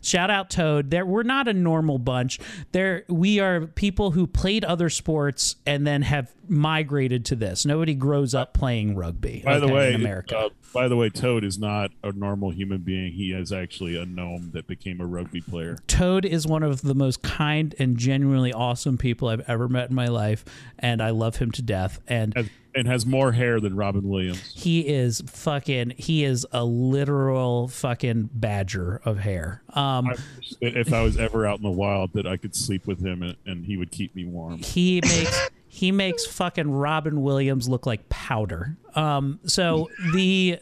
Shout 0.02 0.30
out 0.30 0.50
Toad. 0.50 0.90
There 0.90 1.06
we're 1.06 1.22
not 1.22 1.48
a 1.48 1.54
normal 1.54 1.98
bunch. 1.98 2.38
There 2.72 3.04
we 3.08 3.40
are 3.40 3.66
people 3.66 4.10
who 4.10 4.26
played 4.26 4.64
other 4.64 4.90
sports 4.90 5.56
and 5.64 5.86
then 5.86 6.02
have 6.02 6.32
migrated 6.50 7.24
to 7.26 7.36
this. 7.36 7.64
Nobody 7.64 7.94
grows 7.94 8.34
up 8.34 8.52
playing 8.52 8.96
rugby. 8.96 9.42
By 9.44 9.58
the 9.58 9.68
way, 9.68 9.90
in 9.90 10.00
America. 10.00 10.36
uh, 10.36 10.48
by 10.72 10.88
the 10.88 10.96
way, 10.96 11.08
Toad 11.08 11.44
is 11.44 11.58
not 11.58 11.90
a 12.02 12.12
normal 12.12 12.50
human 12.50 12.78
being. 12.78 13.12
He 13.12 13.32
is 13.32 13.52
actually 13.52 13.96
a 13.96 14.04
gnome 14.04 14.50
that 14.52 14.66
became 14.66 15.00
a 15.00 15.06
rugby 15.06 15.40
player. 15.40 15.78
Toad 15.86 16.24
is 16.24 16.46
one 16.46 16.62
of 16.62 16.82
the 16.82 16.94
most 16.94 17.22
kind 17.22 17.74
and 17.78 17.96
genuinely 17.96 18.52
awesome 18.52 18.98
people 18.98 19.28
I've 19.28 19.48
ever 19.48 19.68
met 19.68 19.90
in 19.90 19.96
my 19.96 20.06
life, 20.06 20.44
and 20.78 21.00
I 21.02 21.10
love 21.10 21.36
him 21.36 21.50
to 21.52 21.62
death. 21.62 22.00
And 22.06 22.34
Has, 22.36 22.48
and 22.74 22.86
has 22.86 23.04
more 23.04 23.32
hair 23.32 23.58
than 23.58 23.74
Robin 23.74 24.08
Williams. 24.08 24.52
he 24.56 24.86
is 24.86 25.22
fucking. 25.26 25.94
He 25.96 26.22
is 26.24 26.46
a 26.52 26.64
literal 26.64 27.66
fucking 27.68 28.30
badger 28.32 29.00
of 29.04 29.18
hair. 29.18 29.62
Um, 29.70 30.06
I 30.08 30.14
if 30.60 30.92
I 30.92 31.02
was 31.02 31.16
ever 31.16 31.46
out 31.46 31.58
in 31.58 31.64
the 31.64 31.70
wild, 31.70 32.12
that 32.12 32.26
I 32.26 32.36
could 32.36 32.54
sleep 32.54 32.86
with 32.86 33.04
him 33.04 33.22
and, 33.22 33.36
and 33.46 33.64
he 33.64 33.76
would 33.76 33.90
keep 33.90 34.14
me 34.14 34.24
warm. 34.24 34.58
he 34.58 35.00
makes 35.02 35.50
he 35.72 35.92
makes 35.92 36.26
fucking 36.26 36.68
Robin 36.68 37.22
Williams 37.22 37.68
look 37.68 37.86
like 37.86 38.08
powder. 38.08 38.76
Um, 38.96 39.38
so 39.46 39.88
the 40.12 40.58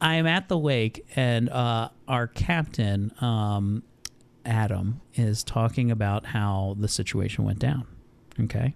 I 0.00 0.16
am 0.16 0.26
at 0.26 0.48
the 0.48 0.58
wake, 0.58 1.06
and 1.14 1.48
uh, 1.48 1.90
our 2.08 2.26
captain 2.26 3.12
um, 3.20 3.84
Adam 4.44 5.00
is 5.14 5.44
talking 5.44 5.92
about 5.92 6.26
how 6.26 6.74
the 6.80 6.88
situation 6.88 7.44
went 7.44 7.60
down. 7.60 7.86
Okay, 8.40 8.74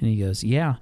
and 0.00 0.08
he 0.08 0.16
goes, 0.16 0.42
"Yeah, 0.42 0.76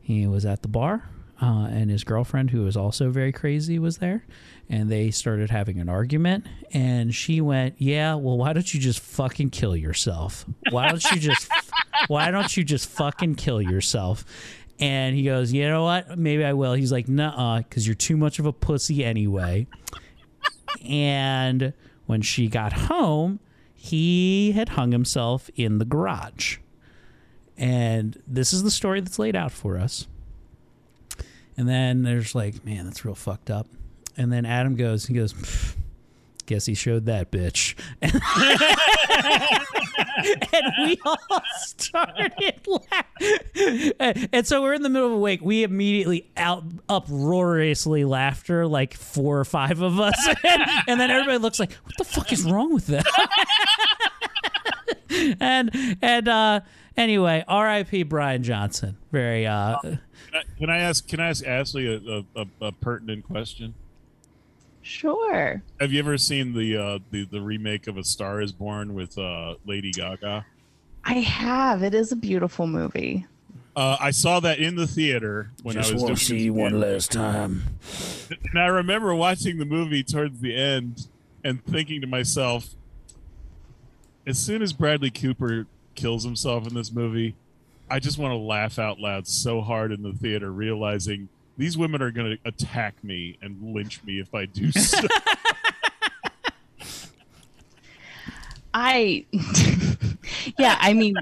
he 0.00 0.26
was 0.28 0.46
at 0.46 0.62
the 0.62 0.68
bar." 0.68 1.08
Uh, 1.42 1.66
and 1.70 1.90
his 1.90 2.02
girlfriend, 2.02 2.50
who 2.50 2.62
was 2.62 2.78
also 2.78 3.10
very 3.10 3.30
crazy, 3.30 3.78
was 3.78 3.98
there, 3.98 4.24
and 4.70 4.88
they 4.88 5.10
started 5.10 5.50
having 5.50 5.78
an 5.78 5.88
argument. 5.88 6.46
And 6.72 7.14
she 7.14 7.40
went, 7.40 7.74
"Yeah, 7.78 8.14
well, 8.14 8.38
why 8.38 8.52
don't 8.52 8.72
you 8.72 8.80
just 8.80 9.00
fucking 9.00 9.50
kill 9.50 9.76
yourself? 9.76 10.46
Why 10.70 10.88
don't 10.88 11.04
you 11.12 11.18
just, 11.18 11.48
why 12.08 12.30
don't 12.30 12.56
you 12.56 12.64
just 12.64 12.88
fucking 12.88 13.36
kill 13.36 13.60
yourself?" 13.60 14.24
And 14.78 15.16
he 15.16 15.22
goes, 15.22 15.52
"You 15.52 15.68
know 15.68 15.84
what? 15.84 16.18
Maybe 16.18 16.44
I 16.44 16.52
will." 16.52 16.74
He's 16.74 16.92
like, 16.92 17.08
"Nuh-uh, 17.08 17.58
because 17.58 17.86
you're 17.86 17.94
too 17.94 18.16
much 18.16 18.38
of 18.38 18.46
a 18.46 18.52
pussy 18.52 19.04
anyway." 19.04 19.66
and 20.84 21.72
when 22.06 22.22
she 22.22 22.48
got 22.48 22.72
home, 22.72 23.40
he 23.74 24.52
had 24.52 24.70
hung 24.70 24.92
himself 24.92 25.50
in 25.56 25.78
the 25.78 25.84
garage. 25.84 26.58
And 27.56 28.20
this 28.26 28.52
is 28.52 28.62
the 28.62 28.70
story 28.70 29.00
that's 29.00 29.18
laid 29.18 29.34
out 29.36 29.52
for 29.52 29.78
us. 29.78 30.06
And 31.56 31.68
then 31.68 32.02
there's 32.02 32.34
like, 32.34 32.64
man, 32.64 32.84
that's 32.84 33.04
real 33.04 33.14
fucked 33.14 33.50
up. 33.50 33.66
And 34.16 34.32
then 34.32 34.44
Adam 34.44 34.76
goes, 34.76 35.06
he 35.06 35.14
goes, 35.14 35.32
"Pff, 35.32 35.76
guess 36.46 36.66
he 36.66 36.74
showed 36.74 37.06
that 37.06 37.30
bitch. 37.30 37.74
and 40.52 40.72
we 40.84 40.98
all 41.04 41.18
started 41.66 42.66
laughing. 42.66 43.92
And, 44.32 44.46
so 44.46 44.62
we're 44.62 44.74
in 44.74 44.82
the 44.82 44.88
middle 44.88 45.08
of 45.08 45.14
a 45.14 45.18
wake. 45.18 45.42
We 45.42 45.62
immediately 45.64 46.30
out 46.36 46.64
uproariously 46.88 48.04
laughter, 48.04 48.66
like 48.66 48.94
four 48.94 49.38
or 49.38 49.44
five 49.44 49.80
of 49.82 49.98
us. 50.00 50.28
and, 50.44 50.62
and 50.86 51.00
then 51.00 51.10
everybody 51.10 51.38
looks 51.38 51.58
like, 51.58 51.72
what 51.72 51.96
the 51.98 52.04
fuck 52.04 52.32
is 52.32 52.44
wrong 52.44 52.72
with 52.72 52.86
that? 52.86 53.06
and 55.40 55.98
and 56.02 56.28
uh 56.28 56.60
anyway, 56.96 57.44
R.I.P. 57.46 58.04
Brian 58.04 58.42
Johnson. 58.42 58.96
Very 59.12 59.46
uh 59.46 59.78
Can 59.80 60.00
I, 60.34 60.42
can 60.58 60.70
I 60.70 60.78
ask? 60.78 61.06
Can 61.06 61.20
I 61.20 61.28
ask 61.28 61.46
Ashley 61.46 61.86
a, 61.86 62.24
a, 62.38 62.46
a 62.60 62.72
pertinent 62.72 63.24
question? 63.24 63.74
Sure. 64.86 65.60
Have 65.80 65.92
you 65.92 65.98
ever 65.98 66.16
seen 66.16 66.52
the 66.52 66.76
uh, 66.76 66.98
the 67.10 67.24
the 67.24 67.40
remake 67.40 67.88
of 67.88 67.98
A 67.98 68.04
Star 68.04 68.40
Is 68.40 68.52
Born 68.52 68.94
with 68.94 69.18
uh, 69.18 69.56
Lady 69.66 69.90
Gaga? 69.90 70.46
I 71.04 71.14
have. 71.14 71.82
It 71.82 71.92
is 71.92 72.12
a 72.12 72.16
beautiful 72.16 72.68
movie. 72.68 73.26
Uh, 73.74 73.96
I 73.98 74.12
saw 74.12 74.38
that 74.40 74.60
in 74.60 74.76
the 74.76 74.86
theater 74.86 75.50
when 75.64 75.76
I 75.76 75.80
was 75.80 76.04
doing 76.04 76.14
see 76.14 76.50
one 76.50 76.78
last 76.78 77.10
time. 77.10 77.64
And 78.30 78.60
I 78.60 78.66
remember 78.66 79.12
watching 79.12 79.58
the 79.58 79.64
movie 79.64 80.04
towards 80.04 80.40
the 80.40 80.54
end 80.54 81.08
and 81.42 81.64
thinking 81.64 82.00
to 82.00 82.06
myself, 82.06 82.68
as 84.24 84.38
soon 84.38 84.62
as 84.62 84.72
Bradley 84.72 85.10
Cooper 85.10 85.66
kills 85.96 86.22
himself 86.22 86.64
in 86.64 86.74
this 86.74 86.92
movie, 86.92 87.34
I 87.90 87.98
just 87.98 88.18
want 88.18 88.30
to 88.32 88.38
laugh 88.38 88.78
out 88.78 89.00
loud 89.00 89.26
so 89.26 89.60
hard 89.60 89.90
in 89.90 90.02
the 90.02 90.12
theater, 90.12 90.52
realizing 90.52 91.28
these 91.56 91.78
women 91.78 92.02
are 92.02 92.10
going 92.10 92.36
to 92.36 92.48
attack 92.48 93.02
me 93.02 93.38
and 93.42 93.74
lynch 93.74 94.02
me 94.04 94.20
if 94.20 94.34
I 94.34 94.46
do 94.46 94.70
so. 94.72 95.06
I, 98.78 99.24
yeah, 100.58 100.76
I 100.80 100.92
mean, 100.92 101.16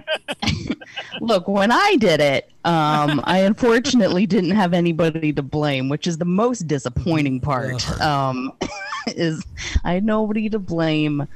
look, 1.20 1.47
when 1.47 1.70
I 1.70 1.97
did 2.01 2.20
it, 2.20 2.51
um, 2.64 3.20
I 3.22 3.39
unfortunately 3.41 4.26
didn't 4.26 4.51
have 4.51 4.74
anybody 4.74 5.32
to 5.32 5.43
blame, 5.43 5.89
which 5.89 6.09
is 6.09 6.18
the 6.18 6.24
most 6.24 6.66
disappointing 6.66 7.41
part. 7.41 7.89
Um, 8.01 8.53
is 9.07 9.45
I 9.85 9.95
had 9.95 10.05
nobody 10.05 10.49
to 10.49 10.59
blame 10.59 11.28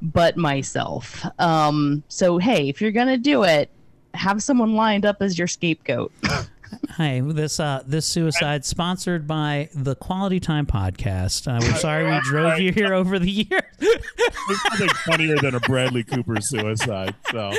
but 0.00 0.36
myself. 0.36 1.26
Um, 1.40 2.04
so 2.06 2.38
hey, 2.38 2.68
if 2.68 2.80
you're 2.80 2.92
gonna 2.92 3.18
do 3.18 3.42
it, 3.42 3.70
have 4.14 4.42
someone 4.42 4.74
lined 4.74 5.04
up 5.04 5.20
as 5.20 5.36
your 5.36 5.48
scapegoat. 5.48 6.12
Hi, 6.90 7.20
this 7.24 7.60
uh 7.60 7.82
this 7.86 8.06
suicide 8.06 8.64
sponsored 8.64 9.26
by 9.26 9.68
the 9.74 9.94
Quality 9.94 10.40
Time 10.40 10.66
podcast. 10.66 11.46
Uh, 11.46 11.58
we're 11.62 11.76
sorry 11.78 12.10
we 12.10 12.18
drove 12.24 12.58
you 12.58 12.72
here 12.72 12.94
over 12.94 13.18
the 13.18 13.30
years. 13.30 13.62
There's 13.78 14.64
nothing 14.70 14.88
funnier 15.04 15.36
than 15.36 15.54
a 15.54 15.60
Bradley 15.60 16.04
Cooper 16.04 16.40
suicide. 16.40 17.14
So 17.30 17.52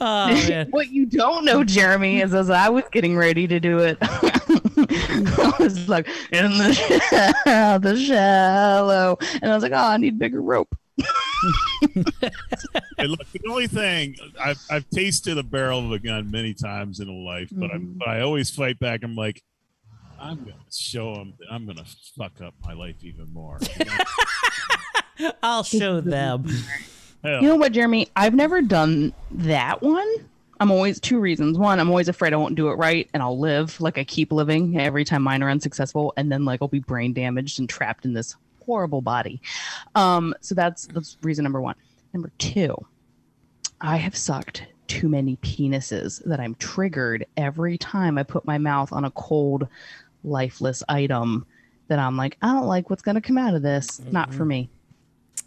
Oh 0.00 0.26
man. 0.48 0.68
what 0.70 0.90
you 0.90 1.06
don't 1.06 1.44
know, 1.44 1.62
Jeremy, 1.64 2.20
is 2.20 2.34
as 2.34 2.50
I 2.50 2.68
was 2.68 2.84
getting 2.92 3.16
ready 3.16 3.46
to 3.46 3.60
do 3.60 3.78
it, 3.78 3.96
I 4.02 5.52
was 5.58 5.88
like 5.88 6.08
in 6.32 6.50
the 6.58 7.78
the 7.82 7.96
shallow, 7.96 9.18
and 9.40 9.50
I 9.50 9.54
was 9.54 9.62
like, 9.62 9.72
oh, 9.72 9.76
I 9.76 9.96
need 9.98 10.18
bigger 10.18 10.42
rope. 10.42 10.76
Hey, 12.98 13.06
look, 13.06 13.30
the 13.32 13.48
only 13.48 13.66
thing 13.66 14.16
I've 14.42 14.60
I've 14.70 14.88
tasted 14.90 15.36
a 15.38 15.42
barrel 15.42 15.84
of 15.84 15.92
a 15.92 15.98
gun 15.98 16.30
many 16.30 16.54
times 16.54 17.00
in 17.00 17.08
a 17.08 17.12
life, 17.12 17.50
but 17.52 17.70
I 17.70 17.74
mm-hmm. 17.74 17.98
but 17.98 18.08
I 18.08 18.20
always 18.20 18.50
fight 18.50 18.78
back. 18.78 19.02
I'm 19.02 19.14
like, 19.14 19.42
I'm 20.18 20.38
gonna 20.38 20.56
show 20.72 21.14
them 21.14 21.34
that 21.38 21.48
I'm 21.50 21.66
gonna 21.66 21.84
fuck 22.16 22.40
up 22.40 22.54
my 22.64 22.72
life 22.72 22.96
even 23.02 23.32
more. 23.32 23.58
I'll 25.42 25.62
show 25.62 26.00
them. 26.00 26.46
Hell, 27.22 27.42
You 27.42 27.48
know 27.48 27.56
what, 27.56 27.72
Jeremy? 27.72 28.08
I've 28.16 28.34
never 28.34 28.62
done 28.62 29.12
that 29.30 29.82
one. 29.82 30.08
I'm 30.58 30.70
always 30.70 31.00
two 31.00 31.18
reasons. 31.18 31.58
One, 31.58 31.80
I'm 31.80 31.90
always 31.90 32.08
afraid 32.08 32.32
I 32.32 32.36
won't 32.36 32.54
do 32.54 32.68
it 32.68 32.74
right 32.74 33.10
and 33.12 33.22
I'll 33.22 33.38
live 33.38 33.78
like 33.80 33.98
I 33.98 34.04
keep 34.04 34.32
living 34.32 34.80
every 34.80 35.04
time 35.04 35.22
mine 35.22 35.42
are 35.42 35.50
unsuccessful, 35.50 36.14
and 36.16 36.32
then 36.32 36.44
like 36.44 36.62
I'll 36.62 36.68
be 36.68 36.80
brain 36.80 37.12
damaged 37.12 37.58
and 37.60 37.68
trapped 37.68 38.04
in 38.04 38.14
this 38.14 38.36
horrible 38.66 39.00
body. 39.00 39.40
Um, 39.94 40.34
so 40.40 40.54
that's 40.54 40.86
that's 40.88 41.16
reason 41.22 41.44
number 41.44 41.60
one. 41.60 41.76
Number 42.12 42.30
two, 42.38 42.76
I 43.80 43.96
have 43.96 44.16
sucked 44.16 44.66
too 44.88 45.08
many 45.08 45.36
penises 45.36 46.22
that 46.24 46.40
I'm 46.40 46.54
triggered 46.56 47.26
every 47.36 47.78
time 47.78 48.18
I 48.18 48.22
put 48.22 48.44
my 48.44 48.58
mouth 48.58 48.92
on 48.92 49.04
a 49.04 49.10
cold, 49.12 49.66
lifeless 50.24 50.82
item 50.88 51.46
that 51.88 51.98
I'm 51.98 52.16
like, 52.16 52.36
I 52.42 52.52
don't 52.52 52.66
like 52.66 52.90
what's 52.90 53.02
gonna 53.02 53.20
come 53.20 53.38
out 53.38 53.54
of 53.54 53.62
this. 53.62 54.00
Not 54.10 54.34
for 54.34 54.44
me. 54.44 54.70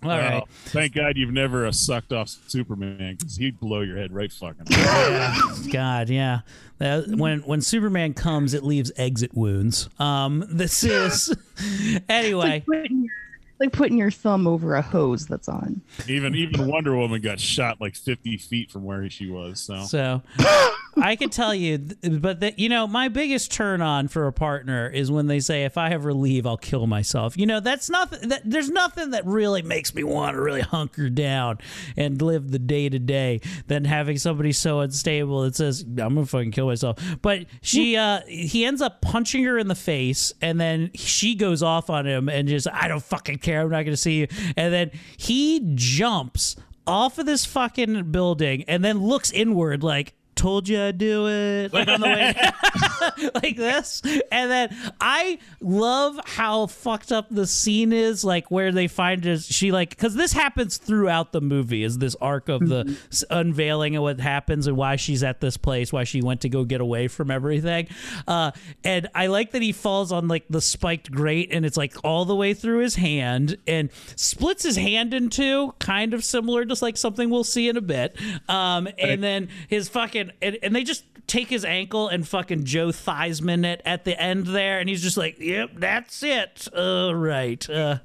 All 0.02 0.10
right. 0.10 0.42
oh, 0.44 0.48
thank 0.66 0.94
God 0.94 1.18
you've 1.18 1.34
never 1.34 1.66
uh, 1.66 1.72
sucked 1.72 2.14
off 2.14 2.30
Superman 2.48 3.18
because 3.20 3.36
he'd 3.36 3.60
blow 3.60 3.82
your 3.82 3.98
head 3.98 4.14
right 4.14 4.32
fucking. 4.32 4.66
God, 5.72 6.10
yeah. 6.10 6.40
That- 6.78 7.08
when 7.10 7.40
when 7.42 7.62
Superman 7.62 8.14
comes, 8.14 8.54
it 8.54 8.64
leaves 8.64 8.92
exit 8.96 9.34
wounds. 9.36 9.90
Um, 10.00 10.46
this 10.50 10.84
is 10.84 11.36
anyway. 12.10 12.64
Like 12.64 12.66
putting 12.66 13.04
your, 13.04 13.14
like 13.60 13.72
putting 13.74 13.98
your 13.98 14.12
thumb 14.12 14.48
over 14.48 14.76
a 14.76 14.82
hose 14.82 15.28
that's 15.28 15.50
on. 15.50 15.82
even 16.08 16.34
even 16.34 16.68
Wonder 16.68 16.96
Woman 16.96 17.20
got 17.22 17.40
shot 17.42 17.82
like 17.82 17.96
50 17.96 18.38
feet 18.38 18.72
from 18.72 18.86
where 18.86 19.10
she 19.10 19.30
was. 19.30 19.60
So 19.60 19.84
So 19.84 20.22
I 21.02 21.16
can 21.16 21.30
tell 21.30 21.54
you, 21.54 21.78
but 21.78 22.40
that 22.42 22.60
you 22.60 22.70
know, 22.70 22.88
my 22.88 23.08
biggest 23.08 23.52
turn 23.52 23.82
on 23.82 24.08
for 24.08 24.28
a 24.28 24.34
partner 24.34 24.88
is 24.90 25.12
when 25.12 25.28
they 25.28 25.40
say, 25.40 25.64
"If 25.64 25.78
I 25.78 25.90
ever 25.92 26.14
leave, 26.14 26.46
I'll 26.46 26.58
kill 26.58 26.88
myself." 26.88 27.38
You 27.38 27.46
know, 27.46 27.60
that's 27.60 27.90
nothing. 27.90 28.30
that. 28.30 28.42
There's 28.46 28.70
nothing 28.70 29.12
that 29.12 29.26
really 29.26 29.62
makes 29.62 29.94
me 29.94 30.04
want 30.04 30.36
to 30.36 30.42
really 30.42 30.62
hunker 30.62 31.10
down 31.10 31.60
and 31.98 32.22
live 32.22 32.52
the 32.52 32.60
day 32.60 32.90
to 32.90 33.00
day 33.00 33.42
than 33.68 33.86
having 33.86 34.18
somebody 34.18 34.52
so 34.52 34.80
unstable 34.80 35.42
that 35.44 35.56
says, 35.56 35.82
"I'm 35.82 35.96
gonna 35.96 36.26
fucking 36.26 36.52
kill 36.52 36.68
myself." 36.68 36.98
But 37.22 37.46
she, 37.62 37.98
uh, 37.98 38.22
he 38.28 38.66
ends 38.66 38.82
up 38.82 39.02
punching 39.02 39.44
her 39.44 39.58
in 39.58 39.68
the 39.68 39.76
face, 39.76 40.34
and 40.42 40.60
then 40.60 40.92
she 40.96 41.36
goes 41.36 41.64
off 41.64 41.90
on 41.90 42.06
him 42.06 42.30
and 42.30 42.48
just, 42.48 42.68
"I 42.72 42.88
don't 42.88 43.04
fucking 43.04 43.40
care. 43.40 43.62
I'm 43.62 43.70
not 43.70 43.84
gonna 43.84 43.98
see 43.98 44.20
you." 44.20 44.28
And 44.56 44.74
then 44.74 44.92
he 45.18 45.62
jumps 45.76 46.56
off 46.88 47.20
of 47.20 47.26
this 47.26 47.46
fucking 47.46 48.12
building 48.12 48.64
and 48.68 48.84
then 48.84 49.00
looks 49.00 49.30
inward 49.32 49.84
like 49.84 50.16
told 50.40 50.70
you 50.70 50.80
I'd 50.82 50.98
do 50.98 51.28
it 51.28 51.74
like 51.74 51.88
on 51.88 52.00
the 52.02 52.08
way 52.08 52.34
like 53.36 53.56
this. 53.58 54.02
And 54.32 54.50
then 54.52 54.94
I 55.02 55.40
love 55.62 56.20
how 56.26 56.68
fucked 56.68 57.12
up 57.12 57.28
the 57.30 57.46
scene 57.48 57.92
is 57.94 58.24
like 58.24 58.50
where 58.50 58.72
they 58.72 58.88
find 58.88 59.26
is 59.26 59.46
she 59.46 59.72
like 59.72 59.90
because 59.90 60.16
this 60.16 60.34
happens 60.34 60.78
throughout 60.78 61.32
the 61.32 61.42
movie 61.42 61.84
is 61.84 61.98
this 61.98 62.16
arc 62.22 62.50
of 62.50 62.68
the 62.68 62.98
s- 63.12 63.24
unveiling 63.30 63.96
of 63.96 64.04
what 64.04 64.20
happens 64.20 64.68
and 64.68 64.78
why 64.78 64.96
she's 64.96 65.24
at 65.24 65.42
this 65.42 65.58
place 65.58 65.92
why 65.92 66.04
she 66.04 66.22
went 66.22 66.42
to 66.42 66.50
go 66.50 66.64
get 66.64 66.82
away 66.82 67.08
from 67.08 67.30
everything. 67.32 67.88
Uh 68.28 68.52
and 68.84 69.08
I 69.14 69.28
like 69.28 69.52
that 69.52 69.62
he 69.62 69.72
falls 69.72 70.12
on 70.12 70.28
like 70.28 70.46
the 70.50 70.62
spiked 70.62 71.12
grate 71.12 71.50
and 71.52 71.66
it's 71.66 71.78
like 71.78 71.96
all 72.04 72.26
the 72.26 72.36
way 72.36 72.54
through 72.54 72.80
his 72.80 72.96
hand 72.96 73.58
and 73.68 73.90
splits 74.16 74.64
his 74.64 74.78
hand 74.78 75.14
in 75.14 75.30
two 75.30 75.74
kind 75.80 76.14
of 76.14 76.24
similar 76.24 76.66
just 76.66 76.82
like 76.82 76.98
something 76.98 77.30
we'll 77.30 77.44
see 77.44 77.68
in 77.70 77.78
a 77.78 77.82
bit. 77.82 78.16
Um 78.48 78.88
and 78.98 79.24
then 79.24 79.50
his 79.68 79.90
fucking 79.90 80.29
and, 80.42 80.58
and 80.64 80.76
they 80.76 80.84
just 80.84 81.04
take 81.28 81.50
his 81.50 81.64
ankle 81.64 82.08
and 82.08 82.28
fucking 82.28 82.64
Joe 82.66 82.88
Theismann 82.90 83.66
it 83.66 83.82
at 83.86 84.04
the 84.06 84.20
end 84.20 84.48
there, 84.48 84.80
and 84.80 84.90
he's 84.90 85.02
just 85.02 85.18
like, 85.18 85.40
"Yep, 85.40 85.72
that's 85.76 86.24
it." 86.24 86.68
All 86.76 87.14
right. 87.16 87.68
Uh, 87.70 88.00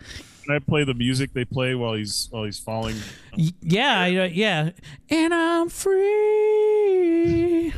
Can 0.44 0.56
I 0.56 0.58
play 0.58 0.84
the 0.84 0.94
music 0.94 1.32
they 1.32 1.44
play 1.44 1.74
while 1.74 1.94
he's 1.94 2.28
while 2.30 2.44
he's 2.44 2.58
falling? 2.58 2.96
y- 3.36 3.50
yeah, 3.62 4.06
yeah. 4.06 4.70
And 5.10 5.34
I'm 5.34 5.68
free. 5.68 7.72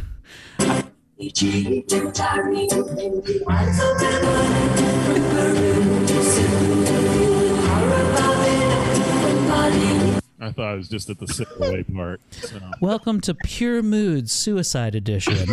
I 3.48 5.85
thought 10.52 10.74
it 10.74 10.76
was 10.78 10.88
just 10.88 11.10
at 11.10 11.18
the 11.18 11.26
sit 11.28 11.48
away 11.58 11.82
part. 11.84 12.20
So. 12.30 12.58
Welcome 12.80 13.20
to 13.22 13.34
Pure 13.34 13.82
Moods 13.82 14.32
Suicide 14.32 14.94
Edition. 14.94 15.48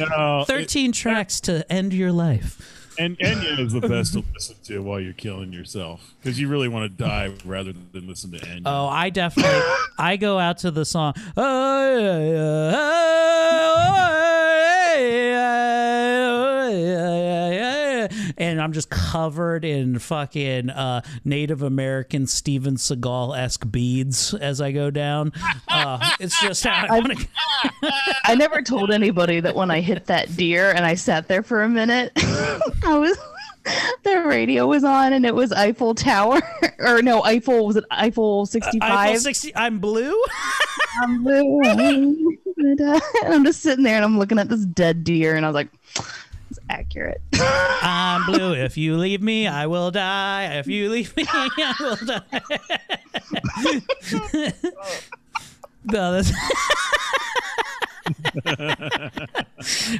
No, 0.00 0.40
it- 0.40 0.46
Thirteen 0.46 0.92
tracks 0.92 1.40
to 1.42 1.70
end 1.70 1.92
your 1.92 2.12
life. 2.12 2.74
and 2.98 3.16
Enya 3.18 3.58
is 3.60 3.72
the 3.72 3.80
best 3.80 4.14
to 4.14 4.24
listen 4.34 4.56
to 4.64 4.82
while 4.82 4.98
you're 4.98 5.12
killing 5.12 5.52
yourself 5.52 6.14
because 6.22 6.40
you 6.40 6.48
really 6.48 6.66
want 6.68 6.90
to 6.90 7.04
die 7.04 7.32
rather 7.44 7.72
than 7.92 8.08
listen 8.08 8.30
to 8.32 8.38
Enya. 8.38 8.62
Oh, 8.66 8.86
I 8.88 9.10
definitely. 9.10 9.60
I 9.98 10.16
go 10.16 10.38
out 10.38 10.58
to 10.58 10.70
the 10.70 10.84
song. 10.84 11.14
And 18.38 18.60
I'm 18.60 18.72
just 18.72 18.88
covered 18.88 19.64
in 19.64 19.98
fucking 19.98 20.70
uh, 20.70 21.02
Native 21.24 21.62
American 21.62 22.26
Steven 22.26 22.76
Seagal 22.76 23.36
esque 23.36 23.70
beads 23.70 24.32
as 24.32 24.60
I 24.60 24.72
go 24.72 24.90
down. 24.90 25.32
Uh, 25.66 25.98
it's 26.20 26.40
just 26.40 26.64
how 26.64 26.86
I 26.88 27.00
want 27.00 27.18
to. 27.18 27.28
I 28.24 28.34
never 28.36 28.62
told 28.62 28.90
anybody 28.90 29.40
that 29.40 29.54
when 29.54 29.70
I 29.70 29.80
hit 29.80 30.06
that 30.06 30.34
deer 30.36 30.70
and 30.70 30.86
I 30.86 30.94
sat 30.94 31.28
there 31.28 31.42
for 31.42 31.62
a 31.62 31.68
minute, 31.68 32.12
I 32.16 32.98
was 32.98 33.18
the 34.02 34.22
radio 34.22 34.66
was 34.66 34.84
on 34.84 35.12
and 35.12 35.26
it 35.26 35.34
was 35.34 35.52
Eiffel 35.52 35.94
Tower 35.94 36.40
or 36.78 37.02
no 37.02 37.22
Eiffel 37.24 37.66
was 37.66 37.76
it 37.76 37.84
Eiffel 37.90 38.46
sixty 38.46 38.80
five? 38.80 39.10
Eiffel 39.10 39.20
60. 39.20 39.54
I'm 39.56 39.78
blue. 39.78 40.14
I'm 41.02 41.22
blue. 41.22 41.60
and 42.56 42.80
uh, 42.80 43.00
and 43.24 43.34
I'm 43.34 43.44
just 43.44 43.60
sitting 43.60 43.84
there 43.84 43.96
and 43.96 44.04
I'm 44.04 44.18
looking 44.18 44.38
at 44.38 44.48
this 44.48 44.64
dead 44.64 45.04
deer 45.04 45.36
and 45.36 45.44
I 45.44 45.48
was 45.48 45.54
like, 45.54 45.68
it's 46.50 46.58
accurate. 46.70 47.20
I'm 47.34 48.26
blue. 48.32 48.54
If 48.54 48.76
you 48.76 48.96
leave 48.96 49.22
me, 49.22 49.46
I 49.46 49.66
will 49.66 49.90
die. 49.90 50.56
If 50.58 50.66
you 50.66 50.90
leave 50.90 51.16
me, 51.16 51.24
I 51.28 51.74
will 51.80 51.96
die. 51.96 52.22
no, 55.84 56.12
that's. 56.12 56.32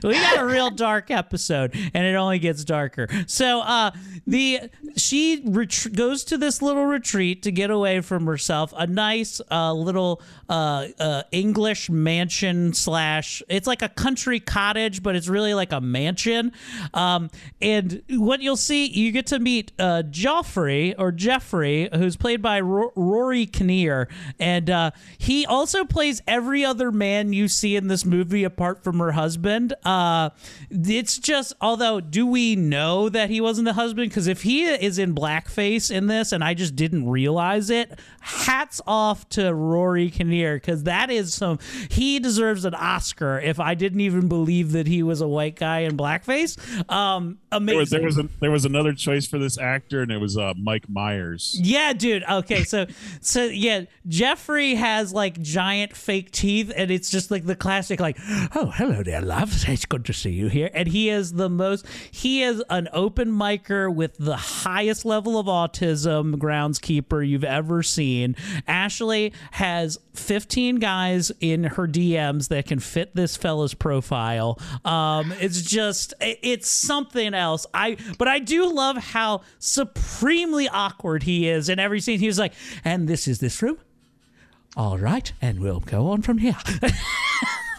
We 0.04 0.14
got 0.14 0.38
a 0.38 0.44
real 0.44 0.70
dark 0.70 1.10
episode 1.10 1.74
and 1.74 2.06
it 2.06 2.14
only 2.14 2.38
gets 2.38 2.64
darker. 2.64 3.08
So 3.26 3.60
uh 3.60 3.90
the 4.26 4.60
she 4.96 5.42
ret- 5.44 5.86
goes 5.94 6.24
to 6.24 6.38
this 6.38 6.62
little 6.62 6.86
retreat 6.86 7.42
to 7.42 7.52
get 7.52 7.70
away 7.70 8.00
from 8.00 8.26
herself 8.26 8.72
a 8.76 8.86
nice 8.86 9.40
uh 9.50 9.72
little 9.72 10.22
uh, 10.48 10.86
uh 10.98 11.22
english 11.32 11.90
mansion 11.90 12.72
slash 12.72 13.42
it's 13.48 13.66
like 13.66 13.82
a 13.82 13.88
country 13.88 14.40
cottage 14.40 15.02
but 15.02 15.16
it's 15.16 15.28
really 15.28 15.54
like 15.54 15.72
a 15.72 15.80
mansion. 15.80 16.52
Um 16.94 17.30
and 17.60 18.02
what 18.10 18.40
you'll 18.40 18.56
see 18.56 18.86
you 18.86 19.12
get 19.12 19.26
to 19.28 19.38
meet 19.38 19.72
uh 19.78 20.02
joffrey 20.10 20.94
or 20.98 21.12
jeffrey 21.12 21.88
who's 21.94 22.16
played 22.16 22.42
by 22.42 22.60
Ro- 22.60 22.92
rory 22.96 23.46
kinnear. 23.46 24.08
And 24.38 24.70
uh 24.70 24.90
he 25.18 25.44
also 25.46 25.84
plays 25.84 26.22
every 26.26 26.64
other 26.64 26.90
man 26.92 27.32
you 27.32 27.48
see 27.48 27.76
in 27.76 27.88
this 27.88 27.97
movie 28.04 28.44
apart 28.44 28.82
from 28.82 28.98
her 28.98 29.12
husband 29.12 29.74
uh 29.84 30.30
it's 30.70 31.18
just 31.18 31.52
although 31.60 32.00
do 32.00 32.26
we 32.26 32.56
know 32.56 33.08
that 33.08 33.30
he 33.30 33.40
wasn't 33.40 33.64
the 33.64 33.72
husband 33.72 34.08
because 34.08 34.26
if 34.26 34.42
he 34.42 34.64
is 34.64 34.98
in 34.98 35.14
blackface 35.14 35.90
in 35.90 36.06
this 36.06 36.32
and 36.32 36.42
i 36.44 36.54
just 36.54 36.76
didn't 36.76 37.08
realize 37.08 37.70
it 37.70 37.98
hats 38.20 38.80
off 38.86 39.28
to 39.28 39.54
rory 39.54 40.10
kinnear 40.10 40.56
because 40.56 40.84
that 40.84 41.10
is 41.10 41.32
some 41.34 41.58
he 41.90 42.18
deserves 42.18 42.64
an 42.64 42.74
oscar 42.74 43.38
if 43.40 43.58
i 43.60 43.74
didn't 43.74 44.00
even 44.00 44.28
believe 44.28 44.72
that 44.72 44.86
he 44.86 45.02
was 45.02 45.20
a 45.20 45.28
white 45.28 45.56
guy 45.56 45.80
in 45.80 45.96
blackface 45.96 46.56
um 46.90 47.38
There 47.50 47.76
was 47.76 47.92
amazing 47.92 47.98
there 47.98 48.06
was, 48.06 48.18
a, 48.18 48.28
there 48.40 48.50
was 48.50 48.64
another 48.64 48.92
choice 48.92 49.26
for 49.26 49.38
this 49.38 49.58
actor, 49.58 50.02
and 50.02 50.12
it 50.12 50.18
was 50.18 50.36
uh, 50.36 50.52
Mike 50.56 50.88
Myers. 50.88 51.58
yeah, 51.62 51.92
dude. 51.92 52.22
Okay, 52.30 52.62
so 52.64 52.86
so 53.20 53.44
yeah, 53.44 53.84
Jeffrey 54.06 54.74
has 54.74 55.12
like 55.12 55.40
giant 55.40 55.96
fake 55.96 56.30
teeth, 56.30 56.70
and 56.76 56.90
it's 56.90 57.10
just 57.10 57.30
like 57.30 57.46
the 57.46 57.56
classic, 57.96 58.00
like, 58.00 58.50
oh, 58.54 58.70
hello 58.74 59.02
there, 59.02 59.20
love. 59.20 59.64
It's 59.68 59.86
good 59.86 60.04
to 60.06 60.12
see 60.12 60.30
you 60.30 60.48
here. 60.48 60.70
And 60.74 60.88
he 60.88 61.08
is 61.08 61.34
the 61.34 61.48
most. 61.48 61.86
He 62.10 62.42
is 62.42 62.62
an 62.68 62.88
open 62.92 63.30
micer 63.30 63.92
with 63.92 64.16
the 64.18 64.36
highest 64.36 65.04
level 65.04 65.38
of 65.38 65.46
autism 65.46 66.34
groundskeeper 66.36 67.26
you've 67.26 67.44
ever 67.44 67.82
seen. 67.82 68.36
Ashley 68.66 69.32
has 69.52 69.98
15 70.14 70.76
guys 70.76 71.32
in 71.40 71.64
her 71.64 71.86
DMs 71.86 72.48
that 72.48 72.66
can 72.66 72.78
fit 72.78 73.14
this 73.14 73.36
fella's 73.36 73.74
profile. 73.74 74.58
Um, 74.84 75.32
it's 75.40 75.62
just, 75.62 76.14
it's 76.20 76.68
something 76.68 77.34
else. 77.34 77.66
I 77.72 77.96
but 78.18 78.28
I 78.28 78.38
do 78.38 78.72
love 78.72 78.96
how 78.96 79.42
supremely 79.58 80.68
awkward 80.68 81.22
he 81.22 81.48
is 81.48 81.68
in 81.68 81.78
every 81.78 82.00
scene. 82.00 82.18
He 82.18 82.26
was 82.26 82.38
like, 82.38 82.52
and 82.84 83.08
this 83.08 83.28
is 83.28 83.38
this 83.38 83.62
room. 83.62 83.78
All 84.76 84.98
right, 84.98 85.32
and 85.40 85.60
we'll 85.60 85.80
go 85.80 86.08
on 86.10 86.22
from 86.22 86.38
here. 86.38 86.56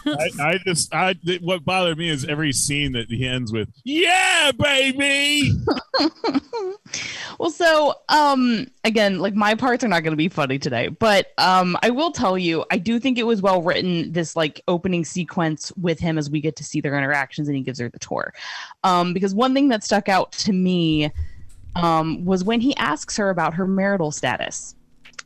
I, 0.06 0.30
I 0.40 0.58
just 0.64 0.94
I 0.94 1.14
what 1.40 1.64
bothered 1.64 1.98
me 1.98 2.08
is 2.08 2.24
every 2.24 2.52
scene 2.52 2.92
that 2.92 3.08
he 3.08 3.26
ends 3.26 3.52
with 3.52 3.68
"Yeah, 3.84 4.52
baby." 4.52 5.52
Well, 7.38 7.50
so 7.50 7.94
um 8.10 8.66
again, 8.84 9.18
like 9.18 9.34
my 9.34 9.54
parts 9.54 9.82
are 9.82 9.88
not 9.88 10.00
going 10.00 10.12
to 10.12 10.16
be 10.16 10.28
funny 10.28 10.58
today, 10.58 10.88
but 10.88 11.28
um 11.38 11.74
I 11.82 11.88
will 11.88 12.12
tell 12.12 12.36
you, 12.36 12.66
I 12.70 12.76
do 12.76 13.00
think 13.00 13.16
it 13.16 13.22
was 13.22 13.40
well 13.40 13.62
written 13.62 14.12
this 14.12 14.36
like 14.36 14.60
opening 14.68 15.06
sequence 15.06 15.72
with 15.80 15.98
him 15.98 16.18
as 16.18 16.28
we 16.28 16.42
get 16.42 16.54
to 16.56 16.64
see 16.64 16.82
their 16.82 16.96
interactions 16.98 17.48
and 17.48 17.56
he 17.56 17.62
gives 17.62 17.78
her 17.80 17.88
the 17.88 17.98
tour. 17.98 18.34
Um 18.84 19.14
because 19.14 19.34
one 19.34 19.54
thing 19.54 19.68
that 19.68 19.82
stuck 19.82 20.10
out 20.10 20.32
to 20.32 20.52
me 20.52 21.10
um 21.76 22.26
was 22.26 22.44
when 22.44 22.60
he 22.60 22.76
asks 22.76 23.16
her 23.16 23.30
about 23.30 23.54
her 23.54 23.66
marital 23.66 24.10
status 24.10 24.74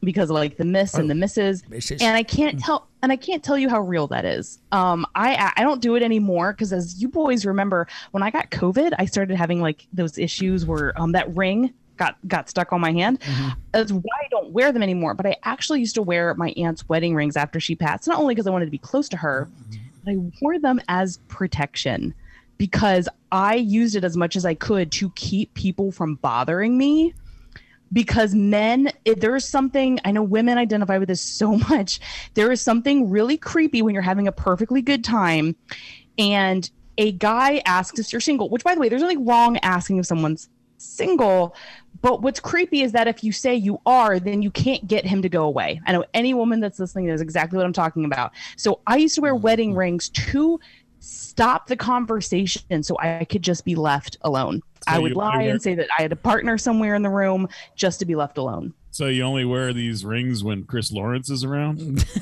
because 0.04 0.30
of 0.30 0.34
like 0.34 0.56
the 0.56 0.64
miss 0.64 0.94
and 0.94 1.10
the 1.10 1.14
misses 1.14 1.62
Mrs.. 1.62 2.02
and 2.02 2.16
I 2.16 2.22
can't 2.22 2.58
tell 2.58 2.88
and 3.02 3.12
I 3.12 3.16
can't 3.16 3.42
tell 3.42 3.58
you 3.58 3.68
how 3.68 3.80
real 3.80 4.06
that 4.08 4.24
is. 4.24 4.58
Um, 4.72 5.06
I 5.14 5.52
I 5.56 5.62
don't 5.62 5.80
do 5.80 5.94
it 5.94 6.02
anymore 6.02 6.52
because 6.52 6.72
as 6.72 7.00
you 7.00 7.08
boys 7.08 7.44
remember, 7.44 7.86
when 8.12 8.22
I 8.22 8.30
got 8.30 8.50
COVID, 8.50 8.92
I 8.98 9.06
started 9.06 9.36
having 9.36 9.60
like 9.60 9.86
those 9.92 10.18
issues 10.18 10.66
where 10.66 10.98
um 11.00 11.12
that 11.12 11.34
ring 11.34 11.72
got 11.96 12.16
got 12.26 12.48
stuck 12.48 12.72
on 12.72 12.80
my 12.80 12.92
hand. 12.92 13.18
That's 13.72 13.92
why 13.92 14.18
I 14.24 14.28
don't 14.30 14.50
wear 14.50 14.72
them 14.72 14.82
anymore. 14.82 15.14
But 15.14 15.26
I 15.26 15.36
actually 15.44 15.80
used 15.80 15.94
to 15.96 16.02
wear 16.02 16.34
my 16.34 16.50
aunt's 16.56 16.88
wedding 16.88 17.14
rings 17.14 17.36
after 17.36 17.60
she 17.60 17.74
passed, 17.74 18.06
not 18.08 18.18
only 18.18 18.34
because 18.34 18.46
I 18.46 18.50
wanted 18.50 18.66
to 18.66 18.70
be 18.70 18.78
close 18.78 19.08
to 19.10 19.16
her, 19.16 19.48
but 20.04 20.12
I 20.12 20.16
wore 20.40 20.58
them 20.58 20.80
as 20.88 21.18
protection 21.28 22.14
because 22.58 23.08
I 23.32 23.56
used 23.56 23.96
it 23.96 24.04
as 24.04 24.16
much 24.16 24.36
as 24.36 24.44
I 24.44 24.54
could 24.54 24.92
to 24.92 25.10
keep 25.10 25.52
people 25.54 25.90
from 25.90 26.16
bothering 26.16 26.78
me 26.78 27.14
because 27.92 28.34
men 28.34 28.90
there 29.16 29.36
is 29.36 29.44
something 29.44 30.00
i 30.04 30.10
know 30.10 30.22
women 30.22 30.58
identify 30.58 30.98
with 30.98 31.08
this 31.08 31.20
so 31.20 31.56
much. 31.70 32.00
There 32.34 32.50
is 32.50 32.60
something 32.60 33.10
really 33.10 33.36
creepy 33.36 33.82
when 33.82 33.94
you're 33.94 34.02
having 34.02 34.28
a 34.28 34.32
perfectly 34.32 34.82
good 34.82 35.04
time 35.04 35.56
and 36.18 36.70
a 36.98 37.12
guy 37.12 37.62
asks 37.66 37.98
if 37.98 38.12
you're 38.12 38.20
single 38.20 38.48
which 38.48 38.64
by 38.64 38.74
the 38.74 38.80
way 38.80 38.88
there's 38.88 39.02
nothing 39.02 39.24
wrong 39.24 39.58
asking 39.58 39.98
if 39.98 40.06
someone's 40.06 40.48
single 40.78 41.54
but 42.02 42.20
what's 42.20 42.40
creepy 42.40 42.82
is 42.82 42.92
that 42.92 43.08
if 43.08 43.24
you 43.24 43.32
say 43.32 43.54
you 43.54 43.78
are 43.86 44.18
then 44.18 44.42
you 44.42 44.50
can't 44.50 44.86
get 44.86 45.06
him 45.06 45.22
to 45.22 45.28
go 45.28 45.44
away. 45.44 45.80
I 45.86 45.92
know 45.92 46.04
any 46.12 46.34
woman 46.34 46.60
that's 46.60 46.78
listening 46.78 47.06
knows 47.06 47.20
exactly 47.20 47.56
what 47.56 47.66
i'm 47.66 47.72
talking 47.72 48.04
about. 48.04 48.32
So 48.56 48.80
i 48.86 48.96
used 48.96 49.14
to 49.16 49.20
wear 49.20 49.34
mm-hmm. 49.34 49.42
wedding 49.42 49.74
rings 49.74 50.08
to 50.10 50.60
stop 51.04 51.66
the 51.66 51.76
conversation 51.76 52.82
so 52.82 52.96
i 52.98 53.24
could 53.24 53.42
just 53.42 53.64
be 53.64 53.74
left 53.74 54.16
alone 54.22 54.60
So 54.88 54.94
i 54.94 54.98
would 54.98 55.10
you- 55.12 55.16
lie 55.16 55.42
and 55.42 55.60
say 55.60 55.74
that 55.74 55.88
i 55.98 56.02
had 56.02 56.12
a 56.12 56.16
partner 56.16 56.56
somewhere 56.58 56.94
in 56.94 57.02
the 57.02 57.10
room 57.10 57.48
just 57.76 57.98
to 58.00 58.06
be 58.06 58.14
left 58.14 58.38
alone 58.38 58.72
So 58.90 59.06
you 59.06 59.22
only 59.24 59.44
wear 59.44 59.72
these 59.72 60.04
rings 60.04 60.42
when 60.44 60.64
Chris 60.64 60.92
Lawrence 60.92 61.28
is 61.30 61.42
around? 61.44 62.04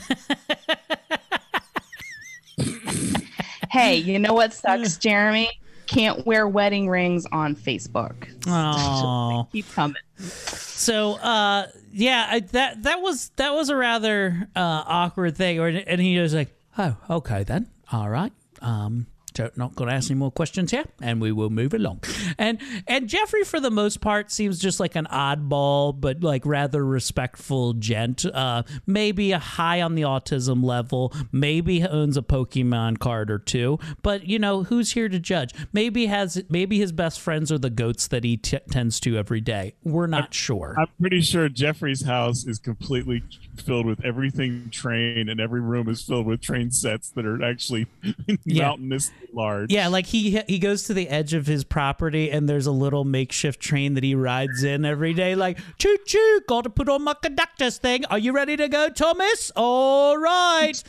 hey 3.70 3.96
you 3.96 4.18
know 4.18 4.32
what 4.34 4.52
sucks 4.52 4.96
jeremy 4.98 5.48
can't 5.86 6.24
wear 6.26 6.46
wedding 6.48 6.88
rings 6.88 7.26
on 7.32 7.54
facebook 7.54 8.14
Oh. 8.46 9.46
keep 9.52 9.70
coming 9.72 9.96
So 10.18 11.14
uh 11.14 11.66
yeah, 11.94 12.26
I, 12.30 12.40
that 12.40 12.82
that 12.84 13.02
was 13.02 13.30
that 13.36 13.52
was 13.52 13.68
a 13.68 13.76
rather 13.76 14.48
uh 14.56 14.82
awkward 14.86 15.36
thing 15.36 15.60
or 15.60 15.66
and 15.68 16.00
he 16.00 16.18
was 16.18 16.32
like, 16.32 16.48
"Oh, 16.78 16.96
okay 17.10 17.44
then. 17.44 17.66
All 17.92 18.08
right. 18.08 18.32
Um 18.62 19.06
not 19.56 19.74
going 19.74 19.88
to 19.88 19.94
ask 19.94 20.10
any 20.10 20.18
more 20.18 20.30
questions 20.30 20.70
here, 20.70 20.84
and 21.00 21.20
we 21.20 21.32
will 21.32 21.50
move 21.50 21.74
along. 21.74 22.00
And 22.38 22.58
and 22.86 23.08
Jeffrey, 23.08 23.44
for 23.44 23.60
the 23.60 23.70
most 23.70 24.00
part, 24.00 24.30
seems 24.30 24.58
just 24.58 24.80
like 24.80 24.96
an 24.96 25.06
oddball, 25.10 25.98
but 25.98 26.22
like 26.22 26.44
rather 26.46 26.84
respectful 26.84 27.74
gent. 27.74 28.24
Uh, 28.24 28.62
maybe 28.86 29.32
a 29.32 29.38
high 29.38 29.80
on 29.82 29.94
the 29.94 30.02
autism 30.02 30.64
level. 30.64 31.12
Maybe 31.32 31.82
owns 31.82 32.16
a 32.16 32.22
Pokemon 32.22 32.98
card 32.98 33.30
or 33.30 33.38
two. 33.38 33.78
But 34.02 34.26
you 34.26 34.38
know, 34.38 34.62
who's 34.64 34.92
here 34.92 35.08
to 35.08 35.18
judge? 35.18 35.52
Maybe 35.72 36.06
has 36.06 36.42
maybe 36.48 36.78
his 36.78 36.92
best 36.92 37.20
friends 37.20 37.50
are 37.52 37.58
the 37.58 37.70
goats 37.70 38.06
that 38.08 38.24
he 38.24 38.36
t- 38.36 38.58
tends 38.70 39.00
to 39.00 39.16
every 39.16 39.40
day. 39.40 39.74
We're 39.84 40.06
not 40.06 40.34
sure. 40.34 40.74
I'm 40.78 40.86
pretty 41.00 41.20
sure 41.20 41.48
Jeffrey's 41.48 42.04
house 42.04 42.44
is 42.46 42.58
completely 42.58 43.22
filled 43.56 43.86
with 43.86 44.04
everything 44.04 44.70
train, 44.70 45.28
and 45.28 45.40
every 45.40 45.60
room 45.60 45.88
is 45.88 46.02
filled 46.02 46.26
with 46.26 46.40
train 46.40 46.70
sets 46.70 47.10
that 47.10 47.26
are 47.26 47.42
actually 47.42 47.86
Yeah. 48.44 48.68
mountainous 48.68 49.10
large. 49.32 49.72
Yeah, 49.72 49.88
like 49.88 50.06
he 50.06 50.40
he 50.48 50.58
goes 50.58 50.84
to 50.84 50.94
the 50.94 51.08
edge 51.08 51.34
of 51.34 51.46
his 51.46 51.64
property 51.64 52.30
and 52.30 52.48
there's 52.48 52.66
a 52.66 52.72
little 52.72 53.04
makeshift 53.04 53.60
train 53.60 53.94
that 53.94 54.04
he 54.04 54.14
rides 54.14 54.62
in 54.62 54.84
every 54.84 55.14
day. 55.14 55.34
Like 55.34 55.58
choo 55.78 55.96
choo, 56.06 56.40
got 56.48 56.64
to 56.64 56.70
put 56.70 56.88
on 56.88 57.02
my 57.02 57.14
conductor's 57.14 57.78
thing. 57.78 58.04
Are 58.06 58.18
you 58.18 58.32
ready 58.32 58.56
to 58.56 58.68
go, 58.68 58.88
Thomas? 58.88 59.50
All 59.56 60.18
right. 60.18 60.82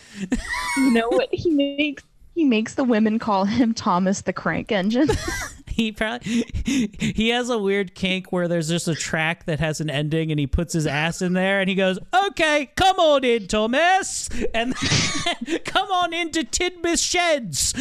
you 0.77 0.91
know 0.91 1.09
what 1.09 1.29
he 1.31 1.49
makes 1.49 2.03
he 2.36 2.43
makes 2.43 2.73
the 2.75 2.84
women 2.84 3.19
call 3.19 3.45
him 3.45 3.73
thomas 3.73 4.21
the 4.21 4.34
crank 4.34 4.71
engine 4.71 5.07
he 5.76 5.91
probably 5.91 6.45
he 6.65 7.30
has 7.30 7.49
a 7.49 7.57
weird 7.57 7.95
kink 7.95 8.32
where 8.32 8.47
there's 8.47 8.69
just 8.69 8.88
a 8.88 8.93
track 8.95 9.45
that 9.45 9.59
has 9.59 9.82
an 9.82 9.89
ending 9.89 10.30
and 10.32 10.39
he 10.39 10.45
puts 10.47 10.74
his 10.74 10.86
ass 10.86 11.21
in 11.21 11.34
there 11.34 11.59
and 11.59 11.67
he 11.69 11.76
goes, 11.76 11.97
"Okay, 12.28 12.69
come 12.76 12.97
on 12.99 13.24
in, 13.24 13.47
Thomas, 13.47 14.30
and 14.53 14.76
come 15.65 15.89
on 15.91 16.13
into 16.13 16.43
Tidmouth 16.43 16.99
Sheds." 17.03 17.74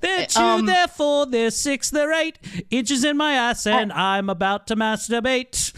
They're 0.00 0.26
two, 0.26 0.40
Um, 0.40 0.66
they're 0.66 0.88
four, 0.88 1.26
they're 1.26 1.50
six, 1.50 1.90
they're 1.90 2.12
eight 2.12 2.38
inches 2.70 3.04
in 3.04 3.16
my 3.16 3.34
ass, 3.34 3.66
and 3.66 3.92
I'm 3.92 4.28
about 4.28 4.66
to 4.68 4.76
masturbate. 4.76 5.72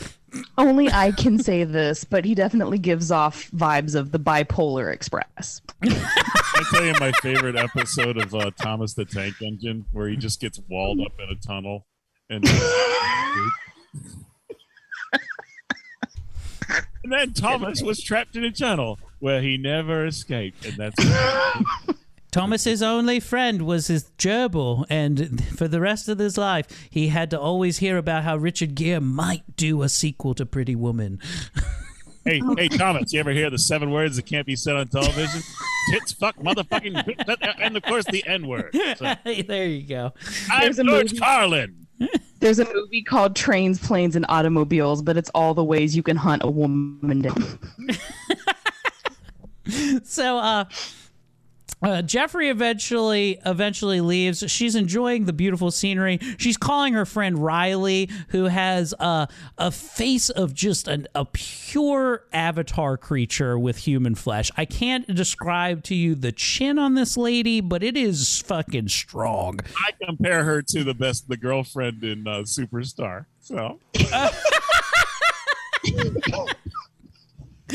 Only 0.57 0.89
i 0.91 1.11
can 1.11 1.39
say 1.39 1.65
this 1.65 2.05
but 2.05 2.25
he 2.25 2.35
definitely 2.35 2.79
gives 2.79 3.11
off 3.11 3.51
vibes 3.51 3.95
of 3.95 4.13
the 4.13 4.19
bipolar 4.19 4.93
express. 4.93 5.61
I 5.83 6.65
tell 6.71 6.85
you 6.85 6.95
my 7.01 7.13
favorite 7.23 7.57
episode 7.57 8.17
of 8.17 8.35
uh, 8.35 8.51
Thomas 8.61 8.95
the 8.95 9.05
Tank 9.05 9.41
Engine, 9.43 9.87
where 9.93 10.09
he 10.09 10.17
just 10.17 10.41
gets 10.41 10.61
walled 10.69 11.01
up 11.01 11.13
in 11.19 11.29
a 11.29 11.35
tunnel, 11.35 11.87
and 12.29 12.45
and 17.03 17.13
then 17.13 17.33
Thomas 17.33 17.83
was 17.83 18.03
trapped 18.03 18.37
in 18.37 18.45
a 18.45 18.51
tunnel 18.51 18.99
where 19.19 19.41
he 19.41 19.57
never 19.57 20.07
escaped, 20.07 20.65
and 20.67 20.77
that's 20.77 20.97
Thomas's 22.33 22.83
only 22.83 23.21
friend 23.21 23.63
was 23.63 23.89
his 23.89 24.11
gerbil, 24.17 24.87
and 24.89 25.45
for 25.57 25.69
the 25.69 25.81
rest 25.81 26.09
of 26.09 26.19
his 26.19 26.39
life, 26.39 26.67
he 26.89 27.09
had 27.09 27.29
to 27.31 27.39
always 27.39 27.77
hear 27.79 27.99
about 27.99 28.25
how 28.25 28.37
Richard 28.39 28.75
Gere 28.75 29.01
might 29.01 29.43
do 29.57 29.83
a 29.83 29.89
sequel 29.91 30.35
to 30.37 30.47
Pretty 30.47 30.75
Woman. 30.75 31.21
hey 32.25 32.41
hey 32.57 32.69
Thomas, 32.69 33.13
you 33.13 33.21
ever 33.21 33.33
hear 33.33 33.51
the 33.51 33.59
seven 33.59 33.91
words 33.91 34.17
that 34.17 34.25
can't 34.25 34.47
be 34.47 34.57
said 34.57 34.77
on 34.77 34.89
television? 34.89 35.43
Tits, 35.91 36.13
fuck, 36.13 36.37
motherfucking, 36.39 37.59
and 37.61 37.77
of 37.77 37.83
course 37.83 38.07
the 38.07 38.25
N 38.27 38.47
word. 38.47 38.75
So, 38.97 39.15
there 39.47 39.67
you 39.67 39.87
go. 39.87 40.15
I'm 40.51 40.63
There's 40.63 40.79
a 40.79 40.85
George 40.85 41.13
movie- 41.13 41.19
Carlin. 41.19 41.87
there's 42.41 42.59
a 42.61 42.65
movie 42.73 43.03
called 43.03 43.37
trains 43.37 43.79
planes 43.79 44.17
and 44.17 44.25
automobiles 44.29 45.03
but 45.03 45.17
it's 45.17 45.31
all 45.37 45.53
the 45.55 45.63
ways 45.63 45.95
you 45.95 46.03
can 46.03 46.17
hunt 46.17 46.43
a 46.43 46.51
woman 46.51 47.21
down 47.21 47.59
so 50.03 50.39
uh 50.39 50.65
uh, 51.83 52.03
Jeffrey 52.03 52.49
eventually 52.49 53.39
eventually 53.45 54.01
leaves. 54.01 54.45
She's 54.51 54.75
enjoying 54.75 55.25
the 55.25 55.33
beautiful 55.33 55.71
scenery. 55.71 56.19
She's 56.39 56.57
calling 56.57 56.95
her 56.95 57.05
friend 57.05 57.39
Riley, 57.39 58.09
who 58.29 58.45
has 58.45 58.95
uh, 58.99 59.27
a 59.59 59.71
face 59.71 60.31
of 60.31 60.55
just 60.55 60.89
an, 60.89 61.09
a 61.15 61.25
pure 61.25 62.25
avatar 62.33 62.97
creature 62.97 63.59
with 63.59 63.79
human 63.79 64.15
flesh. 64.15 64.51
I 64.57 64.65
can't 64.65 65.13
describe 65.15 65.83
to 65.85 65.95
you 65.95 66.15
the 66.15 66.33
chin 66.33 66.79
on 66.79 66.95
this 66.95 67.17
lady, 67.17 67.61
but 67.61 67.83
it 67.83 67.97
is 67.97 68.41
fucking 68.43 68.89
strong. 68.89 69.61
I 69.77 69.93
compare 70.05 70.45
her 70.45 70.63
to 70.63 70.85
the 70.85 70.95
best, 70.95 71.29
the 71.29 71.37
girlfriend 71.37 72.05
in 72.05 72.27
uh, 72.27 72.43
Superstar. 72.43 73.27
So 73.41 73.81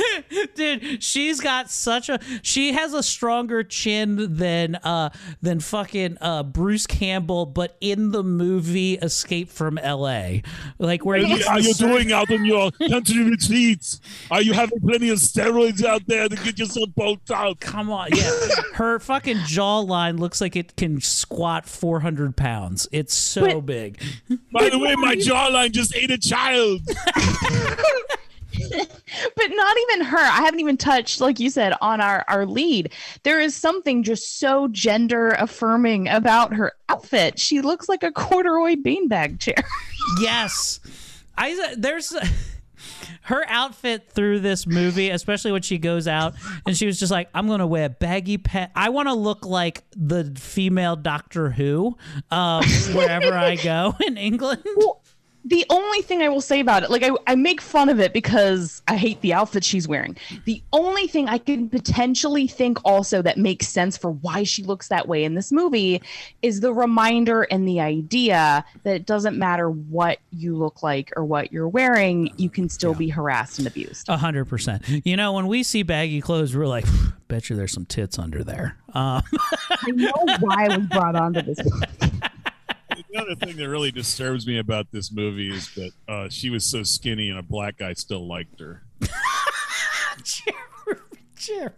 Dude, 0.56 1.04
she's 1.04 1.40
got 1.40 1.70
such 1.70 2.10
a 2.10 2.20
she 2.42 2.74
has 2.74 2.94
a 2.94 3.04
stronger 3.04 3.64
chin 3.64 4.38
than 4.38 4.76
uh 4.76 5.10
than 5.42 5.60
fucking 5.60 6.18
uh 6.22 6.44
Bruce 6.44 6.88
Campbell, 6.88 7.46
but 7.46 7.78
in 7.82 8.12
the 8.12 8.24
movie 8.24 8.96
Escape 8.96 9.50
from 9.50 9.76
LA. 9.76 10.40
Like 10.78 11.06
where 11.06 11.22
What 11.22 11.30
he's 11.30 11.48
are 11.48 11.60
you 11.60 11.74
doing 11.74 12.12
out 12.12 12.32
on 12.32 12.46
your 12.46 12.72
country 12.90 13.24
retreats? 13.24 14.00
Are 14.32 14.42
you 14.42 14.54
having 14.54 14.80
plenty 14.80 15.10
of 15.10 15.20
steroids 15.20 15.84
out 15.84 16.02
there 16.08 16.28
to 16.28 16.36
get 16.36 16.60
yourself 16.60 16.90
bulked 16.96 17.32
out? 17.32 17.60
Come 17.60 17.90
on, 17.90 18.10
yeah. 18.14 18.32
Her 18.74 19.00
fucking 19.00 19.38
jawline 19.38 20.20
looks 20.20 20.42
like 20.42 20.56
it 20.56 20.76
can 20.76 21.02
squat 21.02 21.68
400 21.68 22.36
pounds. 22.36 22.88
It's 22.92 23.14
so 23.14 23.62
big. 23.62 24.02
By 24.52 24.70
the 24.70 24.80
way, 24.80 24.96
my 24.96 25.16
jawline 25.16 25.72
just 25.72 25.96
ate 25.96 26.12
a 26.12 26.18
child. 26.18 26.82
but 29.36 29.48
not 29.50 29.78
even 29.78 30.06
her 30.06 30.18
i 30.18 30.42
haven't 30.42 30.60
even 30.60 30.78
touched 30.78 31.22
like 31.22 31.40
you 31.40 31.50
said 31.50 31.74
on 31.82 32.02
our 32.02 32.24
our 32.28 32.46
lead 32.46 32.92
there 33.24 33.40
is 33.40 33.56
something 33.56 34.04
just 34.04 34.40
so 34.40 34.68
gender 34.70 35.30
affirming 35.40 36.08
about 36.08 36.54
her 36.54 36.74
outfit 36.90 37.40
she 37.40 37.62
looks 37.62 37.88
like 37.88 38.04
a 38.04 38.12
corduroy 38.12 38.76
beanbag 38.76 39.40
chair 39.40 39.56
Yes. 40.20 40.80
I 41.38 41.76
there's 41.78 42.16
her 43.24 43.44
outfit 43.48 44.10
through 44.12 44.40
this 44.40 44.66
movie, 44.66 45.10
especially 45.10 45.52
when 45.52 45.62
she 45.62 45.78
goes 45.78 46.08
out 46.08 46.34
and 46.66 46.76
she 46.76 46.86
was 46.86 47.00
just 47.00 47.12
like, 47.12 47.30
I'm 47.34 47.48
gonna 47.48 47.68
wear 47.68 47.90
baggy 47.90 48.38
pants. 48.38 48.72
I 48.76 48.90
want 48.90 49.08
to 49.10 49.14
look 49.14 49.46
like 49.46 49.84
the 49.96 50.34
female 50.36 50.96
Doctor 50.96 51.50
Who, 51.52 51.98
um, 52.32 52.64
wherever 52.94 53.34
I 53.34 53.56
go 53.56 53.96
in 54.06 54.18
England. 54.18 54.64
The 55.48 55.66
only 55.70 56.02
thing 56.02 56.22
I 56.22 56.28
will 56.28 56.42
say 56.42 56.60
about 56.60 56.84
it, 56.84 56.90
like 56.92 57.04
I, 57.04 57.12
I 57.26 57.36
make 57.36 57.62
fun 57.62 57.88
of 57.88 58.02
it 58.02 58.12
because 58.12 58.82
I 58.88 58.98
hate 58.98 59.22
the 59.22 59.34
outfit 59.34 59.64
she's 59.64 59.88
wearing. 59.88 60.18
The 60.44 60.62
only 60.74 61.08
thing 61.08 61.30
I 61.30 61.38
can 61.38 61.70
potentially 61.70 62.48
think 62.48 62.80
also 62.84 63.22
that 63.22 63.38
makes 63.38 63.70
sense 63.70 63.96
for 63.96 64.12
why 64.12 64.44
she 64.44 64.64
looks 64.64 64.90
that 64.90 65.08
way 65.08 65.24
in 65.24 65.36
this 65.36 65.54
movie 65.54 66.02
is 66.42 66.60
the 66.60 66.74
reminder 66.74 67.44
and 67.44 67.66
the 67.66 67.80
idea 67.80 68.66
that 68.84 68.96
it 68.96 69.06
doesn't 69.06 69.38
matter 69.38 69.70
what 69.70 70.20
you 70.32 70.54
look 70.54 70.84
like 70.84 71.14
or 71.16 71.24
what 71.24 71.54
you're 71.54 71.70
wearing, 71.70 72.34
you 72.36 72.50
can 72.50 72.68
still 72.68 72.94
be 72.94 73.08
harassed 73.08 73.58
and 73.58 73.68
abused. 73.68 74.10
A 74.10 74.18
hundred 74.18 74.46
percent. 74.46 74.84
You 75.06 75.16
know, 75.16 75.32
when 75.32 75.48
we 75.48 75.64
see 75.64 75.84
baggy 75.84 76.20
clothes, 76.20 76.58
we're 76.58 76.68
like, 76.68 76.86
bet 77.30 77.50
you 77.50 77.56
there's 77.56 77.72
some 77.72 77.86
tits 77.86 78.20
under 78.20 78.44
there. 78.44 78.76
Um, 78.94 79.24
I 79.70 79.92
know 79.92 80.12
why 80.40 80.66
I 80.66 80.78
was 80.78 80.88
brought 80.88 81.16
onto 81.16 81.42
this. 81.42 81.60
The 83.10 83.22
other 83.22 83.36
thing 83.36 83.56
that 83.56 83.70
really 83.70 83.92
disturbs 83.92 84.46
me 84.46 84.58
about 84.60 84.92
this 84.92 85.12
movie 85.12 85.52
is 85.54 85.74
that 85.76 85.92
uh, 86.08 86.30
she 86.30 86.50
was 86.50 86.66
so 86.66 86.84
skinny 86.84 87.30
and 87.30 87.40
a 87.40 87.44
black 87.44 87.78
guy 87.78 87.94
still 87.94 88.28
liked 88.28 88.60
her. 88.60 88.84
Jerry. 91.36 91.72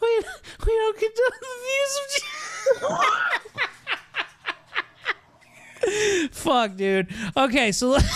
we, 0.00 0.08
we 0.66 0.66
don't 0.66 0.98
condone 0.98 1.38
the 1.40 1.48
views 1.62 2.22
of. 2.82 2.88
Fuck, 6.32 6.76
dude. 6.76 7.08
Okay, 7.36 7.72
so. 7.72 7.98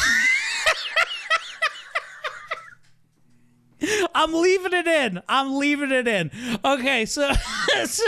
I'm 4.14 4.32
leaving 4.32 4.61
it 4.86 5.12
in. 5.12 5.22
I'm 5.28 5.56
leaving 5.56 5.90
it 5.90 6.08
in. 6.08 6.30
Okay, 6.64 7.06
so, 7.06 7.32
so 7.86 8.04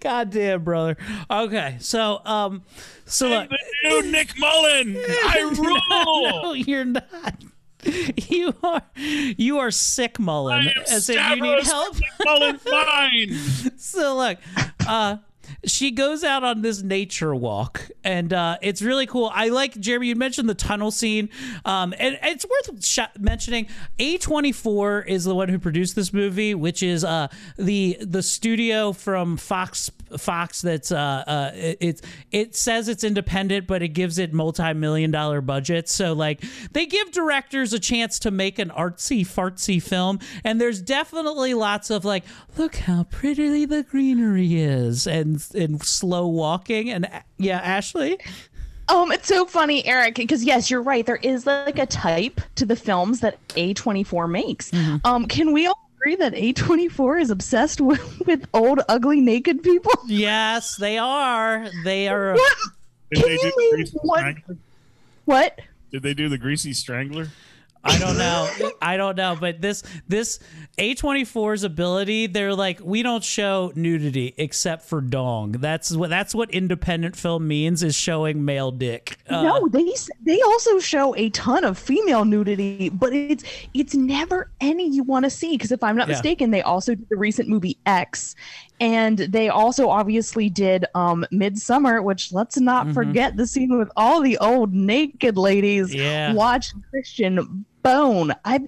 God 0.00 0.30
damn, 0.30 0.64
brother. 0.64 0.96
Okay, 1.30 1.76
so 1.80 2.20
um, 2.24 2.62
so 3.04 3.28
look, 3.28 3.50
New 3.84 4.10
Nick 4.10 4.38
Mullen. 4.38 4.96
I 4.96 5.54
rule. 5.58 6.42
no, 6.42 6.52
you're 6.54 6.84
not. 6.84 7.34
You 8.28 8.54
are 8.62 8.82
you 8.94 9.58
are 9.58 9.70
sick, 9.70 10.18
Mullen. 10.18 10.70
As 10.90 11.10
in 11.10 11.18
you 11.36 11.42
need 11.42 11.64
help. 11.64 11.96
Mullen 12.24 12.58
fine. 12.58 13.34
so 13.76 14.16
look, 14.16 14.38
uh, 14.86 15.16
she 15.64 15.90
goes 15.90 16.24
out 16.24 16.42
on 16.42 16.62
this 16.62 16.82
nature 16.82 17.34
walk, 17.34 17.90
and 18.02 18.32
uh, 18.32 18.58
it's 18.62 18.82
really 18.82 19.06
cool. 19.06 19.30
I 19.32 19.48
like 19.48 19.78
Jeremy. 19.78 20.08
You 20.08 20.16
mentioned 20.16 20.48
the 20.48 20.54
tunnel 20.54 20.90
scene, 20.90 21.28
um, 21.64 21.94
and 21.98 22.18
it's 22.22 22.44
worth 22.44 22.84
sh- 22.84 22.98
mentioning. 23.18 23.68
A 23.98 24.18
twenty 24.18 24.52
four 24.52 25.02
is 25.02 25.24
the 25.24 25.34
one 25.34 25.48
who 25.48 25.58
produced 25.58 25.94
this 25.94 26.12
movie, 26.12 26.54
which 26.54 26.82
is 26.82 27.04
uh, 27.04 27.28
the 27.56 27.96
the 28.00 28.22
studio 28.22 28.92
from 28.92 29.36
Fox. 29.36 29.90
Fox 30.18 30.60
that's 30.60 30.92
uh, 30.92 31.24
uh 31.26 31.50
it, 31.54 32.02
it 32.30 32.54
says 32.54 32.88
it's 32.88 33.02
independent 33.02 33.66
but 33.66 33.82
it 33.82 33.88
gives 33.88 34.18
it 34.18 34.30
multi-million 34.32 35.10
dollar 35.10 35.40
budgets 35.40 35.94
so 35.94 36.12
like 36.12 36.44
they 36.72 36.84
give 36.84 37.10
directors 37.12 37.72
a 37.72 37.78
chance 37.78 38.18
to 38.18 38.30
make 38.30 38.58
an 38.58 38.68
artsy 38.68 39.26
fartsy 39.26 39.82
film 39.82 40.18
and 40.44 40.60
there's 40.60 40.82
definitely 40.82 41.54
lots 41.54 41.88
of 41.88 42.04
like 42.04 42.24
look 42.58 42.76
how 42.76 43.04
prettily 43.04 43.64
the 43.64 43.82
greenery 43.82 44.60
is 44.60 45.06
and 45.06 45.40
and 45.54 45.82
slow 45.82 46.26
walking 46.26 46.90
and 46.90 47.08
yeah 47.38 47.58
Ashley 47.58 48.18
Um, 48.88 49.12
it's 49.12 49.28
so 49.28 49.46
funny, 49.46 49.86
Eric, 49.86 50.16
because 50.16 50.44
yes, 50.44 50.70
you're 50.70 50.82
right. 50.82 51.06
There 51.06 51.16
is 51.16 51.46
like 51.46 51.78
a 51.78 51.86
type 51.86 52.40
to 52.56 52.66
the 52.66 52.76
films 52.76 53.20
that 53.20 53.38
A24 53.50 54.28
makes. 54.30 54.70
Um, 55.04 55.26
can 55.26 55.52
we 55.52 55.66
all 55.66 55.90
agree 55.96 56.16
that 56.16 56.34
A24 56.34 57.22
is 57.22 57.30
obsessed 57.30 57.80
with, 57.88 58.26
with 58.26 58.44
old, 58.52 58.80
ugly, 58.88 59.20
naked 59.20 59.62
people? 59.62 59.92
yes 60.08 60.76
they 60.76 60.98
are 60.98 61.68
they 61.84 62.08
are 62.08 62.34
What? 62.34 62.56
Did 63.12 63.22
Can 63.22 63.28
they 63.28 63.34
you 63.34 63.38
the 63.40 63.56
name 63.56 63.70
Greasy 63.74 63.98
one? 64.02 64.58
What? 65.26 65.60
Did 65.90 66.02
they 66.02 66.14
do 66.14 66.28
the 66.28 66.38
Greasy 66.38 66.72
Strangler? 66.72 67.28
I 67.84 67.98
don't 67.98 68.16
know. 68.16 68.48
I 68.80 68.96
don't 68.96 69.16
know, 69.16 69.36
but 69.38 69.60
this 69.60 69.82
this 70.06 70.38
A24's 70.78 71.64
ability, 71.64 72.26
they're 72.28 72.54
like 72.54 72.80
we 72.82 73.02
don't 73.02 73.24
show 73.24 73.72
nudity 73.74 74.34
except 74.36 74.84
for 74.84 75.00
dong. 75.00 75.52
That's 75.52 75.94
what 75.94 76.08
that's 76.10 76.34
what 76.34 76.50
independent 76.50 77.16
film 77.16 77.48
means 77.48 77.82
is 77.82 77.94
showing 77.94 78.44
male 78.44 78.70
dick. 78.70 79.16
Uh, 79.28 79.42
no, 79.42 79.68
they 79.68 79.92
they 80.24 80.40
also 80.42 80.78
show 80.78 81.14
a 81.16 81.30
ton 81.30 81.64
of 81.64 81.76
female 81.78 82.24
nudity, 82.24 82.88
but 82.88 83.12
it's 83.12 83.44
it's 83.74 83.94
never 83.94 84.50
any 84.60 84.88
you 84.88 85.02
want 85.02 85.24
to 85.24 85.30
see. 85.30 85.52
Because 85.52 85.72
if 85.72 85.82
I'm 85.82 85.96
not 85.96 86.06
Yeah. 86.06 86.12
mistaken, 86.12 86.50
they 86.52 86.62
also 86.62 86.94
did 86.94 87.08
the 87.08 87.16
recent 87.16 87.48
movie 87.48 87.78
X, 87.86 88.36
and 88.80 89.18
they 89.18 89.48
also 89.48 89.88
obviously 89.88 90.48
did 90.48 90.84
um 90.94 91.26
Midsommar, 91.32 92.02
which 92.04 92.32
let's 92.32 92.58
not 92.60 92.86
Mm-hmm. 92.86 92.94
forget 92.94 93.36
the 93.36 93.46
scene 93.46 93.76
with 93.78 93.90
all 93.96 94.20
the 94.20 94.38
old 94.38 94.72
naked 94.72 95.36
ladies 95.36 95.92
Yeah. 95.94 96.32
watching 96.34 96.82
Christian 96.90 97.64
Bone. 97.82 98.32
I 98.44 98.60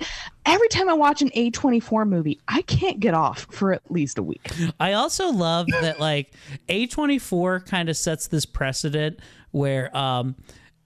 every 0.45 0.69
time 0.69 0.89
I 0.89 0.95
watch 0.95 1.23
an 1.23 1.31
A24 1.31 2.09
movie, 2.09 2.41
I 2.49 2.63
can't 2.63 3.01
get 3.01 3.15
off 3.15 3.47
for 3.51 3.73
at 3.73 3.91
least 3.91 4.19
a 4.19 4.23
week. 4.23 4.51
I 4.81 4.95
also 4.95 5.31
love 5.31 5.67
that 5.81 6.01
like 6.01 6.33
A24 6.69 7.67
kind 7.67 7.89
of 7.89 7.97
sets 7.97 8.27
this 8.29 8.47
precedent 8.47 9.21
where 9.53 9.95
um 9.97 10.37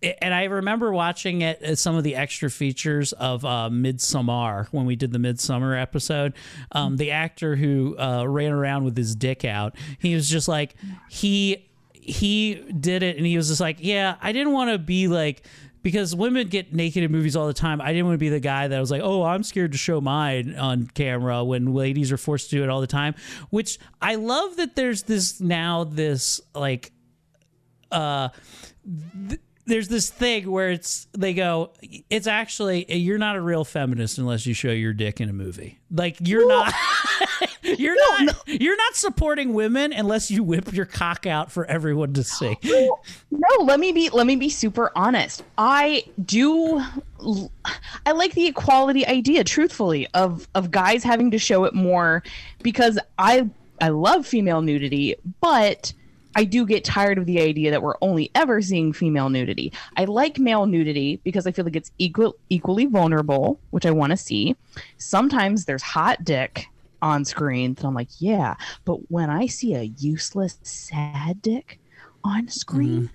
and 0.01 0.33
I 0.33 0.45
remember 0.45 0.93
watching 0.93 1.43
it 1.43 1.76
some 1.79 1.97
of 1.97 2.05
the 2.05 2.14
extra 2.14 2.51
features 2.51 3.12
of 3.12 3.45
uh, 3.45 3.68
Midsommar 3.70 4.68
when 4.68 4.87
we 4.87 4.95
did 4.95 5.12
the 5.12 5.18
Midsommar 5.18 5.81
episode. 5.81 6.35
Um, 6.70 6.97
the 6.97 7.11
actor 7.11 7.57
who 7.57 7.99
uh, 7.99 8.24
ran 8.24 8.53
around 8.53 8.85
with 8.85 8.97
his 8.97 9.16
dick 9.16 9.45
out, 9.45 9.74
he 9.99 10.14
was 10.14 10.29
just 10.29 10.47
like 10.47 10.76
he 11.09 11.68
he 11.93 12.55
did 12.55 13.03
it, 13.03 13.16
and 13.16 13.26
he 13.26 13.37
was 13.37 13.49
just 13.49 13.61
like, 13.61 13.79
yeah, 13.81 14.16
I 14.22 14.33
didn't 14.33 14.53
want 14.53 14.70
to 14.70 14.79
be 14.79 15.09
like 15.09 15.43
because 15.83 16.14
women 16.14 16.49
get 16.49 16.74
naked 16.74 17.03
in 17.03 17.12
movies 17.12 17.37
all 17.37 17.47
the 17.47 17.53
time. 17.53 17.81
I 17.81 17.93
didn't 17.93 18.07
want 18.07 18.14
to 18.14 18.18
be 18.18 18.29
the 18.29 18.41
guy 18.41 18.68
that 18.68 18.79
was 18.81 18.91
like, 18.91 19.03
oh, 19.03 19.22
I'm 19.22 19.43
scared 19.43 19.72
to 19.72 19.79
show 19.79 20.01
mine 20.01 20.55
on 20.57 20.87
camera 20.95 21.45
when 21.45 21.74
ladies 21.74 22.12
are 22.12 22.16
forced 22.16 22.51
to 22.51 22.57
do 22.57 22.62
it 22.62 22.68
all 22.68 22.81
the 22.81 22.87
time. 22.87 23.14
Which 23.51 23.79
I 24.01 24.16
love 24.16 24.57
that 24.57 24.76
there's 24.76 25.03
this 25.05 25.41
now 25.41 25.85
this 25.85 26.41
like 26.55 26.93
uh 27.91 28.29
th- 29.29 29.41
there's 29.66 29.89
this 29.89 30.11
thing 30.11 30.51
where 30.51 30.70
it's 30.70 31.07
they 31.12 31.35
go 31.35 31.72
it's 32.11 32.26
actually 32.26 32.91
you're 32.95 33.18
not 33.18 33.37
a 33.37 33.41
real 33.41 33.64
feminist 33.64 34.18
unless 34.18 34.47
you 34.47 34.55
show 34.55 34.70
your 34.70 34.93
dick 34.93 35.20
in 35.20 35.29
a 35.29 35.33
movie 35.33 35.79
like 35.91 36.16
you're 36.20 36.49
not 36.49 36.72
you're 37.77 37.97
not 37.97 38.37
you're 38.47 38.77
not 38.77 38.95
supporting 38.95 39.53
women 39.53 39.93
unless 39.93 40.31
you 40.31 40.43
whip 40.43 40.73
your 40.73 40.87
cock 40.87 41.27
out 41.27 41.51
for 41.51 41.64
everyone 41.66 42.12
to 42.12 42.25
see 42.25 42.57
No, 43.31 43.64
let 43.64 43.79
me 43.81 43.93
be 43.93 44.09
let 44.11 44.27
me 44.27 44.37
be 44.37 44.49
super 44.49 44.91
honest. 44.97 45.43
I 45.57 46.05
do 46.25 46.83
I 48.07 48.12
like 48.12 48.35
the 48.35 48.47
equality 48.47 49.07
idea 49.07 49.45
truthfully 49.45 50.07
of 50.14 50.49
of 50.55 50.71
guys 50.71 51.05
having 51.05 51.31
to 51.33 51.39
show 51.39 51.64
it 51.64 51.75
more 51.75 52.23
because 52.62 52.99
I 53.19 53.49
I 53.81 53.91
love 53.91 54.27
female 54.27 54.62
nudity, 54.62 55.14
but 55.41 55.93
I 56.35 56.45
do 56.45 56.66
get 56.66 56.85
tired 56.85 57.19
of 57.19 57.27
the 57.27 57.41
idea 57.41 57.71
that 57.71 57.83
we're 57.83 57.97
only 58.01 58.31
ever 58.35 58.62
seeing 58.62 58.93
female 58.93 59.29
nudity. 59.29 59.73
I 59.97 60.05
like 60.05 60.39
male 60.39 60.66
nudity 60.66 61.21
because 61.25 61.47
I 61.47 61.53
feel 61.53 61.64
like 61.64 61.77
it's 61.77 61.91
equal 61.99 62.37
equally 62.49 62.87
vulnerable, 62.87 63.59
which 63.71 63.87
I 63.87 63.91
want 63.91 64.11
to 64.11 64.16
see. 64.16 64.57
Sometimes 64.99 65.64
there's 65.64 65.83
hot 65.83 66.25
dick 66.25 66.66
on 67.03 67.25
screen 67.25 67.75
that 67.75 67.85
I'm 67.85 67.95
like, 67.95 68.09
yeah, 68.19 68.55
but 68.85 69.11
when 69.11 69.31
I 69.31 69.47
see 69.47 69.75
a 69.75 69.83
useless 69.83 70.59
sad 70.63 71.41
dick 71.43 71.81
on 72.25 72.49
screen, 72.49 73.11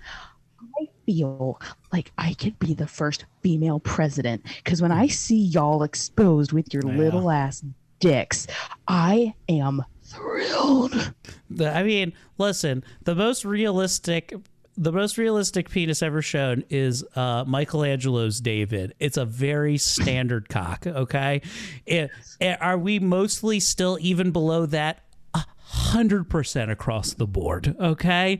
mm-hmm. 0.60 0.66
I 0.80 0.88
feel 1.06 1.60
like 1.92 2.12
I 2.18 2.34
could 2.34 2.58
be 2.58 2.74
the 2.74 2.86
first 2.86 3.26
female 3.42 3.80
president. 3.80 4.44
Because 4.64 4.80
when 4.80 4.92
I 4.92 5.06
see 5.06 5.38
y'all 5.38 5.82
exposed 5.82 6.52
with 6.52 6.72
your 6.72 6.82
little 6.82 7.30
ass 7.30 7.62
dicks, 8.00 8.46
I 8.88 9.34
am 9.48 9.84
thrilled. 10.02 11.14
I 11.60 11.82
mean, 11.82 12.12
listen, 12.38 12.84
the 13.02 13.14
most 13.14 13.44
realistic 13.44 14.34
the 14.76 14.92
most 14.92 15.18
realistic 15.18 15.70
penis 15.70 16.02
ever 16.02 16.20
shown 16.22 16.64
is 16.70 17.04
uh, 17.16 17.44
Michelangelo's 17.46 18.40
David. 18.40 18.94
It's 18.98 19.16
a 19.16 19.24
very 19.24 19.76
standard 19.78 20.48
cock, 20.48 20.86
okay? 20.86 21.42
It- 21.86 22.10
it- 22.40 22.60
are 22.60 22.78
we 22.78 22.98
mostly 22.98 23.60
still 23.60 23.98
even 24.00 24.30
below 24.30 24.66
that? 24.66 25.00
A 25.34 25.44
hundred 25.66 26.30
percent 26.30 26.70
across 26.70 27.14
the 27.14 27.26
board, 27.26 27.74
okay? 27.80 28.38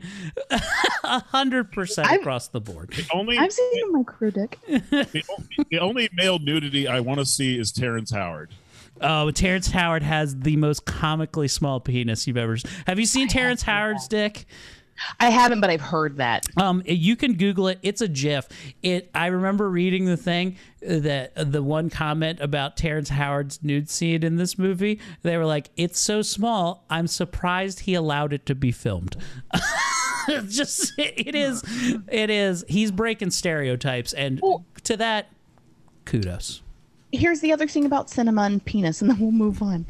A 1.03 1.19
hundred 1.19 1.71
percent 1.71 2.09
across 2.09 2.47
the 2.47 2.61
board. 2.61 2.89
The 2.91 3.05
only 3.13 3.37
I've 3.37 3.51
seen 3.51 3.91
my 3.91 4.03
crew 4.03 4.31
dick. 4.31 4.57
the, 4.67 5.23
only, 5.29 5.65
the 5.69 5.79
only 5.79 6.09
male 6.13 6.39
nudity 6.39 6.87
I 6.87 6.99
want 7.01 7.19
to 7.19 7.25
see 7.25 7.59
is 7.59 7.71
Terrence 7.71 8.11
Howard. 8.11 8.51
Oh, 9.01 9.29
Terrence 9.31 9.67
Howard 9.71 10.03
has 10.03 10.39
the 10.39 10.55
most 10.55 10.85
comically 10.85 11.47
small 11.49 11.79
penis 11.81 12.25
you've 12.27 12.37
ever. 12.37 12.57
Have 12.87 12.97
you 12.99 13.05
seen 13.05 13.27
Terrence 13.27 13.61
Howard's 13.61 14.07
dick? 14.07 14.45
I 15.19 15.29
haven't, 15.29 15.61
but 15.61 15.69
I've 15.69 15.81
heard 15.81 16.17
that. 16.17 16.47
Um, 16.57 16.81
you 16.85 17.15
can 17.15 17.33
Google 17.33 17.67
it. 17.67 17.79
It's 17.81 18.01
a 18.01 18.07
GIF. 18.07 18.47
It. 18.81 19.09
I 19.13 19.27
remember 19.27 19.69
reading 19.69 20.05
the 20.05 20.17
thing 20.17 20.57
uh, 20.87 20.99
that 20.99 21.33
uh, 21.35 21.43
the 21.43 21.61
one 21.61 21.89
comment 21.89 22.39
about 22.39 22.77
Terrence 22.77 23.09
Howard's 23.09 23.61
nude 23.63 23.89
scene 23.89 24.23
in 24.23 24.37
this 24.37 24.57
movie. 24.57 24.99
They 25.21 25.37
were 25.37 25.45
like, 25.45 25.69
"It's 25.75 25.99
so 25.99 26.21
small. 26.21 26.85
I'm 26.89 27.07
surprised 27.07 27.81
he 27.81 27.93
allowed 27.93 28.33
it 28.33 28.45
to 28.47 28.55
be 28.55 28.71
filmed." 28.71 29.17
Just 30.47 30.93
it 30.97 31.35
is. 31.35 31.63
It 32.07 32.29
is. 32.29 32.65
He's 32.67 32.91
breaking 32.91 33.31
stereotypes, 33.31 34.13
and 34.13 34.41
to 34.83 34.97
that, 34.97 35.27
kudos. 36.05 36.61
Here's 37.11 37.39
the 37.39 37.53
other 37.53 37.67
thing 37.67 37.85
about 37.85 38.09
cinema 38.09 38.43
and 38.43 38.63
penis, 38.63 39.01
and 39.01 39.09
then 39.09 39.19
we'll 39.19 39.31
move 39.31 39.61
on. 39.61 39.85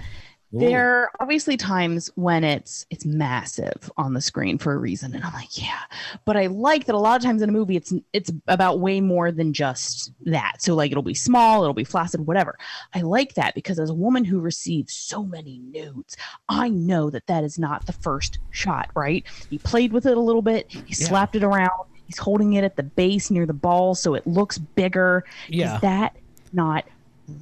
There 0.51 1.03
are 1.03 1.11
obviously 1.19 1.57
times 1.57 2.09
when 2.15 2.45
it's 2.45 2.85
it's 2.89 3.03
massive 3.05 3.91
on 3.97 4.13
the 4.13 4.21
screen 4.21 4.57
for 4.57 4.73
a 4.73 4.77
reason, 4.77 5.13
and 5.13 5.23
I'm 5.23 5.33
like, 5.33 5.61
yeah. 5.61 5.81
But 6.23 6.37
I 6.37 6.45
like 6.47 6.85
that 6.85 6.95
a 6.95 6.99
lot 6.99 7.17
of 7.17 7.23
times 7.23 7.41
in 7.41 7.49
a 7.49 7.51
movie, 7.51 7.75
it's 7.75 7.93
it's 8.13 8.31
about 8.47 8.79
way 8.79 9.01
more 9.01 9.31
than 9.31 9.51
just 9.51 10.13
that. 10.25 10.61
So 10.61 10.73
like, 10.73 10.91
it'll 10.91 11.03
be 11.03 11.13
small, 11.13 11.63
it'll 11.63 11.73
be 11.73 11.83
flaccid, 11.83 12.25
whatever. 12.25 12.57
I 12.93 13.01
like 13.01 13.33
that 13.33 13.53
because 13.53 13.79
as 13.79 13.89
a 13.89 13.93
woman 13.93 14.23
who 14.23 14.39
receives 14.39 14.93
so 14.93 15.23
many 15.23 15.59
nudes, 15.59 16.15
I 16.47 16.69
know 16.69 17.09
that 17.09 17.27
that 17.27 17.43
is 17.43 17.59
not 17.59 17.85
the 17.85 17.93
first 17.93 18.39
shot. 18.51 18.89
Right? 18.95 19.25
He 19.49 19.57
played 19.57 19.91
with 19.91 20.05
it 20.05 20.15
a 20.15 20.21
little 20.21 20.41
bit. 20.43 20.71
He 20.71 20.93
slapped 20.93 21.35
it 21.35 21.43
around. 21.43 21.71
He's 22.05 22.19
holding 22.19 22.53
it 22.53 22.63
at 22.63 22.75
the 22.77 22.83
base 22.83 23.29
near 23.29 23.45
the 23.45 23.53
ball 23.53 23.93
so 23.95 24.13
it 24.13 24.25
looks 24.25 24.57
bigger. 24.57 25.25
Is 25.49 25.55
Yeah. 25.55 25.79
that 25.79 26.15
not 26.53 26.85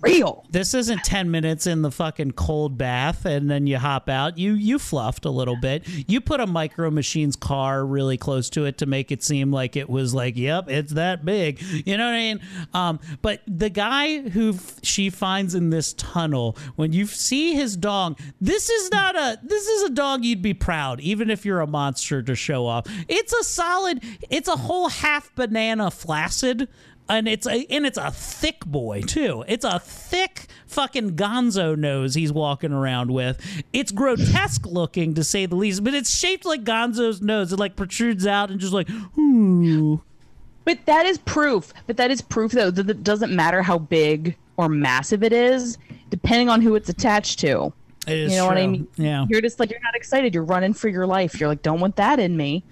real. 0.02 0.46
This 0.50 0.74
isn't 0.74 1.04
10 1.04 1.30
minutes 1.32 1.68
in 1.68 1.82
the 1.82 1.92
fucking 1.92 2.32
cold 2.32 2.78
bath 2.78 3.26
and 3.26 3.50
then 3.50 3.68
you 3.68 3.78
hop 3.78 4.10
out. 4.10 4.38
You 4.38 4.54
you 4.54 4.80
fluffed 4.80 5.26
a 5.26 5.30
little 5.30 5.56
bit. 5.56 5.88
You 5.88 6.22
put 6.22 6.40
a 6.40 6.48
Micro 6.48 6.90
Machines 6.90 7.36
car 7.36 7.86
really 7.86 8.18
close 8.18 8.50
to 8.52 8.66
it 8.66 8.78
to 8.80 8.86
make 8.86 9.12
it 9.12 9.24
seem 9.24 9.52
like 9.52 9.76
it 9.76 9.90
was 9.90 10.14
like, 10.14 10.38
yep, 10.38 10.70
it's 10.70 10.94
that 10.94 11.26
big. 11.26 11.62
You 11.62 11.98
know 11.98 12.06
what 12.06 12.14
I 12.14 12.18
mean? 12.18 12.40
Um, 12.74 13.00
but 13.22 13.42
the 13.48 13.70
guy 13.70 14.30
who 14.30 14.54
f- 14.54 14.80
she 14.84 15.10
finds 15.10 15.56
in 15.56 15.70
this 15.70 15.94
tunnel, 15.94 16.58
when 16.76 16.94
you 16.94 17.06
see 17.06 17.54
his 17.54 17.76
dog, 17.76 18.20
this 18.40 18.70
is 18.70 18.92
not 18.92 19.16
a 19.16 19.40
this 19.44 19.68
is 19.68 19.84
a 19.84 19.90
dog 19.90 20.24
you'd 20.24 20.42
be 20.42 20.54
proud 20.54 21.02
even 21.02 21.30
if 21.30 21.46
you're 21.46 21.60
a 21.60 21.68
monster 21.68 22.22
to 22.22 22.36
show 22.36 22.66
off. 22.66 22.86
It's 23.08 23.34
a 23.34 23.44
solid, 23.44 24.04
it's 24.30 24.48
a 24.48 24.56
whole 24.56 24.90
half 24.90 25.34
banana 25.36 25.92
flaccid 25.92 26.68
and 27.10 27.28
it's 27.28 27.46
a 27.48 27.66
and 27.70 27.86
it's 27.86 27.98
a 27.98 28.12
thick 28.12 28.66
boy 28.66 29.02
too. 29.02 29.44
It's 29.48 29.66
a 29.66 29.80
thick 29.80 30.48
fucking 30.68 31.16
gonzo 31.16 31.78
nose 31.78 32.16
he's 32.16 32.32
walking 32.32 32.72
around 32.72 33.12
with. 33.12 33.40
It's 33.72 33.92
grotesque 33.92 34.66
looking 34.66 35.14
to 35.16 35.24
say 35.24 35.46
the 35.46 35.56
least, 35.56 35.84
but 35.84 35.94
it's 35.94 36.16
shaped 36.16 36.46
like 36.46 36.64
Gonzo's 36.64 37.22
nose. 37.22 37.54
It 37.54 37.60
like 37.60 37.76
protrudes 37.76 38.26
out 38.26 38.50
and 38.50 38.60
just 38.60 38.74
like 38.74 38.90
ooh. 39.18 40.02
But 40.66 40.86
that 40.86 41.06
is 41.06 41.18
proof. 41.20 41.74
But 41.88 41.98
that 41.98 42.10
is 42.12 42.22
proof 42.22 42.52
though 42.52 42.72
that 42.72 42.90
it 42.90 43.04
doesn't 43.04 43.36
matter 43.36 43.62
how 43.62 43.80
big 43.80 44.38
or 44.58 44.70
massive 44.70 45.24
it 45.24 45.34
is, 45.34 45.78
depending 46.10 46.50
on 46.50 46.62
who 46.62 46.76
it's 46.76 46.90
attached 46.90 47.40
to. 47.40 47.74
You 48.08 48.28
know 48.30 48.46
what 48.48 48.58
I 48.58 48.68
mean? 48.68 48.88
Yeah. 48.96 49.26
You're 49.30 49.42
just 49.42 49.60
like 49.60 49.72
you're 49.72 49.80
not 49.82 49.96
excited. 49.96 50.34
You're 50.34 50.44
running 50.44 50.74
for 50.74 50.90
your 50.90 51.06
life. 51.06 51.40
You're 51.40 51.50
like, 51.50 51.62
don't 51.62 51.80
want 51.80 51.96
that 51.98 52.20
in 52.20 52.36
me. 52.36 52.64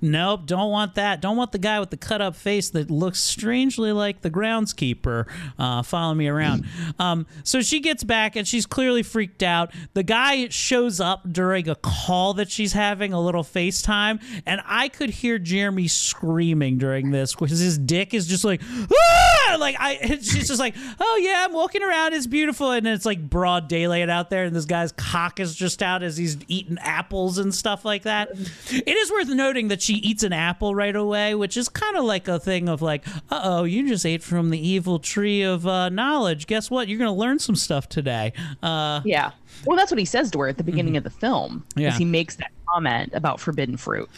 Nope, 0.00 0.46
don't 0.46 0.70
want 0.70 0.94
that. 0.94 1.20
Don't 1.20 1.36
want 1.36 1.52
the 1.52 1.58
guy 1.58 1.80
with 1.80 1.90
the 1.90 1.96
cut 1.96 2.20
up 2.20 2.36
face 2.36 2.70
that 2.70 2.90
looks 2.90 3.20
strangely 3.20 3.92
like 3.92 4.22
the 4.22 4.30
groundskeeper 4.30 5.26
uh, 5.58 5.82
following 5.82 6.18
me 6.18 6.28
around. 6.28 6.66
Um, 6.98 7.26
so 7.44 7.60
she 7.60 7.80
gets 7.80 8.02
back 8.02 8.34
and 8.34 8.46
she's 8.46 8.66
clearly 8.66 9.02
freaked 9.02 9.42
out. 9.42 9.72
The 9.94 10.02
guy 10.02 10.48
shows 10.48 11.00
up 11.00 11.30
during 11.30 11.68
a 11.68 11.74
call 11.74 12.34
that 12.34 12.50
she's 12.50 12.72
having, 12.72 13.12
a 13.12 13.20
little 13.20 13.44
FaceTime, 13.44 14.20
and 14.46 14.60
I 14.64 14.88
could 14.88 15.10
hear 15.10 15.38
Jeremy 15.38 15.86
screaming 15.86 16.78
during 16.78 17.10
this 17.10 17.34
because 17.34 17.58
his 17.58 17.78
dick 17.78 18.14
is 18.14 18.26
just 18.26 18.44
like, 18.44 18.62
ah! 18.92 19.28
like 19.56 19.76
I. 19.78 19.96
She's 20.20 20.48
just 20.48 20.58
like, 20.58 20.74
oh 21.00 21.20
yeah, 21.22 21.44
I'm 21.44 21.52
walking 21.52 21.82
around. 21.82 22.14
It's 22.14 22.26
beautiful, 22.26 22.70
and 22.72 22.86
it's 22.86 23.06
like 23.06 23.28
broad 23.28 23.68
daylight 23.68 24.08
out 24.08 24.30
there, 24.30 24.44
and 24.44 24.54
this 24.54 24.64
guy's 24.78 24.92
cock 24.92 25.40
is 25.40 25.54
just 25.54 25.82
out 25.82 26.02
as 26.02 26.16
he's 26.16 26.36
eating 26.48 26.78
apples 26.80 27.38
and 27.38 27.54
stuff 27.54 27.84
like 27.84 28.02
that. 28.04 28.30
It 28.70 28.88
is 28.96 29.10
worth 29.10 29.28
noting 29.28 29.68
that 29.68 29.82
she 29.82 29.94
eats 29.94 30.22
an 30.22 30.32
apple 30.32 30.74
right 30.74 30.94
away, 30.94 31.34
which 31.34 31.56
is 31.56 31.68
kind 31.68 31.96
of 31.96 32.04
like 32.04 32.28
a 32.28 32.38
thing 32.38 32.68
of 32.68 32.80
like, 32.82 33.06
uh 33.30 33.40
oh, 33.42 33.64
you 33.64 33.88
just 33.88 34.06
ate 34.06 34.22
from 34.22 34.50
the 34.50 34.58
evil 34.68 34.98
tree 34.98 35.42
of 35.42 35.66
uh, 35.66 35.88
knowledge. 35.88 36.46
Guess 36.46 36.70
what? 36.70 36.88
You're 36.88 36.98
going 36.98 37.08
to 37.12 37.18
learn 37.18 37.38
some 37.38 37.56
stuff 37.56 37.88
today. 37.88 38.32
Uh, 38.62 39.00
Yeah. 39.04 39.32
Well, 39.66 39.76
that's 39.76 39.90
what 39.90 39.98
he 39.98 40.04
says 40.04 40.30
to 40.32 40.40
her 40.40 40.48
at 40.48 40.56
the 40.56 40.64
beginning 40.64 40.96
of 40.96 41.04
the 41.04 41.10
film. 41.10 41.64
Mm-hmm. 41.70 41.80
Yeah. 41.80 41.92
He 41.92 42.04
makes 42.04 42.36
that 42.36 42.50
comment 42.72 43.12
about 43.14 43.40
forbidden 43.40 43.76
fruit. 43.76 44.08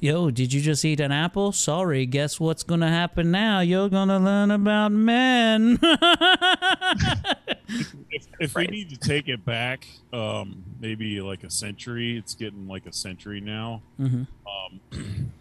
Yo, 0.00 0.30
did 0.30 0.52
you 0.52 0.60
just 0.60 0.84
eat 0.84 1.00
an 1.00 1.12
apple? 1.12 1.52
Sorry, 1.52 2.06
guess 2.06 2.40
what's 2.40 2.62
going 2.62 2.80
to 2.80 2.88
happen 2.88 3.30
now? 3.30 3.60
You're 3.60 3.88
going 3.88 4.08
to 4.08 4.18
learn 4.18 4.50
about 4.50 4.92
men. 4.92 5.78
if, 8.10 8.26
if 8.40 8.54
we 8.54 8.66
need 8.66 8.90
to 8.90 8.96
take 8.96 9.28
it 9.28 9.44
back, 9.44 9.86
um, 10.12 10.64
maybe 10.80 11.20
like 11.20 11.44
a 11.44 11.50
century. 11.50 12.16
It's 12.16 12.34
getting 12.34 12.66
like 12.68 12.86
a 12.86 12.92
century 12.92 13.40
now. 13.40 13.82
Mhm. 14.00 14.26
Um, 14.46 14.80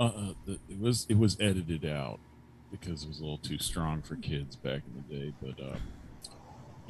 uh, 0.00 0.04
uh, 0.04 0.32
it 0.68 0.78
was 0.80 1.06
it 1.08 1.18
was 1.18 1.36
edited 1.40 1.84
out 1.84 2.18
because 2.70 3.02
it 3.02 3.08
was 3.08 3.18
a 3.18 3.22
little 3.22 3.38
too 3.38 3.58
strong 3.58 4.02
for 4.02 4.16
kids 4.16 4.56
back 4.56 4.82
in 4.86 5.04
the 5.08 5.14
day. 5.16 5.32
But 5.42 5.62
uh, 5.62 5.76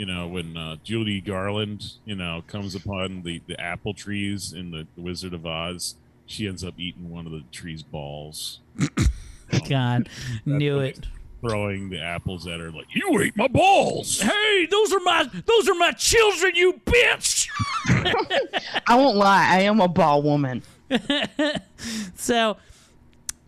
you 0.01 0.07
know, 0.07 0.27
when 0.27 0.57
uh, 0.57 0.77
Judy 0.83 1.21
Garland, 1.21 1.85
you 2.07 2.17
know, 2.17 2.43
comes 2.47 2.75
upon 2.75 3.21
the 3.21 3.43
the 3.47 3.61
apple 3.61 3.93
trees 3.93 4.55
in 4.55 4.71
the, 4.71 4.87
the 4.97 5.03
Wizard 5.03 5.35
of 5.35 5.45
Oz, 5.45 5.95
she 6.25 6.49
ends 6.49 6.65
up 6.65 6.73
eating 6.79 7.11
one 7.11 7.27
of 7.27 7.33
the 7.33 7.45
tree's 7.53 7.83
balls. 7.83 8.61
God, 9.69 10.09
knew 10.47 10.79
it. 10.79 11.07
Throwing 11.43 11.91
the 11.91 12.01
apples 12.01 12.47
at 12.47 12.61
her 12.61 12.71
like 12.71 12.87
you 12.95 13.21
ate 13.21 13.37
my 13.37 13.47
balls. 13.47 14.23
Hey, 14.23 14.67
those 14.71 14.91
are 14.91 15.01
my 15.01 15.29
those 15.45 15.69
are 15.69 15.75
my 15.75 15.93
children, 15.93 16.53
you 16.55 16.81
bitch. 16.87 17.47
I 18.87 18.97
won't 18.97 19.19
lie. 19.19 19.49
I 19.51 19.61
am 19.65 19.83
a 19.83 19.89
ball 19.89 20.23
woman. 20.23 20.63
so 22.17 22.57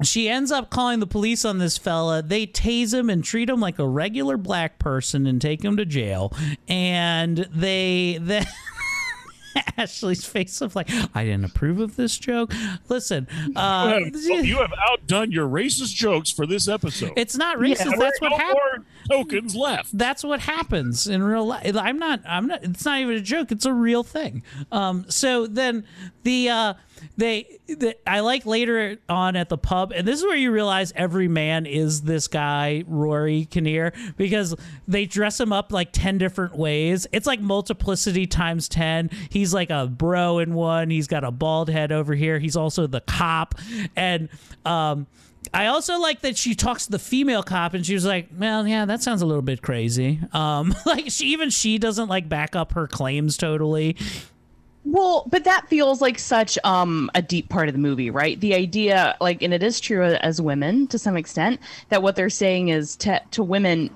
she 0.07 0.29
ends 0.29 0.51
up 0.51 0.71
calling 0.71 1.01
the 1.01 1.07
police 1.07 1.45
on 1.45 1.59
this 1.59 1.79
fella. 1.79 2.23
They 2.23 2.47
tase 2.47 2.95
him 2.95 3.11
and 3.11 3.23
treat 3.23 3.49
him 3.49 3.61
like 3.61 3.79
a 3.79 3.87
regular 3.87 4.37
black 4.37 4.79
person 4.79 5.27
and 5.27 5.41
take 5.41 5.63
him 5.65 5.77
to 5.77 5.85
jail. 5.85 6.33
And 6.69 7.39
they 7.51 8.19
then 8.21 8.47
Ashley's 9.77 10.25
face 10.25 10.61
of 10.61 10.75
like, 10.75 10.89
I 11.15 11.25
didn't 11.25 11.45
approve 11.45 11.81
of 11.81 11.97
this 11.97 12.17
joke. 12.19 12.53
Listen, 12.89 13.29
uh, 13.57 14.01
you, 14.15 14.59
have, 14.59 14.73
outdone 14.89 15.33
your 15.33 15.49
racist 15.49 15.95
jokes 15.95 16.31
for 16.31 16.47
this 16.47 16.69
episode. 16.69 17.13
It's 17.17 17.37
not 17.37 17.59
racist. 17.59 17.85
There 17.85 17.99
That's 17.99 18.21
what 18.21 18.31
no 18.31 18.39
happened. 18.39 18.85
Tokens 19.13 19.55
left. 19.55 19.97
That's 19.97 20.25
what 20.25 20.41
happens 20.41 21.07
in 21.07 21.23
real 21.23 21.47
life. 21.47 21.77
I'm 21.77 21.99
not. 21.99 22.21
I'm 22.27 22.47
not. 22.47 22.65
It's 22.65 22.85
not 22.85 23.01
even 23.01 23.17
a 23.17 23.21
joke. 23.21 23.53
It's 23.53 23.67
a 23.67 23.73
real 23.73 24.03
thing. 24.03 24.43
Um. 24.71 25.07
So 25.09 25.47
then 25.47 25.85
the 26.23 26.49
uh 26.49 26.75
they, 27.17 27.59
the, 27.67 27.97
I 28.07 28.21
like 28.21 28.47
later 28.47 28.99
on 29.09 29.37
at 29.37 29.49
the 29.49 29.59
pub, 29.59 29.93
and 29.93 30.07
this 30.07 30.21
is 30.21 30.25
where 30.25 30.37
you 30.37 30.51
realize 30.53 30.93
every 30.95 31.29
man 31.29 31.67
is 31.67 32.03
this 32.03 32.29
guy 32.29 32.85
Rory 32.87 33.47
Kinnear 33.47 33.93
because 34.17 34.55
they 34.87 35.07
dress 35.07 35.41
him 35.41 35.53
up 35.53 35.73
like 35.73 35.91
ten 35.93 36.19
different 36.19 36.57
ways. 36.57 37.07
It's 37.13 37.27
like 37.27 37.41
multiplicity 37.41 38.27
times 38.27 38.69
ten. 38.69 39.11
He's 39.31 39.53
like 39.53 39.71
a 39.71 39.87
bro 39.87 40.39
in 40.39 40.55
one. 40.55 40.91
He's 40.91 41.07
got 41.09 41.25
a 41.25 41.31
bald 41.31 41.69
head 41.69 41.93
over 41.93 42.15
here. 42.15 42.39
He's 42.39 42.57
also 42.57 42.87
the 42.87 43.01
cop, 43.01 43.55
and 43.97 44.29
um. 44.65 45.07
I 45.55 45.67
also 45.67 45.99
like 45.99 46.23
that 46.23 46.37
she 46.37 46.55
talks 46.55 46.87
to 46.87 46.93
the 46.93 46.99
female 46.99 47.43
cop 47.43 47.75
and 47.75 47.85
she 47.85 47.95
was 47.95 48.07
like, 48.07 48.29
"Well, 48.37 48.67
yeah, 48.67 48.85
that 48.87 49.03
sounds 49.03 49.23
a 49.23 49.27
little 49.27 49.43
bit 49.43 49.63
crazy." 49.63 50.21
Um, 50.33 50.75
like 50.87 51.11
she 51.11 51.27
even 51.29 51.51
she 51.51 51.79
doesn't 51.79 52.09
like 52.09 52.29
back 52.29 52.57
up 52.57 52.73
her 52.73 52.87
claims 52.87 53.37
totally. 53.37 53.97
Well, 54.85 55.29
but 55.31 55.45
that 55.45 55.69
feels 55.69 56.01
like 56.01 56.19
such 56.19 56.59
um 56.65 57.11
a 57.15 57.23
deep 57.23 57.49
part 57.49 57.69
of 57.69 57.75
the 57.75 57.81
movie, 57.81 58.11
right? 58.11 58.41
The 58.41 58.55
idea, 58.55 59.17
like, 59.21 59.43
and 59.43 59.53
it 59.53 59.63
is 59.63 59.79
true 59.79 60.03
as 60.03 60.41
women 60.41 60.87
to 60.89 60.99
some 60.99 61.17
extent, 61.17 61.61
that 61.91 62.03
what 62.03 62.17
they're 62.17 62.31
saying 62.31 62.69
is 62.69 62.97
to 62.97 63.21
to 63.33 63.43
women, 63.43 63.91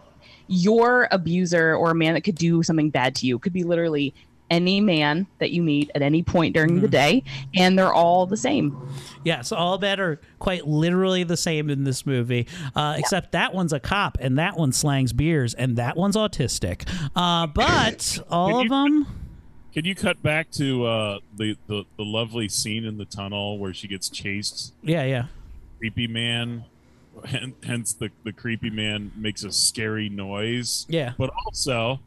your 0.48 1.09
abuser 1.11 1.74
or 1.74 1.90
a 1.90 1.94
man 1.94 2.14
that 2.14 2.20
could 2.20 2.36
do 2.36 2.62
something 2.62 2.90
bad 2.90 3.14
to 3.16 3.26
you 3.26 3.38
could 3.38 3.52
be 3.52 3.64
literally 3.64 4.14
any 4.51 4.80
man 4.80 5.26
that 5.38 5.51
you 5.51 5.62
meet 5.62 5.90
at 5.94 6.03
any 6.03 6.22
point 6.22 6.55
during 6.55 6.80
the 6.80 6.88
day, 6.88 7.22
and 7.55 7.78
they're 7.78 7.92
all 7.92 8.26
the 8.26 8.36
same. 8.36 8.76
Yes, 9.24 9.51
all 9.53 9.78
men 9.78 9.99
are 10.01 10.20
quite 10.38 10.66
literally 10.66 11.24
the 11.24 11.36
same 11.36 11.68
in 11.70 11.84
this 11.84 12.07
movie, 12.07 12.47
uh, 12.74 12.94
except 12.97 13.32
that 13.32 13.53
one's 13.53 13.72
a 13.72 13.80
cop 13.80 14.18
and 14.20 14.38
that 14.38 14.57
one 14.57 14.72
slangs 14.72 15.12
beers 15.12 15.53
and 15.55 15.76
that 15.76 15.97
one's 15.97 16.16
autistic. 16.16 16.88
Uh, 17.16 17.47
but 17.47 18.18
all 18.30 18.61
of 18.61 18.68
them. 18.68 19.07
Can 19.72 19.84
you 19.84 19.94
cut 19.94 20.22
back 20.22 20.51
to 20.53 20.86
uh, 20.86 21.18
the, 21.36 21.57
the 21.66 21.84
the 21.99 22.05
lovely 22.05 22.49
scene 22.49 22.84
in 22.86 22.97
the 22.97 23.05
tunnel 23.05 23.59
where 23.59 23.74
she 23.74 23.88
gets 23.88 24.09
chased? 24.09 24.72
Yeah, 24.82 25.05
yeah. 25.05 25.26
Creepy 25.78 26.07
man. 26.07 26.64
hen- 27.26 27.55
Hence, 27.62 27.92
the 27.92 28.11
the 28.24 28.32
creepy 28.32 28.70
man 28.70 29.12
makes 29.16 29.44
a 29.44 29.53
scary 29.53 30.09
noise. 30.09 30.86
Yeah. 30.88 31.12
But 31.18 31.30
also, 31.44 32.01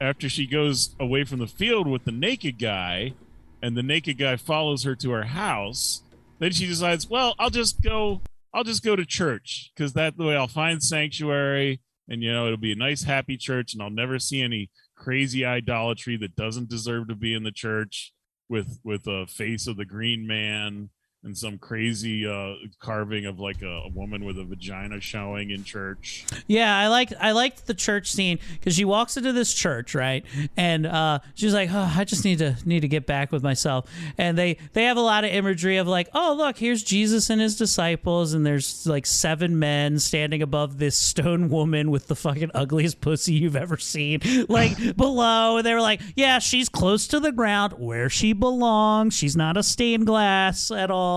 after 0.00 0.28
she 0.28 0.46
goes 0.46 0.94
away 1.00 1.24
from 1.24 1.38
the 1.38 1.46
field 1.46 1.86
with 1.86 2.04
the 2.04 2.12
naked 2.12 2.58
guy, 2.58 3.14
and 3.62 3.76
the 3.76 3.82
naked 3.82 4.18
guy 4.18 4.36
follows 4.36 4.84
her 4.84 4.94
to 4.96 5.10
her 5.10 5.24
house, 5.24 6.02
then 6.38 6.52
she 6.52 6.66
decides, 6.66 7.08
well, 7.08 7.34
I'll 7.38 7.50
just 7.50 7.82
go. 7.82 8.22
I'll 8.54 8.64
just 8.64 8.84
go 8.84 8.96
to 8.96 9.04
church 9.04 9.70
because 9.74 9.92
that 9.94 10.16
way 10.16 10.34
I'll 10.34 10.46
find 10.46 10.82
sanctuary, 10.82 11.80
and 12.08 12.22
you 12.22 12.32
know 12.32 12.46
it'll 12.46 12.56
be 12.56 12.72
a 12.72 12.76
nice, 12.76 13.02
happy 13.02 13.36
church, 13.36 13.74
and 13.74 13.82
I'll 13.82 13.90
never 13.90 14.18
see 14.18 14.40
any 14.40 14.70
crazy 14.96 15.44
idolatry 15.44 16.16
that 16.16 16.36
doesn't 16.36 16.70
deserve 16.70 17.08
to 17.08 17.14
be 17.14 17.34
in 17.34 17.42
the 17.42 17.52
church 17.52 18.12
with 18.48 18.78
with 18.82 19.06
a 19.06 19.26
face 19.26 19.66
of 19.66 19.76
the 19.76 19.84
green 19.84 20.26
man 20.26 20.88
and 21.26 21.36
some 21.36 21.58
crazy 21.58 22.26
uh 22.26 22.54
carving 22.80 23.26
of 23.26 23.38
like 23.38 23.60
a, 23.60 23.82
a 23.84 23.88
woman 23.88 24.24
with 24.24 24.38
a 24.38 24.44
vagina 24.44 25.00
showing 25.00 25.50
in 25.50 25.64
church 25.64 26.24
Yeah, 26.46 26.74
I 26.76 26.86
like 26.86 27.12
I 27.20 27.32
liked 27.32 27.66
the 27.66 27.74
church 27.74 28.10
scene 28.10 28.38
because 28.52 28.74
she 28.74 28.84
walks 28.84 29.16
into 29.16 29.32
this 29.32 29.52
church, 29.52 29.94
right? 29.94 30.24
And 30.56 30.86
uh, 30.86 31.18
she's 31.34 31.52
like, 31.52 31.70
"Oh, 31.72 31.92
I 31.96 32.04
just 32.04 32.24
need 32.24 32.38
to 32.38 32.56
need 32.64 32.80
to 32.80 32.88
get 32.88 33.06
back 33.06 33.32
with 33.32 33.42
myself." 33.42 33.90
And 34.16 34.38
they 34.38 34.58
they 34.72 34.84
have 34.84 34.96
a 34.96 35.00
lot 35.00 35.24
of 35.24 35.30
imagery 35.30 35.76
of 35.78 35.88
like, 35.88 36.08
"Oh, 36.14 36.34
look, 36.36 36.58
here's 36.58 36.82
Jesus 36.82 37.28
and 37.30 37.40
his 37.40 37.56
disciples, 37.56 38.32
and 38.32 38.46
there's 38.46 38.86
like 38.86 39.06
seven 39.06 39.58
men 39.58 39.98
standing 39.98 40.42
above 40.42 40.78
this 40.78 40.96
stone 40.96 41.48
woman 41.48 41.90
with 41.90 42.06
the 42.06 42.16
fucking 42.16 42.50
ugliest 42.54 43.00
pussy 43.00 43.34
you've 43.34 43.56
ever 43.56 43.76
seen, 43.76 44.20
like 44.48 44.76
below." 44.96 45.56
And 45.58 45.66
they 45.66 45.74
were 45.74 45.80
like, 45.80 46.00
"Yeah, 46.14 46.38
she's 46.38 46.68
close 46.68 47.06
to 47.08 47.20
the 47.20 47.32
ground 47.32 47.74
where 47.78 48.08
she 48.08 48.32
belongs. 48.32 49.14
She's 49.14 49.36
not 49.36 49.56
a 49.56 49.62
stained 49.62 50.06
glass 50.06 50.70
at 50.70 50.90
all." 50.90 51.15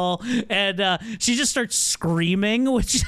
And 0.49 0.79
uh, 0.79 0.97
she 1.19 1.35
just 1.35 1.51
starts 1.51 1.77
screaming, 1.77 2.71
which, 2.71 3.01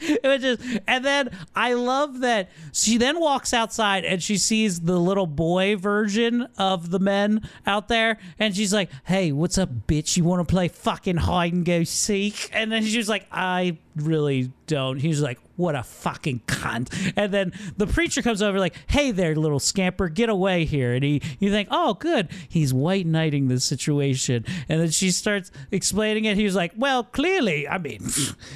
which 0.00 0.42
is, 0.42 0.80
and 0.86 1.04
then 1.04 1.30
I 1.54 1.74
love 1.74 2.20
that 2.20 2.50
she 2.72 2.96
then 2.98 3.20
walks 3.20 3.52
outside 3.52 4.04
and 4.04 4.22
she 4.22 4.36
sees 4.36 4.80
the 4.80 4.98
little 4.98 5.26
boy 5.26 5.76
version 5.76 6.48
of 6.58 6.90
the 6.90 6.98
men 6.98 7.48
out 7.66 7.88
there, 7.88 8.18
and 8.38 8.54
she's 8.54 8.72
like, 8.72 8.90
"Hey, 9.04 9.32
what's 9.32 9.58
up, 9.58 9.70
bitch? 9.86 10.16
You 10.16 10.24
want 10.24 10.46
to 10.46 10.52
play 10.52 10.68
fucking 10.68 11.16
hide 11.16 11.52
and 11.52 11.64
go 11.64 11.84
seek?" 11.84 12.50
And 12.52 12.70
then 12.70 12.84
she's 12.84 13.08
like, 13.08 13.26
"I 13.30 13.78
really 13.96 14.52
don't." 14.66 14.98
He's 14.98 15.20
like, 15.20 15.38
"What 15.56 15.74
a 15.74 15.82
fucking 15.82 16.42
cunt!" 16.46 17.12
And 17.16 17.32
then 17.32 17.52
the 17.76 17.86
preacher 17.86 18.22
comes 18.22 18.42
over 18.42 18.58
like, 18.58 18.74
"Hey 18.88 19.10
there, 19.10 19.34
little 19.34 19.58
scamper, 19.58 20.08
get 20.08 20.28
away 20.28 20.64
here!" 20.64 20.92
And 20.94 21.04
he, 21.04 21.22
you 21.38 21.50
think, 21.50 21.68
"Oh, 21.70 21.94
good, 21.94 22.28
he's 22.48 22.72
white 22.72 23.06
knighting 23.06 23.48
the 23.48 23.60
situation." 23.60 24.44
And 24.68 24.80
then 24.80 24.90
she 24.90 25.10
starts 25.10 25.50
explaining 25.70 26.24
it. 26.24 26.36
He's 26.36 26.54
like, 26.54 26.72
"Well, 26.76 27.04
clearly, 27.04 27.68
I 27.68 27.78
mean, 27.78 28.00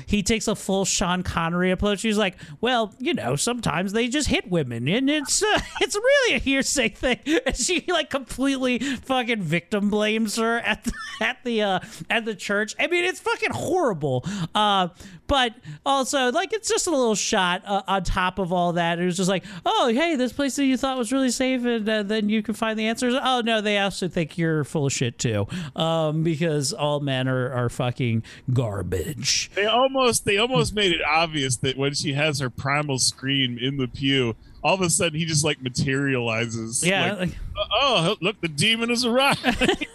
he 0.06 0.22
takes 0.22 0.48
a 0.48 0.54
full 0.54 0.84
Sean 0.84 1.22
Connery 1.22 1.70
approach. 1.70 2.02
He's 2.02 2.18
like, 2.18 2.36
"Well, 2.60 2.94
you 2.98 3.14
know, 3.14 3.36
sometimes 3.36 3.92
they 3.92 4.08
just 4.08 4.28
hit 4.28 4.50
women, 4.50 4.88
and 4.88 5.08
it's 5.08 5.42
uh, 5.42 5.60
it's 5.80 5.94
really 5.94 6.36
a 6.36 6.38
hearsay 6.38 6.90
thing." 6.90 7.18
And 7.46 7.56
she 7.56 7.84
like 7.88 8.10
completely 8.10 8.78
fucking 8.78 9.42
victim 9.42 9.90
blames 9.90 10.36
her 10.36 10.58
at 10.58 10.84
the, 10.84 10.92
at 11.20 11.44
the 11.44 11.62
uh, 11.62 11.80
at 12.08 12.24
the 12.24 12.34
church. 12.34 12.74
I 12.78 12.86
mean, 12.86 13.04
it's 13.04 13.20
fucking 13.20 13.52
horrible. 13.52 14.24
Uh, 14.54 14.88
but 15.30 15.54
also, 15.86 16.32
like, 16.32 16.52
it's 16.52 16.68
just 16.68 16.88
a 16.88 16.90
little 16.90 17.14
shot 17.14 17.62
uh, 17.64 17.82
on 17.86 18.02
top 18.02 18.40
of 18.40 18.52
all 18.52 18.72
that. 18.72 18.98
It 18.98 19.04
was 19.04 19.16
just 19.16 19.28
like, 19.28 19.44
oh, 19.64 19.88
hey, 19.94 20.16
this 20.16 20.32
place 20.32 20.56
that 20.56 20.64
you 20.64 20.76
thought 20.76 20.98
was 20.98 21.12
really 21.12 21.30
safe, 21.30 21.64
and 21.64 21.88
uh, 21.88 22.02
then 22.02 22.28
you 22.28 22.42
can 22.42 22.54
find 22.54 22.76
the 22.76 22.88
answers. 22.88 23.14
Oh 23.22 23.40
no, 23.40 23.60
they 23.60 23.78
also 23.78 24.08
think 24.08 24.36
you're 24.36 24.64
full 24.64 24.86
of 24.86 24.92
shit 24.92 25.20
too, 25.20 25.46
um, 25.76 26.24
because 26.24 26.72
all 26.72 26.98
men 26.98 27.28
are, 27.28 27.52
are 27.52 27.68
fucking 27.68 28.24
garbage. 28.52 29.52
They 29.54 29.66
almost 29.66 30.24
they 30.24 30.36
almost 30.36 30.74
made 30.74 30.90
it 30.90 31.00
obvious 31.08 31.56
that 31.58 31.76
when 31.76 31.94
she 31.94 32.12
has 32.14 32.40
her 32.40 32.50
primal 32.50 32.98
scream 32.98 33.56
in 33.56 33.76
the 33.76 33.86
pew, 33.86 34.34
all 34.64 34.74
of 34.74 34.80
a 34.80 34.90
sudden 34.90 35.16
he 35.16 35.26
just 35.26 35.44
like 35.44 35.62
materializes. 35.62 36.84
Yeah, 36.84 37.12
Like, 37.12 37.18
like- 37.20 37.38
oh 37.72 38.16
look, 38.20 38.40
the 38.40 38.48
demon 38.48 38.88
has 38.88 39.04
arrived. 39.04 39.40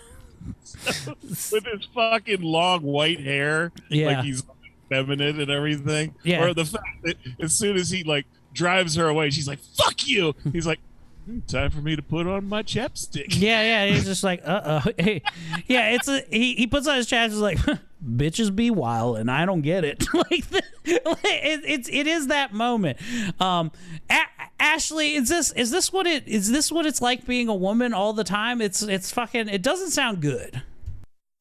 With 1.05 1.65
his 1.65 1.87
fucking 1.93 2.41
long 2.41 2.81
white 2.83 3.19
hair, 3.19 3.71
Yeah. 3.89 4.07
like 4.17 4.25
he's 4.25 4.43
feminine 4.89 5.39
and 5.39 5.49
everything. 5.51 6.15
Yeah. 6.23 6.43
Or 6.43 6.53
the 6.53 6.65
fact 6.65 7.03
that 7.03 7.15
as 7.39 7.53
soon 7.53 7.75
as 7.77 7.89
he 7.89 8.03
like 8.03 8.25
drives 8.53 8.95
her 8.95 9.07
away, 9.07 9.29
she's 9.29 9.47
like, 9.47 9.59
"Fuck 9.59 10.07
you." 10.07 10.33
He's 10.53 10.65
like, 10.67 10.79
"Hmm, 11.25 11.39
"Time 11.47 11.71
for 11.71 11.81
me 11.81 11.95
to 11.95 12.01
put 12.01 12.27
on 12.27 12.47
my 12.47 12.63
chapstick." 12.63 13.25
Yeah, 13.39 13.61
yeah. 13.61 13.93
He's 13.93 14.05
just 14.05 14.23
like, 14.23 14.41
uh 14.45 14.81
oh. 14.85 14.91
Hey. 14.97 15.21
Yeah, 15.67 15.89
it's 15.89 16.07
a 16.07 16.21
he, 16.29 16.55
he 16.55 16.67
puts 16.67 16.87
on 16.87 16.95
his 16.97 17.07
chest 17.07 17.33
is 17.33 17.39
like 17.39 17.57
bitches 18.05 18.55
be 18.55 18.69
wild 18.69 19.17
and 19.17 19.31
I 19.31 19.45
don't 19.45 19.61
get 19.61 19.83
it. 19.83 20.05
like 20.13 20.47
the, 20.49 20.61
it, 20.85 21.61
it's 21.65 21.89
it 21.89 22.07
is 22.07 22.27
that 22.27 22.53
moment. 22.53 22.97
Um 23.41 23.71
A- 24.09 24.21
Ashley, 24.59 25.15
is 25.15 25.27
this 25.29 25.51
is 25.53 25.71
this 25.71 25.91
what 25.91 26.05
it 26.07 26.27
is 26.27 26.49
this 26.51 26.71
what 26.71 26.85
it's 26.85 27.01
like 27.01 27.25
being 27.25 27.47
a 27.49 27.55
woman 27.55 27.93
all 27.93 28.13
the 28.13 28.23
time? 28.23 28.61
It's 28.61 28.81
it's 28.83 29.11
fucking 29.11 29.49
it 29.49 29.61
doesn't 29.61 29.91
sound 29.91 30.21
good. 30.21 30.61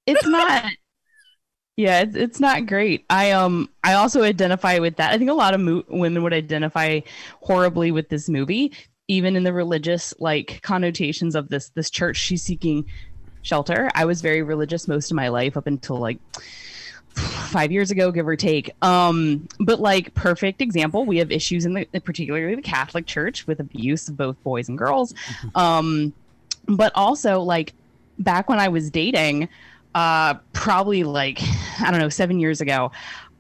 it's 0.07 0.27
not 0.27 0.65
yeah 1.77 2.01
it's, 2.03 2.17
it's 2.17 2.41
not 2.41 2.67
great. 2.67 3.05
I 3.11 3.33
um 3.33 3.69
i 3.83 3.95
also 3.95 4.23
identify 4.23 4.79
with 4.79 4.97
that. 4.97 5.13
I 5.13 5.19
think 5.19 5.31
a 5.31 5.35
lot 5.35 5.55
of 5.55 5.61
mo- 5.61 5.85
women 5.89 6.23
would 6.23 6.33
identify 6.35 7.01
horribly 7.41 7.91
with 7.91 8.09
this 8.09 8.29
movie 8.29 8.73
even 9.09 9.37
in 9.37 9.45
the 9.45 9.53
religious 9.53 10.15
like 10.19 10.61
connotations 10.63 11.35
of 11.35 11.49
this 11.49 11.71
this 11.71 11.91
church 11.91 12.17
she's 12.17 12.43
seeking 12.43 12.87
shelter. 13.43 13.91
I 13.95 14.05
was 14.07 14.23
very 14.23 14.43
religious 14.43 14.89
most 14.89 15.11
of 15.11 15.17
my 15.17 15.29
life 15.29 15.57
up 15.57 15.67
until 15.67 15.97
like 15.97 16.19
five 17.15 17.71
years 17.71 17.91
ago 17.91 18.11
give 18.11 18.27
or 18.27 18.37
take. 18.37 18.71
Um 18.83 19.49
but 19.61 19.81
like 19.81 20.15
perfect 20.15 20.61
example 20.61 21.05
we 21.05 21.19
have 21.19 21.31
issues 21.31 21.65
in 21.65 21.75
the 21.75 22.01
particularly 22.01 22.55
the 22.55 22.63
catholic 22.63 23.07
church 23.07 23.47
with 23.47 23.61
abuse 23.61 24.09
of 24.09 24.17
both 24.17 24.43
boys 24.43 24.69
and 24.69 24.79
girls. 24.79 25.15
Um 25.55 26.13
but 26.67 26.93
also 26.95 27.41
like 27.41 27.75
back 28.19 28.49
when 28.49 28.61
i 28.61 28.69
was 28.69 28.91
dating 28.91 29.49
uh 29.95 30.35
probably 30.53 31.05
like 31.05 31.41
i 31.81 31.91
don't 31.91 32.01
know 32.01 32.09
seven 32.09 32.39
years 32.41 32.61
ago 32.61 32.91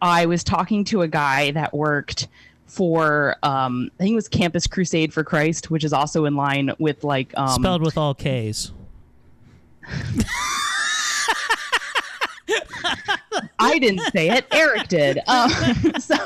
i 0.00 0.26
was 0.26 0.44
talking 0.44 0.84
to 0.84 1.02
a 1.02 1.08
guy 1.08 1.50
that 1.50 1.74
worked 1.74 2.28
for 2.66 3.36
um 3.42 3.90
i 3.98 4.02
think 4.04 4.12
it 4.12 4.16
was 4.16 4.28
campus 4.28 4.66
crusade 4.66 5.12
for 5.12 5.24
christ 5.24 5.70
which 5.70 5.84
is 5.84 5.92
also 5.92 6.24
in 6.24 6.34
line 6.36 6.70
with 6.78 7.04
like 7.04 7.32
um 7.36 7.48
Spelled 7.48 7.82
with 7.82 7.98
all 7.98 8.14
K's. 8.14 8.72
I 13.58 13.78
didn't 13.78 14.02
say 14.12 14.30
it. 14.30 14.46
Erik 14.52 14.88
did. 14.88 15.20
Um, 15.26 15.50
so, 15.98 16.16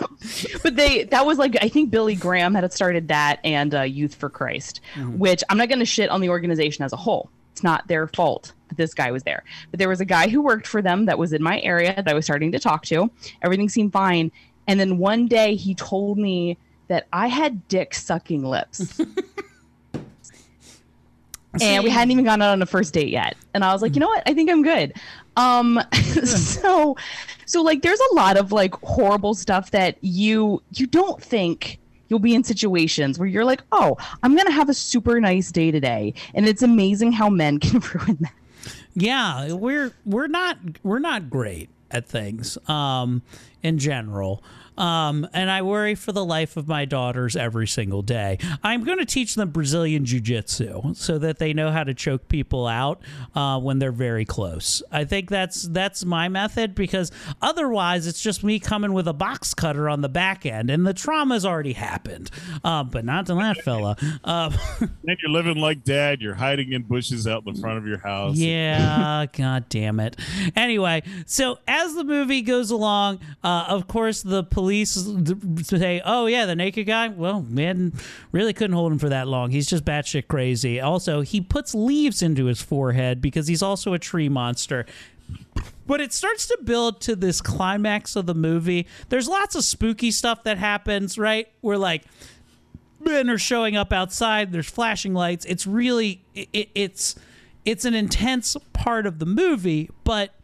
but 0.62 0.76
they 0.76 1.04
that 1.04 1.24
was 1.24 1.38
like 1.38 1.56
I 1.62 1.68
think 1.68 1.90
Billy 1.90 2.14
Graham 2.14 2.54
had 2.54 2.70
started 2.72 3.08
that 3.08 3.40
and 3.44 3.74
uh, 3.74 3.82
Youth 3.82 4.14
for 4.14 4.28
Christ, 4.28 4.80
which 5.16 5.42
I'm 5.48 5.56
not 5.58 5.68
going 5.68 5.78
to 5.78 5.84
shit 5.84 6.10
on 6.10 6.20
the 6.20 6.28
organization 6.28 6.84
as 6.84 6.92
a 6.92 6.96
whole. 6.96 7.30
It's 7.58 7.64
not 7.64 7.88
their 7.88 8.06
fault 8.06 8.52
that 8.68 8.76
this 8.76 8.94
guy 8.94 9.10
was 9.10 9.24
there, 9.24 9.42
but 9.72 9.80
there 9.80 9.88
was 9.88 10.00
a 10.00 10.04
guy 10.04 10.28
who 10.28 10.40
worked 10.40 10.68
for 10.68 10.80
them 10.80 11.06
that 11.06 11.18
was 11.18 11.32
in 11.32 11.42
my 11.42 11.60
area 11.62 11.92
that 11.92 12.06
I 12.06 12.14
was 12.14 12.24
starting 12.24 12.52
to 12.52 12.60
talk 12.60 12.84
to. 12.84 13.10
Everything 13.42 13.68
seemed 13.68 13.92
fine, 13.92 14.30
and 14.68 14.78
then 14.78 14.98
one 14.98 15.26
day 15.26 15.56
he 15.56 15.74
told 15.74 16.18
me 16.18 16.56
that 16.86 17.08
I 17.12 17.26
had 17.26 17.66
dick 17.66 17.94
sucking 17.94 18.44
lips. 18.44 19.00
and 21.60 21.82
we 21.82 21.90
hadn't 21.90 22.12
even 22.12 22.24
gone 22.24 22.40
out 22.40 22.52
on 22.52 22.62
a 22.62 22.66
first 22.66 22.94
date 22.94 23.08
yet. 23.08 23.36
And 23.54 23.64
i 23.64 23.72
was 23.72 23.82
like 23.82 23.96
you 23.96 24.00
know 24.00 24.06
what? 24.06 24.22
I 24.24 24.34
think 24.34 24.50
i'm 24.50 24.62
good. 24.62 24.92
Um 25.36 25.80
so 26.24 26.96
so 27.44 27.62
like 27.62 27.82
there's 27.82 28.00
a 28.12 28.14
lot 28.14 28.36
of 28.36 28.52
like 28.52 28.72
horrible 28.84 29.34
stuff 29.34 29.72
that 29.72 29.98
you 30.00 30.62
you 30.74 30.86
don't 30.86 31.20
think 31.20 31.80
you'll 32.08 32.18
be 32.18 32.34
in 32.34 32.42
situations 32.44 33.18
where 33.18 33.28
you're 33.28 33.44
like 33.44 33.62
oh 33.72 33.96
i'm 34.22 34.36
gonna 34.36 34.50
have 34.50 34.68
a 34.68 34.74
super 34.74 35.20
nice 35.20 35.52
day 35.52 35.70
today 35.70 36.12
and 36.34 36.46
it's 36.46 36.62
amazing 36.62 37.12
how 37.12 37.28
men 37.28 37.58
can 37.60 37.80
ruin 37.94 38.18
that 38.20 38.32
Yeah, 38.94 39.52
we're 39.52 39.92
we're 40.04 40.26
not 40.26 40.58
we're 40.82 40.98
not 40.98 41.30
great 41.30 41.70
at 41.90 42.06
things 42.06 42.58
um, 42.68 43.22
in 43.62 43.78
general. 43.78 44.42
Um, 44.78 45.26
and 45.32 45.50
I 45.50 45.62
worry 45.62 45.94
for 45.96 46.12
the 46.12 46.24
life 46.24 46.56
of 46.56 46.68
my 46.68 46.84
daughters 46.84 47.34
every 47.36 47.66
single 47.66 48.00
day. 48.02 48.38
I'm 48.62 48.84
going 48.84 48.98
to 48.98 49.04
teach 49.04 49.34
them 49.34 49.50
Brazilian 49.50 50.04
Jiu 50.04 50.20
Jitsu 50.20 50.94
so 50.94 51.18
that 51.18 51.38
they 51.38 51.52
know 51.52 51.70
how 51.72 51.82
to 51.84 51.92
choke 51.94 52.28
people 52.28 52.66
out 52.66 53.02
uh, 53.34 53.58
when 53.58 53.80
they're 53.80 53.90
very 53.92 54.24
close. 54.24 54.82
I 54.92 55.04
think 55.04 55.30
that's 55.30 55.62
that's 55.62 56.04
my 56.04 56.28
method 56.28 56.74
because 56.76 57.10
otherwise 57.42 58.06
it's 58.06 58.22
just 58.22 58.44
me 58.44 58.60
coming 58.60 58.92
with 58.92 59.08
a 59.08 59.12
box 59.12 59.52
cutter 59.52 59.88
on 59.88 60.00
the 60.00 60.08
back 60.08 60.46
end, 60.46 60.70
and 60.70 60.86
the 60.86 60.94
trauma's 60.94 61.44
already 61.44 61.72
happened. 61.72 62.30
Uh, 62.62 62.84
but 62.84 63.04
not 63.04 63.26
to 63.26 63.34
that 63.34 63.58
fella. 63.58 63.96
Uh, 64.24 64.50
Then 64.80 65.16
you're 65.22 65.30
living 65.30 65.56
like 65.56 65.84
dad. 65.84 66.20
You're 66.20 66.34
hiding 66.34 66.72
in 66.72 66.82
bushes 66.82 67.26
out 67.26 67.44
in 67.46 67.54
the 67.54 67.60
front 67.60 67.78
of 67.78 67.86
your 67.86 67.98
house. 67.98 68.36
Yeah, 68.36 69.26
god 69.32 69.68
damn 69.68 70.00
it. 70.00 70.16
Anyway, 70.54 71.02
so 71.24 71.58
as 71.66 71.94
the 71.94 72.04
movie 72.04 72.42
goes 72.42 72.70
along, 72.70 73.20
uh, 73.42 73.66
of 73.68 73.86
course, 73.88 74.22
the 74.22 74.44
police 74.44 74.67
say, 74.84 76.00
"Oh 76.04 76.26
yeah, 76.26 76.46
the 76.46 76.56
naked 76.56 76.86
guy. 76.86 77.08
Well, 77.08 77.42
man, 77.48 77.92
really 78.32 78.52
couldn't 78.52 78.76
hold 78.76 78.92
him 78.92 78.98
for 78.98 79.08
that 79.08 79.28
long. 79.28 79.50
He's 79.50 79.66
just 79.66 79.84
batshit 79.84 80.28
crazy." 80.28 80.80
Also, 80.80 81.20
he 81.20 81.40
puts 81.40 81.74
leaves 81.74 82.22
into 82.22 82.46
his 82.46 82.62
forehead 82.62 83.20
because 83.20 83.46
he's 83.46 83.62
also 83.62 83.92
a 83.92 83.98
tree 83.98 84.28
monster. 84.28 84.86
But 85.86 86.00
it 86.00 86.12
starts 86.12 86.46
to 86.48 86.58
build 86.62 87.00
to 87.02 87.16
this 87.16 87.40
climax 87.40 88.14
of 88.14 88.26
the 88.26 88.34
movie. 88.34 88.86
There's 89.08 89.28
lots 89.28 89.54
of 89.54 89.64
spooky 89.64 90.10
stuff 90.10 90.44
that 90.44 90.58
happens, 90.58 91.18
right? 91.18 91.48
Where 91.60 91.78
like 91.78 92.04
men 93.00 93.30
are 93.30 93.38
showing 93.38 93.76
up 93.76 93.92
outside. 93.92 94.52
There's 94.52 94.68
flashing 94.68 95.14
lights. 95.14 95.44
It's 95.46 95.66
really 95.66 96.22
it, 96.34 96.68
it's 96.74 97.14
it's 97.64 97.84
an 97.84 97.94
intense 97.94 98.56
part 98.72 99.06
of 99.06 99.18
the 99.18 99.26
movie, 99.26 99.90
but 100.04 100.34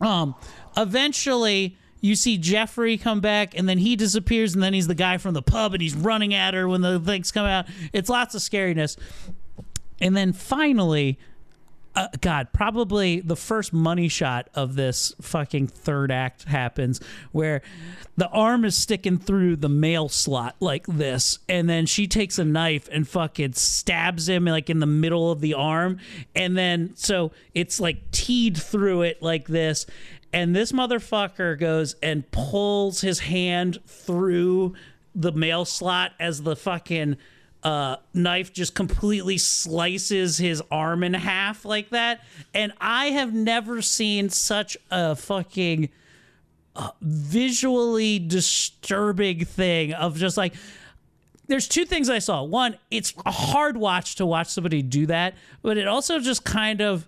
um 0.00 0.34
eventually 0.76 1.76
you 2.02 2.14
see 2.14 2.36
Jeffrey 2.36 2.98
come 2.98 3.20
back 3.20 3.56
and 3.56 3.66
then 3.66 3.78
he 3.78 3.96
disappears 3.96 4.52
and 4.52 4.62
then 4.62 4.74
he's 4.74 4.88
the 4.88 4.94
guy 4.94 5.16
from 5.16 5.32
the 5.32 5.40
pub 5.40 5.72
and 5.72 5.80
he's 5.80 5.94
running 5.94 6.34
at 6.34 6.52
her 6.52 6.68
when 6.68 6.82
the 6.82 7.00
things 7.00 7.32
come 7.32 7.46
out. 7.46 7.66
It's 7.94 8.10
lots 8.10 8.34
of 8.34 8.42
scariness. 8.42 8.98
And 10.00 10.14
then 10.14 10.34
finally 10.34 11.18
uh, 11.94 12.08
God, 12.20 12.48
probably 12.52 13.20
the 13.20 13.36
first 13.36 13.72
money 13.72 14.08
shot 14.08 14.48
of 14.54 14.76
this 14.76 15.12
fucking 15.20 15.66
third 15.66 16.10
act 16.10 16.44
happens 16.44 17.00
where 17.32 17.60
the 18.16 18.28
arm 18.28 18.64
is 18.64 18.76
sticking 18.76 19.18
through 19.18 19.56
the 19.56 19.68
mail 19.68 20.08
slot 20.08 20.56
like 20.60 20.86
this, 20.86 21.38
and 21.48 21.68
then 21.68 21.84
she 21.84 22.06
takes 22.06 22.38
a 22.38 22.44
knife 22.44 22.88
and 22.90 23.06
fucking 23.06 23.52
stabs 23.54 24.28
him 24.28 24.46
like 24.46 24.70
in 24.70 24.78
the 24.78 24.86
middle 24.86 25.30
of 25.30 25.40
the 25.40 25.54
arm, 25.54 25.98
and 26.34 26.56
then 26.56 26.92
so 26.94 27.32
it's 27.54 27.78
like 27.78 28.10
teed 28.10 28.56
through 28.56 29.02
it 29.02 29.22
like 29.22 29.46
this, 29.46 29.84
and 30.32 30.56
this 30.56 30.72
motherfucker 30.72 31.58
goes 31.58 31.94
and 32.02 32.30
pulls 32.30 33.00
his 33.00 33.20
hand 33.20 33.78
through 33.86 34.74
the 35.14 35.32
mail 35.32 35.64
slot 35.64 36.12
as 36.18 36.42
the 36.42 36.56
fucking 36.56 37.16
uh, 37.62 37.96
knife 38.12 38.52
just 38.52 38.74
completely 38.74 39.38
slices 39.38 40.38
his 40.38 40.62
arm 40.70 41.04
in 41.04 41.14
half 41.14 41.64
like 41.64 41.90
that. 41.90 42.22
And 42.54 42.72
I 42.80 43.06
have 43.06 43.32
never 43.32 43.82
seen 43.82 44.30
such 44.30 44.76
a 44.90 45.14
fucking 45.14 45.90
uh, 46.74 46.90
visually 47.00 48.18
disturbing 48.18 49.44
thing 49.44 49.92
of 49.92 50.16
just 50.16 50.36
like 50.36 50.54
there's 51.48 51.68
two 51.68 51.84
things 51.84 52.08
I 52.08 52.18
saw. 52.18 52.42
One, 52.42 52.78
it's 52.90 53.12
a 53.26 53.30
hard 53.30 53.76
watch 53.76 54.16
to 54.16 54.26
watch 54.26 54.48
somebody 54.48 54.80
do 54.80 55.06
that, 55.06 55.34
but 55.60 55.76
it 55.76 55.86
also 55.86 56.18
just 56.18 56.44
kind 56.44 56.80
of 56.80 57.06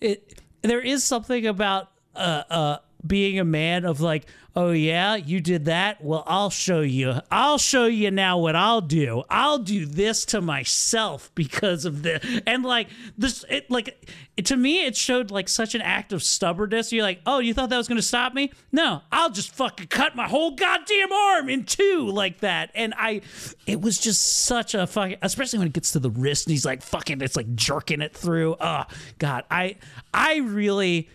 it. 0.00 0.40
There 0.62 0.80
is 0.80 1.04
something 1.04 1.46
about 1.46 1.88
uh, 2.18 2.44
uh, 2.50 2.78
being 3.06 3.38
a 3.38 3.44
man 3.44 3.84
of 3.84 4.00
like, 4.00 4.26
oh 4.56 4.72
yeah, 4.72 5.14
you 5.14 5.40
did 5.40 5.66
that. 5.66 6.02
Well, 6.02 6.24
I'll 6.26 6.50
show 6.50 6.80
you. 6.80 7.14
I'll 7.30 7.58
show 7.58 7.86
you 7.86 8.10
now 8.10 8.38
what 8.38 8.56
I'll 8.56 8.80
do. 8.80 9.22
I'll 9.30 9.58
do 9.58 9.86
this 9.86 10.24
to 10.26 10.40
myself 10.40 11.30
because 11.36 11.84
of 11.84 12.02
this. 12.02 12.24
and 12.46 12.64
like 12.64 12.88
this. 13.16 13.44
It 13.48 13.70
like 13.70 14.12
it, 14.36 14.46
to 14.46 14.56
me, 14.56 14.84
it 14.84 14.96
showed 14.96 15.30
like 15.30 15.48
such 15.48 15.76
an 15.76 15.80
act 15.80 16.12
of 16.12 16.24
stubbornness. 16.24 16.92
You're 16.92 17.04
like, 17.04 17.20
oh, 17.24 17.38
you 17.38 17.54
thought 17.54 17.70
that 17.70 17.76
was 17.76 17.86
to 17.86 18.02
stop 18.02 18.34
me? 18.34 18.52
No, 18.72 19.02
I'll 19.12 19.30
just 19.30 19.54
fucking 19.54 19.86
cut 19.88 20.16
my 20.16 20.26
whole 20.26 20.52
goddamn 20.56 21.12
arm 21.12 21.48
in 21.48 21.64
two 21.64 22.08
like 22.10 22.40
that. 22.40 22.70
And 22.74 22.94
I, 22.96 23.20
it 23.66 23.80
was 23.80 23.98
just 23.98 24.44
such 24.44 24.74
a 24.74 24.86
fucking, 24.88 25.18
especially 25.22 25.60
when 25.60 25.68
it 25.68 25.72
gets 25.72 25.92
to 25.92 26.00
the 26.00 26.10
wrist 26.10 26.46
and 26.46 26.52
he's 26.52 26.64
like 26.64 26.82
fucking, 26.82 27.20
it's 27.20 27.36
like 27.36 27.54
jerking 27.54 28.00
it 28.00 28.14
through. 28.14 28.56
Oh 28.60 28.84
God, 29.18 29.44
I, 29.50 29.76
I 30.12 30.38
really 30.38 31.08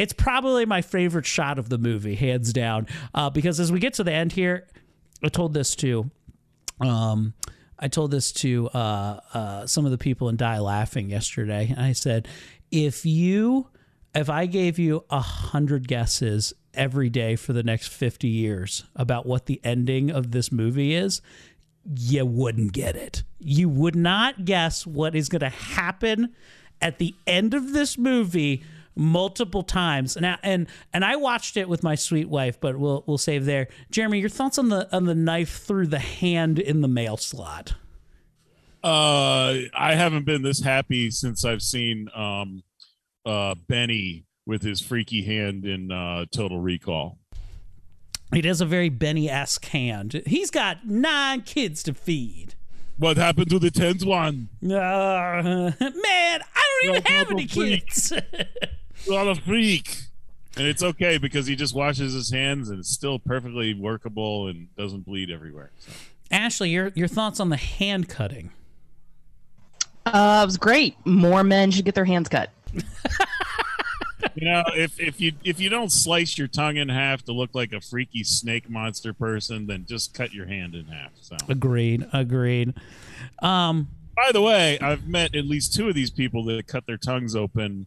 it's 0.00 0.14
probably 0.14 0.64
my 0.64 0.80
favorite 0.80 1.26
shot 1.26 1.58
of 1.58 1.68
the 1.68 1.76
movie, 1.76 2.14
hands 2.14 2.54
down. 2.54 2.86
Uh, 3.14 3.28
because 3.28 3.60
as 3.60 3.70
we 3.70 3.78
get 3.78 3.92
to 3.94 4.04
the 4.04 4.12
end 4.12 4.32
here, 4.32 4.66
I 5.22 5.28
told 5.28 5.52
this 5.52 5.76
to, 5.76 6.10
um, 6.80 7.34
I 7.78 7.88
told 7.88 8.10
this 8.10 8.32
to 8.32 8.68
uh, 8.70 9.20
uh, 9.34 9.66
some 9.66 9.84
of 9.84 9.90
the 9.90 9.98
people 9.98 10.30
in 10.30 10.36
Die 10.36 10.58
Laughing 10.58 11.10
yesterday. 11.10 11.74
I 11.76 11.92
said, 11.92 12.28
if 12.70 13.04
you, 13.04 13.68
if 14.14 14.30
I 14.30 14.46
gave 14.46 14.78
you 14.78 15.04
a 15.10 15.20
hundred 15.20 15.86
guesses 15.86 16.54
every 16.72 17.10
day 17.10 17.36
for 17.36 17.52
the 17.52 17.62
next 17.62 17.88
fifty 17.88 18.28
years 18.28 18.84
about 18.96 19.26
what 19.26 19.46
the 19.46 19.60
ending 19.62 20.10
of 20.10 20.30
this 20.30 20.50
movie 20.50 20.94
is, 20.94 21.20
you 21.84 22.24
wouldn't 22.24 22.72
get 22.72 22.96
it. 22.96 23.22
You 23.38 23.68
would 23.68 23.96
not 23.96 24.46
guess 24.46 24.86
what 24.86 25.14
is 25.14 25.28
going 25.28 25.40
to 25.40 25.50
happen 25.50 26.32
at 26.80 26.98
the 26.98 27.14
end 27.26 27.52
of 27.52 27.74
this 27.74 27.98
movie 27.98 28.62
multiple 28.94 29.62
times. 29.62 30.16
And 30.16 30.38
and 30.42 30.66
and 30.92 31.04
I 31.04 31.16
watched 31.16 31.56
it 31.56 31.68
with 31.68 31.82
my 31.82 31.94
sweet 31.94 32.28
wife, 32.28 32.60
but 32.60 32.78
we'll 32.78 33.04
we'll 33.06 33.18
save 33.18 33.44
there. 33.44 33.68
Jeremy, 33.90 34.20
your 34.20 34.28
thoughts 34.28 34.58
on 34.58 34.68
the 34.68 34.94
on 34.94 35.06
the 35.06 35.14
knife 35.14 35.58
through 35.62 35.88
the 35.88 35.98
hand 35.98 36.58
in 36.58 36.80
the 36.80 36.88
mail 36.88 37.16
slot? 37.16 37.74
Uh, 38.82 39.68
I 39.74 39.94
haven't 39.94 40.24
been 40.24 40.42
this 40.42 40.62
happy 40.62 41.10
since 41.10 41.44
I've 41.44 41.62
seen 41.62 42.08
um, 42.14 42.62
uh, 43.26 43.54
Benny 43.68 44.24
with 44.46 44.62
his 44.62 44.80
freaky 44.80 45.22
hand 45.22 45.66
in 45.66 45.92
uh, 45.92 46.24
Total 46.32 46.58
Recall. 46.58 47.18
It 48.34 48.46
is 48.46 48.60
a 48.60 48.66
very 48.66 48.88
Benny 48.88 49.28
esque 49.28 49.66
hand. 49.66 50.22
He's 50.24 50.50
got 50.50 50.86
nine 50.86 51.42
kids 51.42 51.82
to 51.82 51.94
feed. 51.94 52.54
What 52.96 53.16
happened 53.16 53.50
to 53.50 53.58
the 53.58 53.70
tenth 53.70 54.04
one? 54.04 54.48
Uh, 54.62 54.66
man, 55.80 55.80
I 55.80 56.80
don't 56.84 56.96
even 56.96 57.02
have 57.02 57.30
any 57.30 57.46
kids. 57.46 58.12
What 59.06 59.28
a 59.28 59.34
freak. 59.34 60.02
And 60.56 60.66
it's 60.66 60.82
okay 60.82 61.16
because 61.18 61.46
he 61.46 61.54
just 61.56 61.74
washes 61.74 62.12
his 62.12 62.32
hands 62.32 62.70
and 62.70 62.80
it's 62.80 62.90
still 62.90 63.18
perfectly 63.18 63.72
workable 63.72 64.48
and 64.48 64.74
doesn't 64.76 65.06
bleed 65.06 65.30
everywhere. 65.30 65.70
So. 65.78 65.92
Ashley, 66.30 66.70
your 66.70 66.92
your 66.94 67.08
thoughts 67.08 67.40
on 67.40 67.48
the 67.48 67.56
hand 67.56 68.08
cutting? 68.08 68.50
Uh, 70.06 70.40
it 70.42 70.46
was 70.46 70.56
great. 70.56 70.94
More 71.04 71.44
men 71.44 71.70
should 71.70 71.84
get 71.84 71.94
their 71.94 72.04
hands 72.04 72.28
cut. 72.28 72.50
you 74.34 74.44
know, 74.44 74.62
if 74.74 74.98
if 74.98 75.20
you 75.20 75.32
if 75.44 75.60
you 75.60 75.68
don't 75.68 75.90
slice 75.90 76.38
your 76.38 76.48
tongue 76.48 76.76
in 76.76 76.88
half 76.88 77.24
to 77.24 77.32
look 77.32 77.50
like 77.54 77.72
a 77.72 77.80
freaky 77.80 78.24
snake 78.24 78.68
monster 78.68 79.12
person, 79.12 79.66
then 79.66 79.86
just 79.88 80.14
cut 80.14 80.32
your 80.32 80.46
hand 80.46 80.74
in 80.74 80.86
half. 80.86 81.10
So 81.20 81.36
agreed, 81.48 82.06
agreed. 82.12 82.74
Um, 83.40 83.88
by 84.16 84.32
the 84.32 84.40
way, 84.40 84.78
I've 84.80 85.08
met 85.08 85.34
at 85.34 85.46
least 85.46 85.74
two 85.74 85.88
of 85.88 85.94
these 85.94 86.10
people 86.10 86.44
that 86.44 86.66
cut 86.66 86.86
their 86.86 86.96
tongues 86.96 87.34
open, 87.34 87.86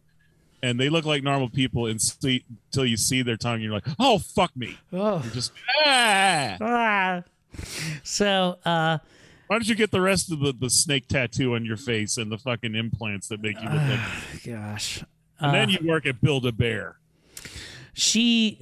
and 0.64 0.80
they 0.80 0.88
look 0.88 1.04
like 1.04 1.22
normal 1.22 1.50
people 1.50 1.86
until 1.86 2.84
you 2.86 2.96
see 2.96 3.20
their 3.20 3.36
tongue. 3.36 3.56
And 3.56 3.62
you're 3.64 3.72
like, 3.72 3.84
oh 3.98 4.18
fuck 4.18 4.56
me! 4.56 4.78
Oh, 4.92 5.20
you're 5.22 5.34
just 5.34 5.52
ah. 5.84 6.56
ah. 6.60 7.22
So, 8.02 8.58
uh, 8.64 8.98
why 9.46 9.56
don't 9.56 9.68
you 9.68 9.74
get 9.74 9.90
the 9.90 10.00
rest 10.00 10.32
of 10.32 10.40
the, 10.40 10.52
the 10.52 10.70
snake 10.70 11.06
tattoo 11.06 11.54
on 11.54 11.66
your 11.66 11.76
face 11.76 12.16
and 12.16 12.32
the 12.32 12.38
fucking 12.38 12.74
implants 12.74 13.28
that 13.28 13.42
make 13.42 13.60
you 13.60 13.68
look 13.68 13.82
like? 13.82 14.00
gosh. 14.44 15.04
And 15.38 15.50
Uh, 15.50 15.52
then 15.52 15.68
you 15.68 15.78
work 15.86 16.06
at 16.06 16.22
Build 16.22 16.46
a 16.46 16.52
Bear. 16.52 16.96
She 17.92 18.58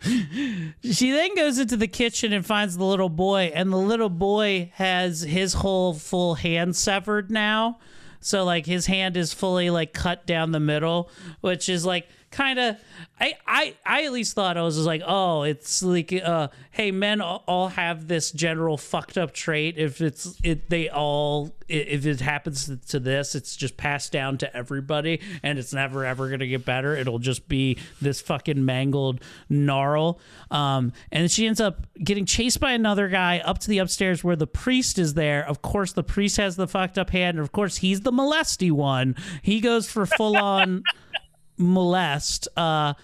she 0.02 1.10
then 1.10 1.34
goes 1.34 1.58
into 1.58 1.76
the 1.76 1.88
kitchen 1.88 2.32
and 2.32 2.46
finds 2.46 2.76
the 2.76 2.84
little 2.84 3.08
boy, 3.08 3.50
and 3.52 3.72
the 3.72 3.76
little 3.78 4.08
boy 4.10 4.70
has 4.74 5.22
his 5.22 5.54
whole 5.54 5.92
full 5.94 6.36
hand 6.36 6.76
severed 6.76 7.32
now. 7.32 7.78
So 8.20 8.44
like 8.44 8.66
his 8.66 8.86
hand 8.86 9.16
is 9.16 9.32
fully 9.32 9.70
like 9.70 9.92
cut 9.92 10.26
down 10.26 10.52
the 10.52 10.60
middle, 10.60 11.10
which 11.40 11.68
is 11.68 11.84
like 11.86 12.08
kind 12.38 12.60
of 12.60 12.76
I, 13.20 13.34
I 13.48 13.74
I 13.84 14.04
at 14.04 14.12
least 14.12 14.36
thought 14.36 14.56
I 14.56 14.62
was 14.62 14.76
just 14.76 14.86
like 14.86 15.02
oh 15.04 15.42
it's 15.42 15.82
like 15.82 16.12
uh 16.12 16.48
hey 16.70 16.92
men 16.92 17.20
all, 17.20 17.68
have 17.68 18.06
this 18.06 18.30
general 18.30 18.76
fucked 18.76 19.18
up 19.18 19.32
trait. 19.32 19.76
If 19.76 20.00
it's 20.00 20.38
it 20.44 20.70
they 20.70 20.88
all 20.88 21.52
if 21.68 22.06
it 22.06 22.20
happens 22.20 22.66
to, 22.66 22.76
to 22.76 23.00
this 23.00 23.34
it's 23.34 23.56
just 23.56 23.76
passed 23.76 24.12
down 24.12 24.38
to 24.38 24.56
everybody 24.56 25.20
and 25.42 25.58
it's 25.58 25.72
never 25.72 26.04
ever 26.04 26.30
gonna 26.30 26.46
get 26.46 26.64
better. 26.64 26.94
It'll 26.94 27.18
just 27.18 27.48
be 27.48 27.76
this 28.00 28.20
fucking 28.20 28.64
mangled 28.64 29.20
gnarl. 29.48 30.20
Um 30.52 30.92
and 31.10 31.28
she 31.28 31.44
ends 31.48 31.60
up 31.60 31.88
getting 32.02 32.24
chased 32.24 32.60
by 32.60 32.70
another 32.70 33.08
guy 33.08 33.40
up 33.40 33.58
to 33.58 33.68
the 33.68 33.78
upstairs 33.78 34.22
where 34.22 34.36
the 34.36 34.46
priest 34.46 34.96
is 34.96 35.14
there. 35.14 35.44
Of 35.44 35.60
course 35.60 35.92
the 35.92 36.04
priest 36.04 36.36
has 36.36 36.54
the 36.54 36.68
fucked 36.68 36.98
up 36.98 37.10
hand. 37.10 37.36
And 37.36 37.44
of 37.44 37.50
course 37.50 37.78
he's 37.78 38.02
the 38.02 38.12
molesty 38.12 38.70
one. 38.70 39.16
He 39.42 39.60
goes 39.60 39.90
for 39.90 40.06
full 40.06 40.36
on 40.36 40.84
molest. 41.58 42.48
Uh, 42.56 42.94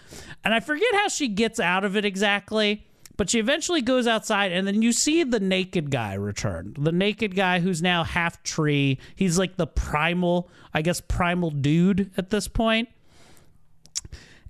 and 0.44 0.54
I 0.54 0.60
forget 0.60 0.88
how 0.94 1.08
she 1.08 1.28
gets 1.28 1.60
out 1.60 1.84
of 1.84 1.96
it 1.96 2.04
exactly, 2.04 2.86
but 3.16 3.30
she 3.30 3.38
eventually 3.38 3.82
goes 3.82 4.06
outside, 4.06 4.52
and 4.52 4.66
then 4.66 4.82
you 4.82 4.92
see 4.92 5.22
the 5.22 5.40
naked 5.40 5.90
guy 5.90 6.14
return. 6.14 6.74
The 6.78 6.92
naked 6.92 7.36
guy 7.36 7.60
who's 7.60 7.82
now 7.82 8.04
half 8.04 8.42
tree. 8.42 8.98
He's 9.14 9.38
like 9.38 9.56
the 9.56 9.66
primal, 9.66 10.48
I 10.72 10.82
guess, 10.82 11.00
primal 11.00 11.50
dude 11.50 12.10
at 12.16 12.30
this 12.30 12.48
point. 12.48 12.88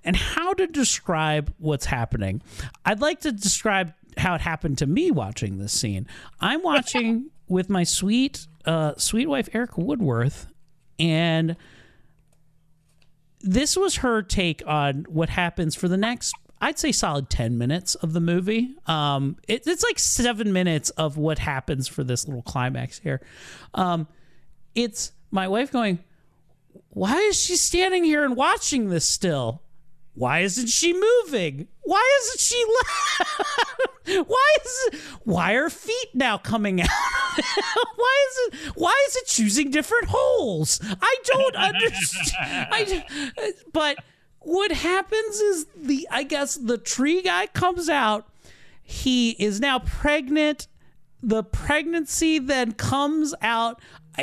And 0.03 0.15
how 0.15 0.53
to 0.53 0.67
describe 0.67 1.53
what's 1.57 1.85
happening? 1.85 2.41
I'd 2.85 3.01
like 3.01 3.21
to 3.21 3.31
describe 3.31 3.93
how 4.17 4.35
it 4.35 4.41
happened 4.41 4.77
to 4.79 4.85
me 4.85 5.11
watching 5.11 5.57
this 5.57 5.73
scene. 5.73 6.07
I'm 6.39 6.61
watching 6.61 7.31
with 7.47 7.69
my 7.69 7.83
sweet, 7.83 8.45
uh, 8.65 8.93
sweet 8.97 9.27
wife 9.27 9.49
Erica 9.53 9.81
Woodworth, 9.81 10.47
and 10.99 11.55
this 13.45 13.77
was 13.77 13.97
her 13.97 14.21
take 14.21 14.63
on 14.65 15.05
what 15.07 15.29
happens 15.29 15.75
for 15.75 15.87
the 15.87 15.97
next 15.97 16.33
I'd 16.61 16.79
say 16.79 16.91
solid 16.91 17.29
10 17.29 17.57
minutes 17.57 17.95
of 17.95 18.13
the 18.13 18.21
movie. 18.21 18.75
Um, 18.87 19.35
it, 19.47 19.67
it's 19.67 19.83
like 19.83 19.99
seven 19.99 20.53
minutes 20.53 20.89
of 20.91 21.17
what 21.17 21.37
happens 21.37 21.87
for 21.87 22.03
this 22.03 22.27
little 22.27 22.41
climax 22.41 22.97
here. 22.99 23.21
Um, 23.73 24.07
it's 24.73 25.11
my 25.31 25.47
wife 25.47 25.71
going, 25.71 25.99
Why 26.89 27.17
is 27.17 27.39
she 27.39 27.57
standing 27.57 28.03
here 28.03 28.23
and 28.23 28.35
watching 28.35 28.89
this 28.89 29.07
still? 29.07 29.61
Why 30.15 30.39
isn't 30.39 30.67
she 30.67 30.93
moving? 30.93 31.67
Why 31.81 32.19
isn't 32.23 32.39
she? 32.39 32.65
why 34.23 34.55
is? 34.63 35.01
Why 35.23 35.53
are 35.53 35.69
feet 35.69 36.09
now 36.13 36.37
coming 36.37 36.81
out? 36.81 36.87
why 37.95 38.27
is 38.29 38.37
it? 38.53 38.71
Why 38.75 39.05
is 39.09 39.15
it 39.17 39.27
choosing 39.27 39.71
different 39.71 40.07
holes? 40.07 40.79
I 41.01 41.15
don't 41.25 41.55
understand. 41.55 42.67
I, 42.71 43.53
but 43.73 43.97
what 44.39 44.71
happens 44.71 45.39
is 45.39 45.67
the 45.75 46.07
I 46.09 46.23
guess 46.23 46.55
the 46.55 46.77
tree 46.77 47.21
guy 47.21 47.47
comes 47.47 47.89
out. 47.89 48.27
He 48.81 49.31
is 49.31 49.59
now 49.59 49.79
pregnant. 49.79 50.67
The 51.21 51.43
pregnancy 51.43 52.39
then 52.39 52.71
comes 52.73 53.33
out. 53.41 53.81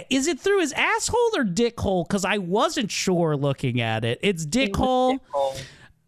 Is 0.09 0.27
it 0.27 0.41
through 0.41 0.61
his 0.61 0.73
asshole 0.73 1.33
or 1.37 1.45
dick 1.45 1.79
hole? 1.79 2.05
Because 2.05 2.25
I 2.25 2.39
wasn't 2.39 2.91
sure 2.91 3.37
looking 3.37 3.81
at 3.81 4.05
it. 4.07 4.21
It's 4.23 4.47
dick 4.47 4.75
hole 4.77 5.19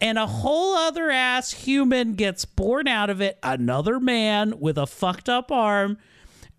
and 0.05 0.18
a 0.18 0.26
whole 0.26 0.74
other 0.74 1.11
ass 1.11 1.50
human 1.50 2.12
gets 2.12 2.45
born 2.45 2.87
out 2.87 3.08
of 3.08 3.22
it 3.22 3.38
another 3.42 3.99
man 3.99 4.61
with 4.61 4.76
a 4.76 4.87
fucked 4.87 5.30
up 5.30 5.50
arm 5.50 5.96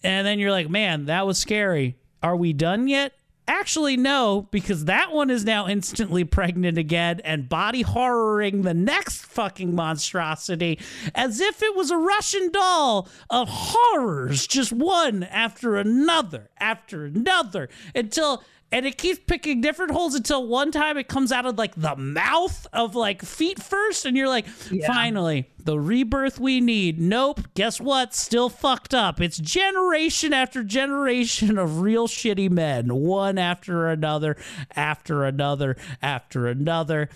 and 0.04 0.26
then 0.26 0.40
you're 0.40 0.50
like 0.50 0.68
man 0.68 1.06
that 1.06 1.28
was 1.28 1.38
scary. 1.38 1.96
Are 2.24 2.36
we 2.36 2.54
done 2.54 2.88
yet? 2.88 3.14
Actually, 3.48 3.96
no, 3.96 4.48
because 4.50 4.86
that 4.86 5.12
one 5.12 5.30
is 5.30 5.46
now 5.46 5.68
instantly 5.68 6.24
pregnant 6.24 6.80
again 6.80 7.22
and 7.24 7.48
body 7.48 7.84
horroring 7.84 8.64
the 8.64 8.74
next 8.74 9.24
fucking 9.24 9.76
monstrosity 9.76 10.80
as 11.14 11.40
if 11.40 11.62
it 11.62 11.76
was 11.76 11.92
a 11.92 11.98
Russian 11.98 12.52
doll 12.52 13.08
of 13.30 13.48
horrors, 13.48 14.48
just 14.48 14.74
one 14.74 15.22
after 15.22 15.76
another, 15.76 16.50
after 16.60 17.06
another, 17.06 17.70
until 17.94 18.44
and 18.72 18.86
it 18.86 18.98
keeps 18.98 19.20
picking 19.26 19.62
different 19.62 19.92
holes 19.92 20.16
until 20.16 20.46
one 20.48 20.72
time 20.72 20.98
it 20.98 21.08
comes 21.08 21.32
out 21.32 21.46
of 21.46 21.58
like 21.58 21.76
the 21.76 21.96
mouth 21.96 22.68
of 22.74 22.96
like 22.96 23.22
feet 23.22 23.62
first 23.62 24.06
and 24.06 24.18
you're 24.18 24.28
like 24.28 24.48
finally 24.86 25.50
the 25.64 25.80
rebirth 25.80 26.40
we 26.40 26.62
need. 26.62 27.00
Nope. 27.00 27.42
Guess 27.56 27.80
what? 27.82 28.14
Still 28.14 28.50
fucked 28.50 28.94
up. 28.94 29.20
It's 29.20 29.38
generation 29.38 30.34
after 30.34 30.64
generation 30.64 31.58
of 31.58 31.82
real 31.82 32.08
shitty 32.08 32.52
men. 32.52 32.94
One 32.94 33.38
after 33.38 33.88
another 33.88 34.38
after 34.76 35.24
another 35.24 35.76
after 36.02 36.48
another. 36.48 37.10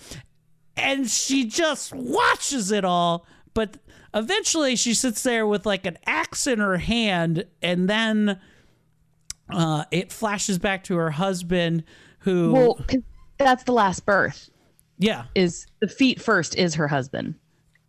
And 0.76 1.10
she 1.10 1.44
just 1.46 1.92
watches 1.92 2.72
it 2.72 2.84
all 2.84 3.26
but 3.54 3.78
eventually 4.14 4.76
she 4.76 4.94
sits 4.94 5.22
there 5.22 5.46
with 5.46 5.66
like 5.66 5.86
an 5.86 5.98
axe 6.06 6.46
in 6.46 6.58
her 6.58 6.78
hand 6.78 7.44
and 7.62 7.88
then 7.88 8.40
uh, 9.52 9.84
it 9.90 10.12
flashes 10.12 10.58
back 10.58 10.84
to 10.84 10.96
her 10.96 11.10
husband 11.10 11.84
who 12.20 12.52
Well, 12.52 12.80
that's 13.38 13.64
the 13.64 13.72
last 13.72 14.04
birth. 14.06 14.50
yeah 14.98 15.24
Is 15.34 15.66
the 15.80 15.88
feet 15.88 16.20
first 16.20 16.56
is 16.56 16.74
her 16.74 16.88
husband. 16.88 17.34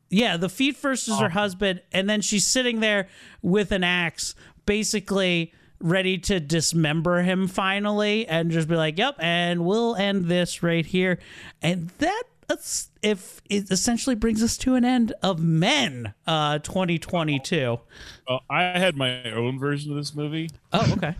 yeah 0.09 0.37
the 0.37 0.49
feet 0.49 0.75
first 0.77 1.07
is 1.07 1.19
her 1.19 1.29
husband 1.29 1.81
and 1.91 2.09
then 2.09 2.21
she's 2.21 2.45
sitting 2.47 2.79
there 2.79 3.07
with 3.41 3.71
an 3.71 3.83
axe 3.83 4.35
basically 4.65 5.53
ready 5.79 6.17
to 6.17 6.39
dismember 6.39 7.23
him 7.23 7.47
finally 7.47 8.27
and 8.27 8.51
just 8.51 8.67
be 8.67 8.75
like 8.75 8.97
yep 8.97 9.15
and 9.19 9.65
we'll 9.65 9.95
end 9.95 10.25
this 10.25 10.61
right 10.63 10.85
here 10.85 11.17
and 11.61 11.89
that 11.97 12.23
if 13.01 13.41
it 13.49 13.71
essentially 13.71 14.13
brings 14.15 14.43
us 14.43 14.57
to 14.57 14.75
an 14.75 14.83
end 14.85 15.13
of 15.23 15.39
men 15.41 16.13
uh 16.27 16.59
2022 16.59 17.79
Well, 18.27 18.41
I 18.49 18.63
had 18.77 18.95
my 18.97 19.31
own 19.31 19.57
version 19.57 19.91
of 19.91 19.97
this 19.97 20.13
movie. 20.13 20.49
oh 20.73 20.93
okay 20.97 21.15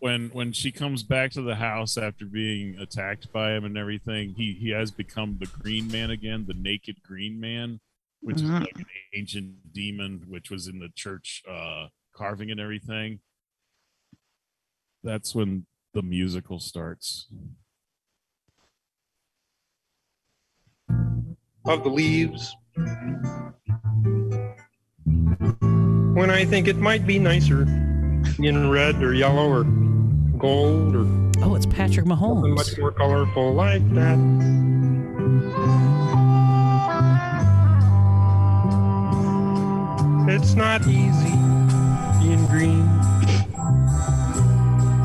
when 0.00 0.30
when 0.30 0.52
she 0.52 0.72
comes 0.72 1.02
back 1.02 1.30
to 1.32 1.42
the 1.42 1.54
house 1.56 1.96
after 1.96 2.24
being 2.24 2.76
attacked 2.78 3.32
by 3.32 3.52
him 3.52 3.64
and 3.64 3.76
everything, 3.78 4.34
he 4.34 4.54
he 4.58 4.70
has 4.70 4.90
become 4.90 5.36
the 5.38 5.46
Green 5.46 5.88
Man 5.88 6.10
again, 6.10 6.46
the 6.48 6.54
naked 6.54 7.02
Green 7.02 7.38
Man, 7.38 7.80
which 8.20 8.36
is 8.36 8.42
Mhm. 8.42 8.60
like 8.60 8.76
an 8.78 8.86
ancient 9.14 9.72
demon, 9.72 10.24
which 10.26 10.50
was 10.50 10.66
in 10.66 10.78
the 10.78 10.88
church 10.94 11.42
uh, 11.48 11.88
carving 12.14 12.50
and 12.50 12.58
everything. 12.58 13.20
That's 15.02 15.34
when 15.34 15.66
the 15.92 16.02
musical 16.02 16.58
starts. 16.58 17.28
of 21.66 21.84
the 21.84 21.90
leaves. 21.90 22.56
When 26.14 26.30
I 26.30 26.44
think 26.44 26.66
it 26.68 26.78
might 26.78 27.06
be 27.06 27.18
nicer 27.18 27.62
in 28.38 28.70
red 28.70 29.00
or 29.02 29.12
yellow 29.14 29.46
or 29.48 29.64
gold 30.40 30.96
or 30.96 31.06
oh 31.44 31.54
it's 31.54 31.66
patrick 31.66 32.06
mahomes 32.06 32.54
much 32.54 32.78
more 32.78 32.90
colorful 32.92 33.52
like 33.52 33.82
that. 33.94 34.18
It's 40.28 40.54
not 40.54 40.86
easy 40.86 41.34
being 42.22 42.46
green. 42.46 42.88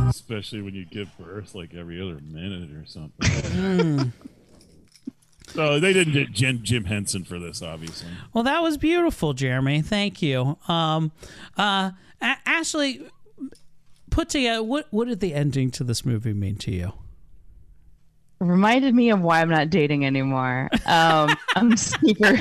Especially 0.07 0.61
when 0.61 0.75
you 0.75 0.85
give 0.85 1.09
birth 1.17 1.55
like 1.55 1.73
every 1.73 1.99
other 1.99 2.19
minute 2.21 2.69
or 2.71 2.85
something. 2.85 4.13
so 5.47 5.79
they 5.79 5.93
didn't 5.93 6.13
get 6.13 6.31
Jim, 6.31 6.59
Jim 6.63 6.85
Henson 6.85 7.23
for 7.23 7.39
this, 7.39 7.61
obviously. 7.63 8.09
Well, 8.33 8.43
that 8.43 8.61
was 8.61 8.77
beautiful, 8.77 9.33
Jeremy. 9.33 9.81
Thank 9.81 10.21
you. 10.21 10.57
Um, 10.67 11.11
uh, 11.57 11.91
A- 12.21 12.37
Ashley, 12.45 13.01
put 14.09 14.29
together 14.29 14.63
what 14.63 14.87
what 14.91 15.07
did 15.07 15.19
the 15.19 15.33
ending 15.33 15.71
to 15.71 15.83
this 15.83 16.05
movie 16.05 16.33
mean 16.33 16.55
to 16.57 16.71
you? 16.71 16.93
reminded 18.39 18.93
me 18.93 19.09
of 19.09 19.21
why 19.21 19.41
I'm 19.41 19.49
not 19.49 19.69
dating 19.69 20.05
anymore. 20.05 20.69
Um, 20.85 21.35
I'm 21.55 21.75
super, 21.77 22.37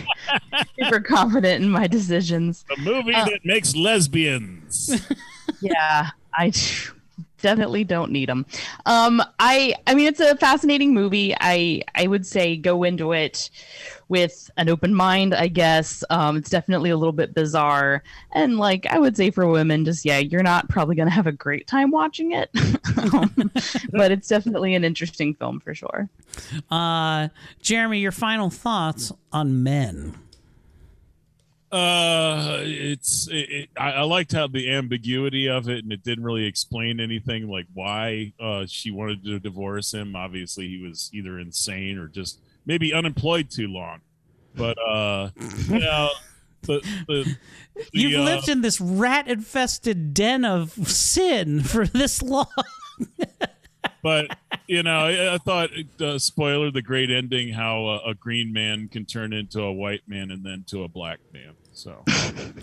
super 0.78 1.00
confident 1.00 1.62
in 1.62 1.70
my 1.70 1.86
decisions. 1.86 2.64
The 2.68 2.82
movie 2.82 3.14
Uh, 3.14 3.24
that 3.24 3.40
makes 3.44 3.74
lesbians. 3.76 5.06
yeah, 5.60 6.10
I 6.36 6.52
definitely 7.44 7.84
don't 7.84 8.10
need 8.10 8.30
them. 8.30 8.46
Um, 8.86 9.22
I, 9.38 9.74
I 9.86 9.94
mean, 9.94 10.06
it's 10.06 10.18
a 10.18 10.34
fascinating 10.36 10.94
movie. 10.94 11.34
I, 11.38 11.82
I 11.94 12.06
would 12.06 12.26
say 12.26 12.56
go 12.56 12.84
into 12.84 13.12
it 13.12 13.50
with 14.08 14.50
an 14.56 14.70
open 14.70 14.94
mind. 14.94 15.34
I 15.34 15.48
guess 15.48 16.02
um, 16.08 16.38
it's 16.38 16.48
definitely 16.48 16.88
a 16.88 16.96
little 16.96 17.12
bit 17.12 17.34
bizarre, 17.34 18.02
and 18.32 18.58
like 18.58 18.86
I 18.86 18.98
would 18.98 19.16
say 19.16 19.30
for 19.30 19.46
women, 19.46 19.84
just 19.84 20.04
yeah, 20.04 20.18
you're 20.18 20.42
not 20.42 20.68
probably 20.68 20.96
gonna 20.96 21.10
have 21.10 21.26
a 21.26 21.32
great 21.32 21.66
time 21.66 21.90
watching 21.90 22.32
it, 22.32 22.50
um, 23.12 23.50
but 23.92 24.10
it's 24.10 24.28
definitely 24.28 24.74
an 24.74 24.84
interesting 24.84 25.34
film 25.34 25.60
for 25.60 25.74
sure. 25.74 26.08
Uh, 26.70 27.28
Jeremy, 27.60 27.98
your 28.00 28.12
final 28.12 28.50
thoughts 28.50 29.12
on 29.32 29.62
Men? 29.62 30.14
Uh, 31.74 32.60
it's 32.62 33.26
it, 33.28 33.50
it, 33.50 33.68
I, 33.76 33.92
I 33.92 34.02
liked 34.02 34.32
how 34.32 34.46
the 34.46 34.70
ambiguity 34.70 35.48
of 35.48 35.68
it, 35.68 35.82
and 35.82 35.92
it 35.92 36.04
didn't 36.04 36.22
really 36.22 36.44
explain 36.44 37.00
anything 37.00 37.48
like 37.48 37.66
why 37.74 38.32
uh 38.38 38.64
she 38.68 38.92
wanted 38.92 39.24
to 39.24 39.40
divorce 39.40 39.92
him. 39.92 40.14
Obviously, 40.14 40.68
he 40.68 40.78
was 40.78 41.10
either 41.12 41.40
insane 41.40 41.98
or 41.98 42.06
just 42.06 42.38
maybe 42.64 42.94
unemployed 42.94 43.50
too 43.50 43.66
long. 43.66 44.00
But 44.54 44.78
uh, 44.78 45.30
you 45.68 45.80
know, 45.80 46.10
the 46.62 46.80
the, 47.08 47.36
the 47.74 47.88
You've 47.92 48.20
uh, 48.20 48.24
lived 48.24 48.48
in 48.48 48.60
this 48.60 48.80
rat 48.80 49.26
infested 49.26 50.14
den 50.14 50.44
of 50.44 50.70
sin 50.88 51.60
for 51.60 51.88
this 51.88 52.22
long. 52.22 52.46
but 54.00 54.36
you 54.68 54.84
know, 54.84 55.06
I, 55.06 55.34
I 55.34 55.38
thought 55.38 55.70
uh, 56.00 56.20
spoiler 56.20 56.70
the 56.70 56.82
great 56.82 57.10
ending 57.10 57.52
how 57.52 57.86
uh, 57.86 58.10
a 58.10 58.14
green 58.14 58.52
man 58.52 58.86
can 58.86 59.04
turn 59.06 59.32
into 59.32 59.60
a 59.60 59.72
white 59.72 60.02
man 60.06 60.30
and 60.30 60.44
then 60.44 60.64
to 60.68 60.84
a 60.84 60.88
black 60.88 61.18
man. 61.32 61.54
So 61.74 62.02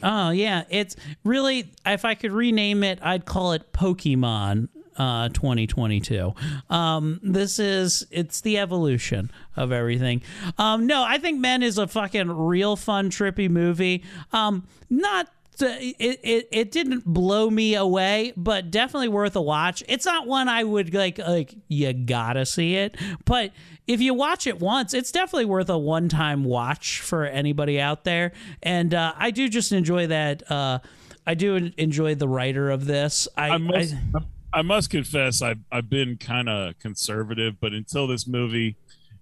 Oh 0.04 0.32
yeah, 0.32 0.64
it's 0.70 0.96
really. 1.24 1.72
If 1.86 2.06
I 2.06 2.16
could 2.16 2.32
rename 2.32 2.84
it, 2.84 3.00
I'd 3.02 3.26
call 3.26 3.52
it 3.54 3.72
Pokemon 3.74 4.70
uh, 4.98 5.30
2022. 5.30 6.34
Um, 6.70 7.20
this 7.24 7.60
is 7.60 8.06
it's 8.12 8.42
the 8.42 8.58
evolution 8.58 9.32
of 9.56 9.72
everything. 9.72 10.22
Um, 10.58 10.88
no, 10.88 11.04
I 11.04 11.18
think 11.18 11.40
Men 11.40 11.64
is 11.64 11.78
a 11.78 11.88
fucking 11.88 12.30
real 12.30 12.76
fun, 12.76 13.10
trippy 13.10 13.50
movie. 13.50 14.04
Um, 14.32 14.68
not. 14.90 15.28
It, 15.64 16.20
it 16.24 16.48
it 16.52 16.72
didn't 16.72 17.06
blow 17.06 17.48
me 17.48 17.76
away, 17.76 18.34
but 18.36 18.72
definitely 18.72 19.10
worth 19.10 19.36
a 19.36 19.42
watch. 19.42 19.84
It's 19.88 20.08
not 20.08 20.26
one 20.26 20.50
I 20.50 20.64
would 20.64 20.92
like 20.92 21.20
like 21.20 21.54
you 21.68 21.94
gotta 21.94 22.48
see 22.48 22.78
it, 22.78 22.96
but 23.26 23.52
if 23.92 24.02
you 24.02 24.14
watch 24.14 24.48
it 24.48 24.60
once, 24.60 24.94
it's 24.94 25.12
definitely 25.12 25.46
worth 25.46 25.70
a 25.70 25.78
one 25.78 26.08
time 26.10 26.44
watch 26.44 27.02
for 27.02 27.26
anybody 27.26 27.80
out 27.80 28.04
there. 28.04 28.32
And 28.64 28.94
uh, 28.94 29.14
I 29.18 29.32
do 29.32 29.50
just 29.50 29.72
enjoy 29.72 30.08
that. 30.08 30.50
Uh, 30.50 30.80
I 31.28 31.34
do 31.36 31.56
enjoy 31.78 32.16
the 32.16 32.28
writer 32.28 32.70
of 32.70 32.86
this. 32.86 33.28
I, 33.38 33.50
I 33.50 33.58
must, 33.58 33.94
I- 34.16 34.20
I, 34.54 34.62
must 34.64 34.90
confess, 34.90 35.42
I've 35.42 35.60
I've 35.72 35.90
been 35.90 36.18
kind 36.18 36.50
of 36.50 36.78
conservative, 36.80 37.56
but 37.62 37.74
until 37.74 38.08
this 38.08 38.28
movie, 38.28 38.76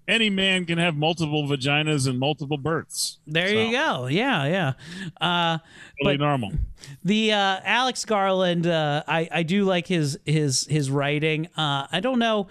any 0.07 0.29
man 0.29 0.65
can 0.65 0.77
have 0.79 0.95
multiple 0.95 1.47
vaginas 1.47 2.07
and 2.07 2.17
multiple 2.17 2.57
births. 2.57 3.19
there 3.27 3.49
you 3.53 3.71
go. 3.71 4.07
Yeah, 4.07 4.45
yeah. 4.45 4.73
Uh, 5.21 5.59
Really 6.03 6.17
but- 6.17 6.23
normal. 6.23 6.51
The 7.03 7.33
uh, 7.33 7.59
Alex 7.63 8.05
Garland, 8.05 8.65
uh, 8.65 9.03
I 9.07 9.27
I 9.31 9.43
do 9.43 9.65
like 9.65 9.85
his 9.87 10.17
his 10.25 10.65
his 10.65 10.89
writing. 10.89 11.47
Uh, 11.57 11.85
I 11.91 11.99
don't 11.99 12.19
know. 12.19 12.47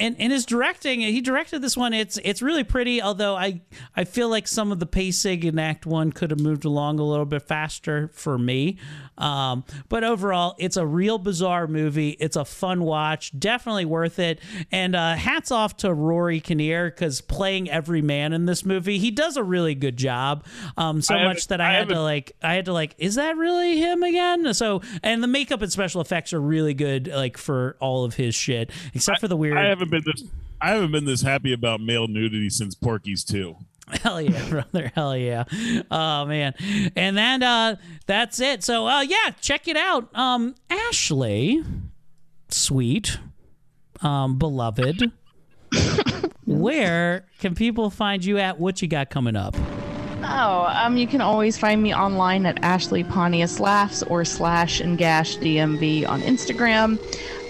And, 0.00 0.32
his 0.32 0.46
directing, 0.46 1.00
he 1.00 1.20
directed 1.20 1.60
this 1.60 1.76
one. 1.76 1.92
It's 1.92 2.18
it's 2.24 2.42
really 2.42 2.64
pretty. 2.64 3.02
Although 3.02 3.36
I 3.36 3.60
I 3.94 4.04
feel 4.04 4.28
like 4.28 4.48
some 4.48 4.72
of 4.72 4.78
the 4.78 4.86
pacing 4.86 5.42
in 5.42 5.58
Act 5.58 5.86
One 5.86 6.12
could 6.12 6.30
have 6.30 6.40
moved 6.40 6.64
along 6.64 6.98
a 6.98 7.04
little 7.04 7.26
bit 7.26 7.42
faster 7.42 8.10
for 8.14 8.38
me. 8.38 8.78
Um, 9.20 9.64
but 9.88 10.02
overall, 10.02 10.54
it's 10.58 10.76
a 10.76 10.86
real 10.86 11.18
bizarre 11.18 11.66
movie. 11.66 12.10
It's 12.20 12.36
a 12.36 12.44
fun 12.44 12.82
watch, 12.82 13.38
definitely 13.38 13.84
worth 13.84 14.18
it. 14.18 14.40
And 14.72 14.96
uh, 14.96 15.14
hats 15.14 15.50
off 15.50 15.76
to 15.78 15.92
Rory 15.92 16.40
Kinnear 16.40 16.90
because 16.90 17.20
playing 17.20 17.70
every 17.70 18.02
man 18.02 18.32
in 18.32 18.46
this 18.46 18.64
movie, 18.64 18.98
he 18.98 19.10
does 19.10 19.36
a 19.36 19.42
really 19.42 19.74
good 19.74 19.96
job. 19.96 20.44
Um, 20.76 21.02
so 21.02 21.14
I 21.14 21.24
much 21.24 21.48
that 21.48 21.60
I, 21.60 21.70
I 21.70 21.72
had 21.74 21.88
to 21.90 22.00
like 22.00 22.32
I 22.42 22.54
had 22.54 22.64
to 22.64 22.72
like, 22.72 22.94
is 22.98 23.16
that 23.16 23.36
really 23.36 23.78
him 23.78 24.02
again? 24.02 24.52
So 24.54 24.82
and 25.02 25.22
the 25.22 25.28
makeup 25.28 25.62
and 25.62 25.70
special 25.70 26.00
effects 26.00 26.32
are 26.32 26.40
really 26.40 26.74
good, 26.74 27.08
like 27.08 27.36
for 27.36 27.76
all 27.80 28.04
of 28.04 28.14
his 28.14 28.34
shit, 28.34 28.70
except 28.94 29.20
for 29.20 29.28
the 29.28 29.36
weird. 29.36 29.58
I 29.58 29.68
haven't 29.68 29.90
been 29.90 30.02
this 30.04 30.24
I 30.60 30.70
haven't 30.70 30.92
been 30.92 31.06
this 31.06 31.22
happy 31.22 31.52
about 31.52 31.80
male 31.80 32.06
nudity 32.06 32.50
since 32.50 32.74
Porky's 32.74 33.24
too. 33.24 33.56
Hell 34.02 34.20
yeah, 34.20 34.48
brother. 34.48 34.92
Hell 34.94 35.16
yeah. 35.16 35.44
Oh 35.90 36.24
man. 36.26 36.54
And 36.96 37.16
then 37.16 37.42
uh 37.42 37.76
that's 38.06 38.40
it. 38.40 38.62
So 38.64 38.86
uh 38.86 39.02
yeah, 39.02 39.30
check 39.40 39.68
it 39.68 39.76
out. 39.76 40.08
Um 40.14 40.54
Ashley, 40.70 41.62
sweet. 42.48 43.18
um, 44.02 44.38
beloved, 44.38 45.12
where 46.46 47.26
can 47.38 47.54
people 47.54 47.90
find 47.90 48.24
you 48.24 48.38
at? 48.38 48.58
What 48.58 48.80
you 48.82 48.88
got 48.88 49.10
coming 49.10 49.36
up? 49.36 49.54
Oh, 50.22 50.66
um, 50.74 50.96
you 50.96 51.06
can 51.06 51.20
always 51.20 51.56
find 51.56 51.82
me 51.82 51.94
online 51.94 52.44
at 52.46 52.62
Ashley 52.62 53.04
Pontius 53.04 53.58
Laughs 53.58 54.02
or 54.02 54.24
slash 54.24 54.80
and 54.80 54.98
gash 54.98 55.38
DMV 55.38 56.06
on 56.08 56.20
Instagram. 56.22 56.98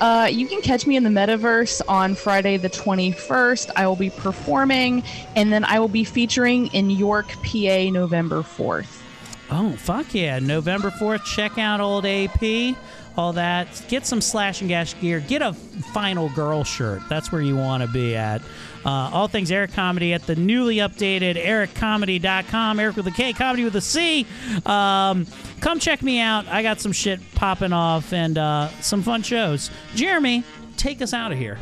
Uh, 0.01 0.29
you 0.31 0.47
can 0.47 0.63
catch 0.63 0.87
me 0.87 0.97
in 0.97 1.03
the 1.03 1.11
metaverse 1.11 1.83
on 1.89 2.15
Friday 2.15 2.57
the 2.57 2.71
21st. 2.71 3.71
I 3.77 3.87
will 3.87 3.97
be 3.97 4.11
performing, 4.11 5.03
and 5.37 5.53
then 5.53 5.65
I 5.65 5.79
will 5.79 5.89
be 5.89 6.05
featuring 6.05 6.69
in 6.69 6.91
York, 6.91 7.29
PA, 7.43 7.91
November 7.91 8.43
4th. 8.43 9.03
Oh, 9.51 9.73
fuck 9.73 10.15
yeah. 10.15 10.39
November 10.39 10.91
4th, 10.91 11.25
check 11.25 11.59
out 11.59 11.81
old 11.81 12.07
AP, 12.07 12.77
all 13.17 13.33
that. 13.33 13.83
Get 13.89 14.07
some 14.07 14.21
slash 14.21 14.61
and 14.61 14.69
gash 14.69 14.99
gear. 15.01 15.21
Get 15.21 15.43
a 15.43 15.53
final 15.53 16.29
girl 16.31 16.63
shirt. 16.65 17.03
That's 17.09 17.33
where 17.33 17.43
you 17.43 17.57
want 17.57 17.83
to 17.83 17.89
be 17.89 18.15
at. 18.15 18.43
Uh, 18.85 19.11
all 19.13 19.29
things 19.29 19.51
Erik 19.51 19.73
Comedy 19.73 20.15
at 20.15 20.27
the 20.27 20.37
newly 20.37 20.77
updated 20.77 21.37
erikcomedy.com. 21.37 22.81
Erik 22.81 22.97
with 22.97 23.07
a 23.07 23.11
K, 23.11 23.33
comedy 23.33 23.65
with 23.65 23.77
a 23.77 23.81
C. 23.81 24.27
Um, 24.65 25.27
come 25.61 25.79
check 25.79 26.03
me 26.03 26.21
out. 26.21 26.47
I 26.49 26.63
got 26.63 26.81
some 26.81 26.93
shit 26.93 27.21
popping 27.35 27.73
off 27.73 28.13
and 28.13 28.39
uh, 28.39 28.69
some 28.81 29.03
fun 29.03 29.23
shows. 29.23 29.71
Jeremy, 29.95 30.45
take 30.77 31.03
us 31.03 31.13
out 31.13 31.33
of 31.33 31.39
here. 31.39 31.59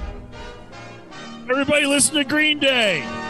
Everybody 1.51 1.87
listen 1.87 2.15
to 2.17 2.25
Green 2.25 2.59
Day. 2.59 3.28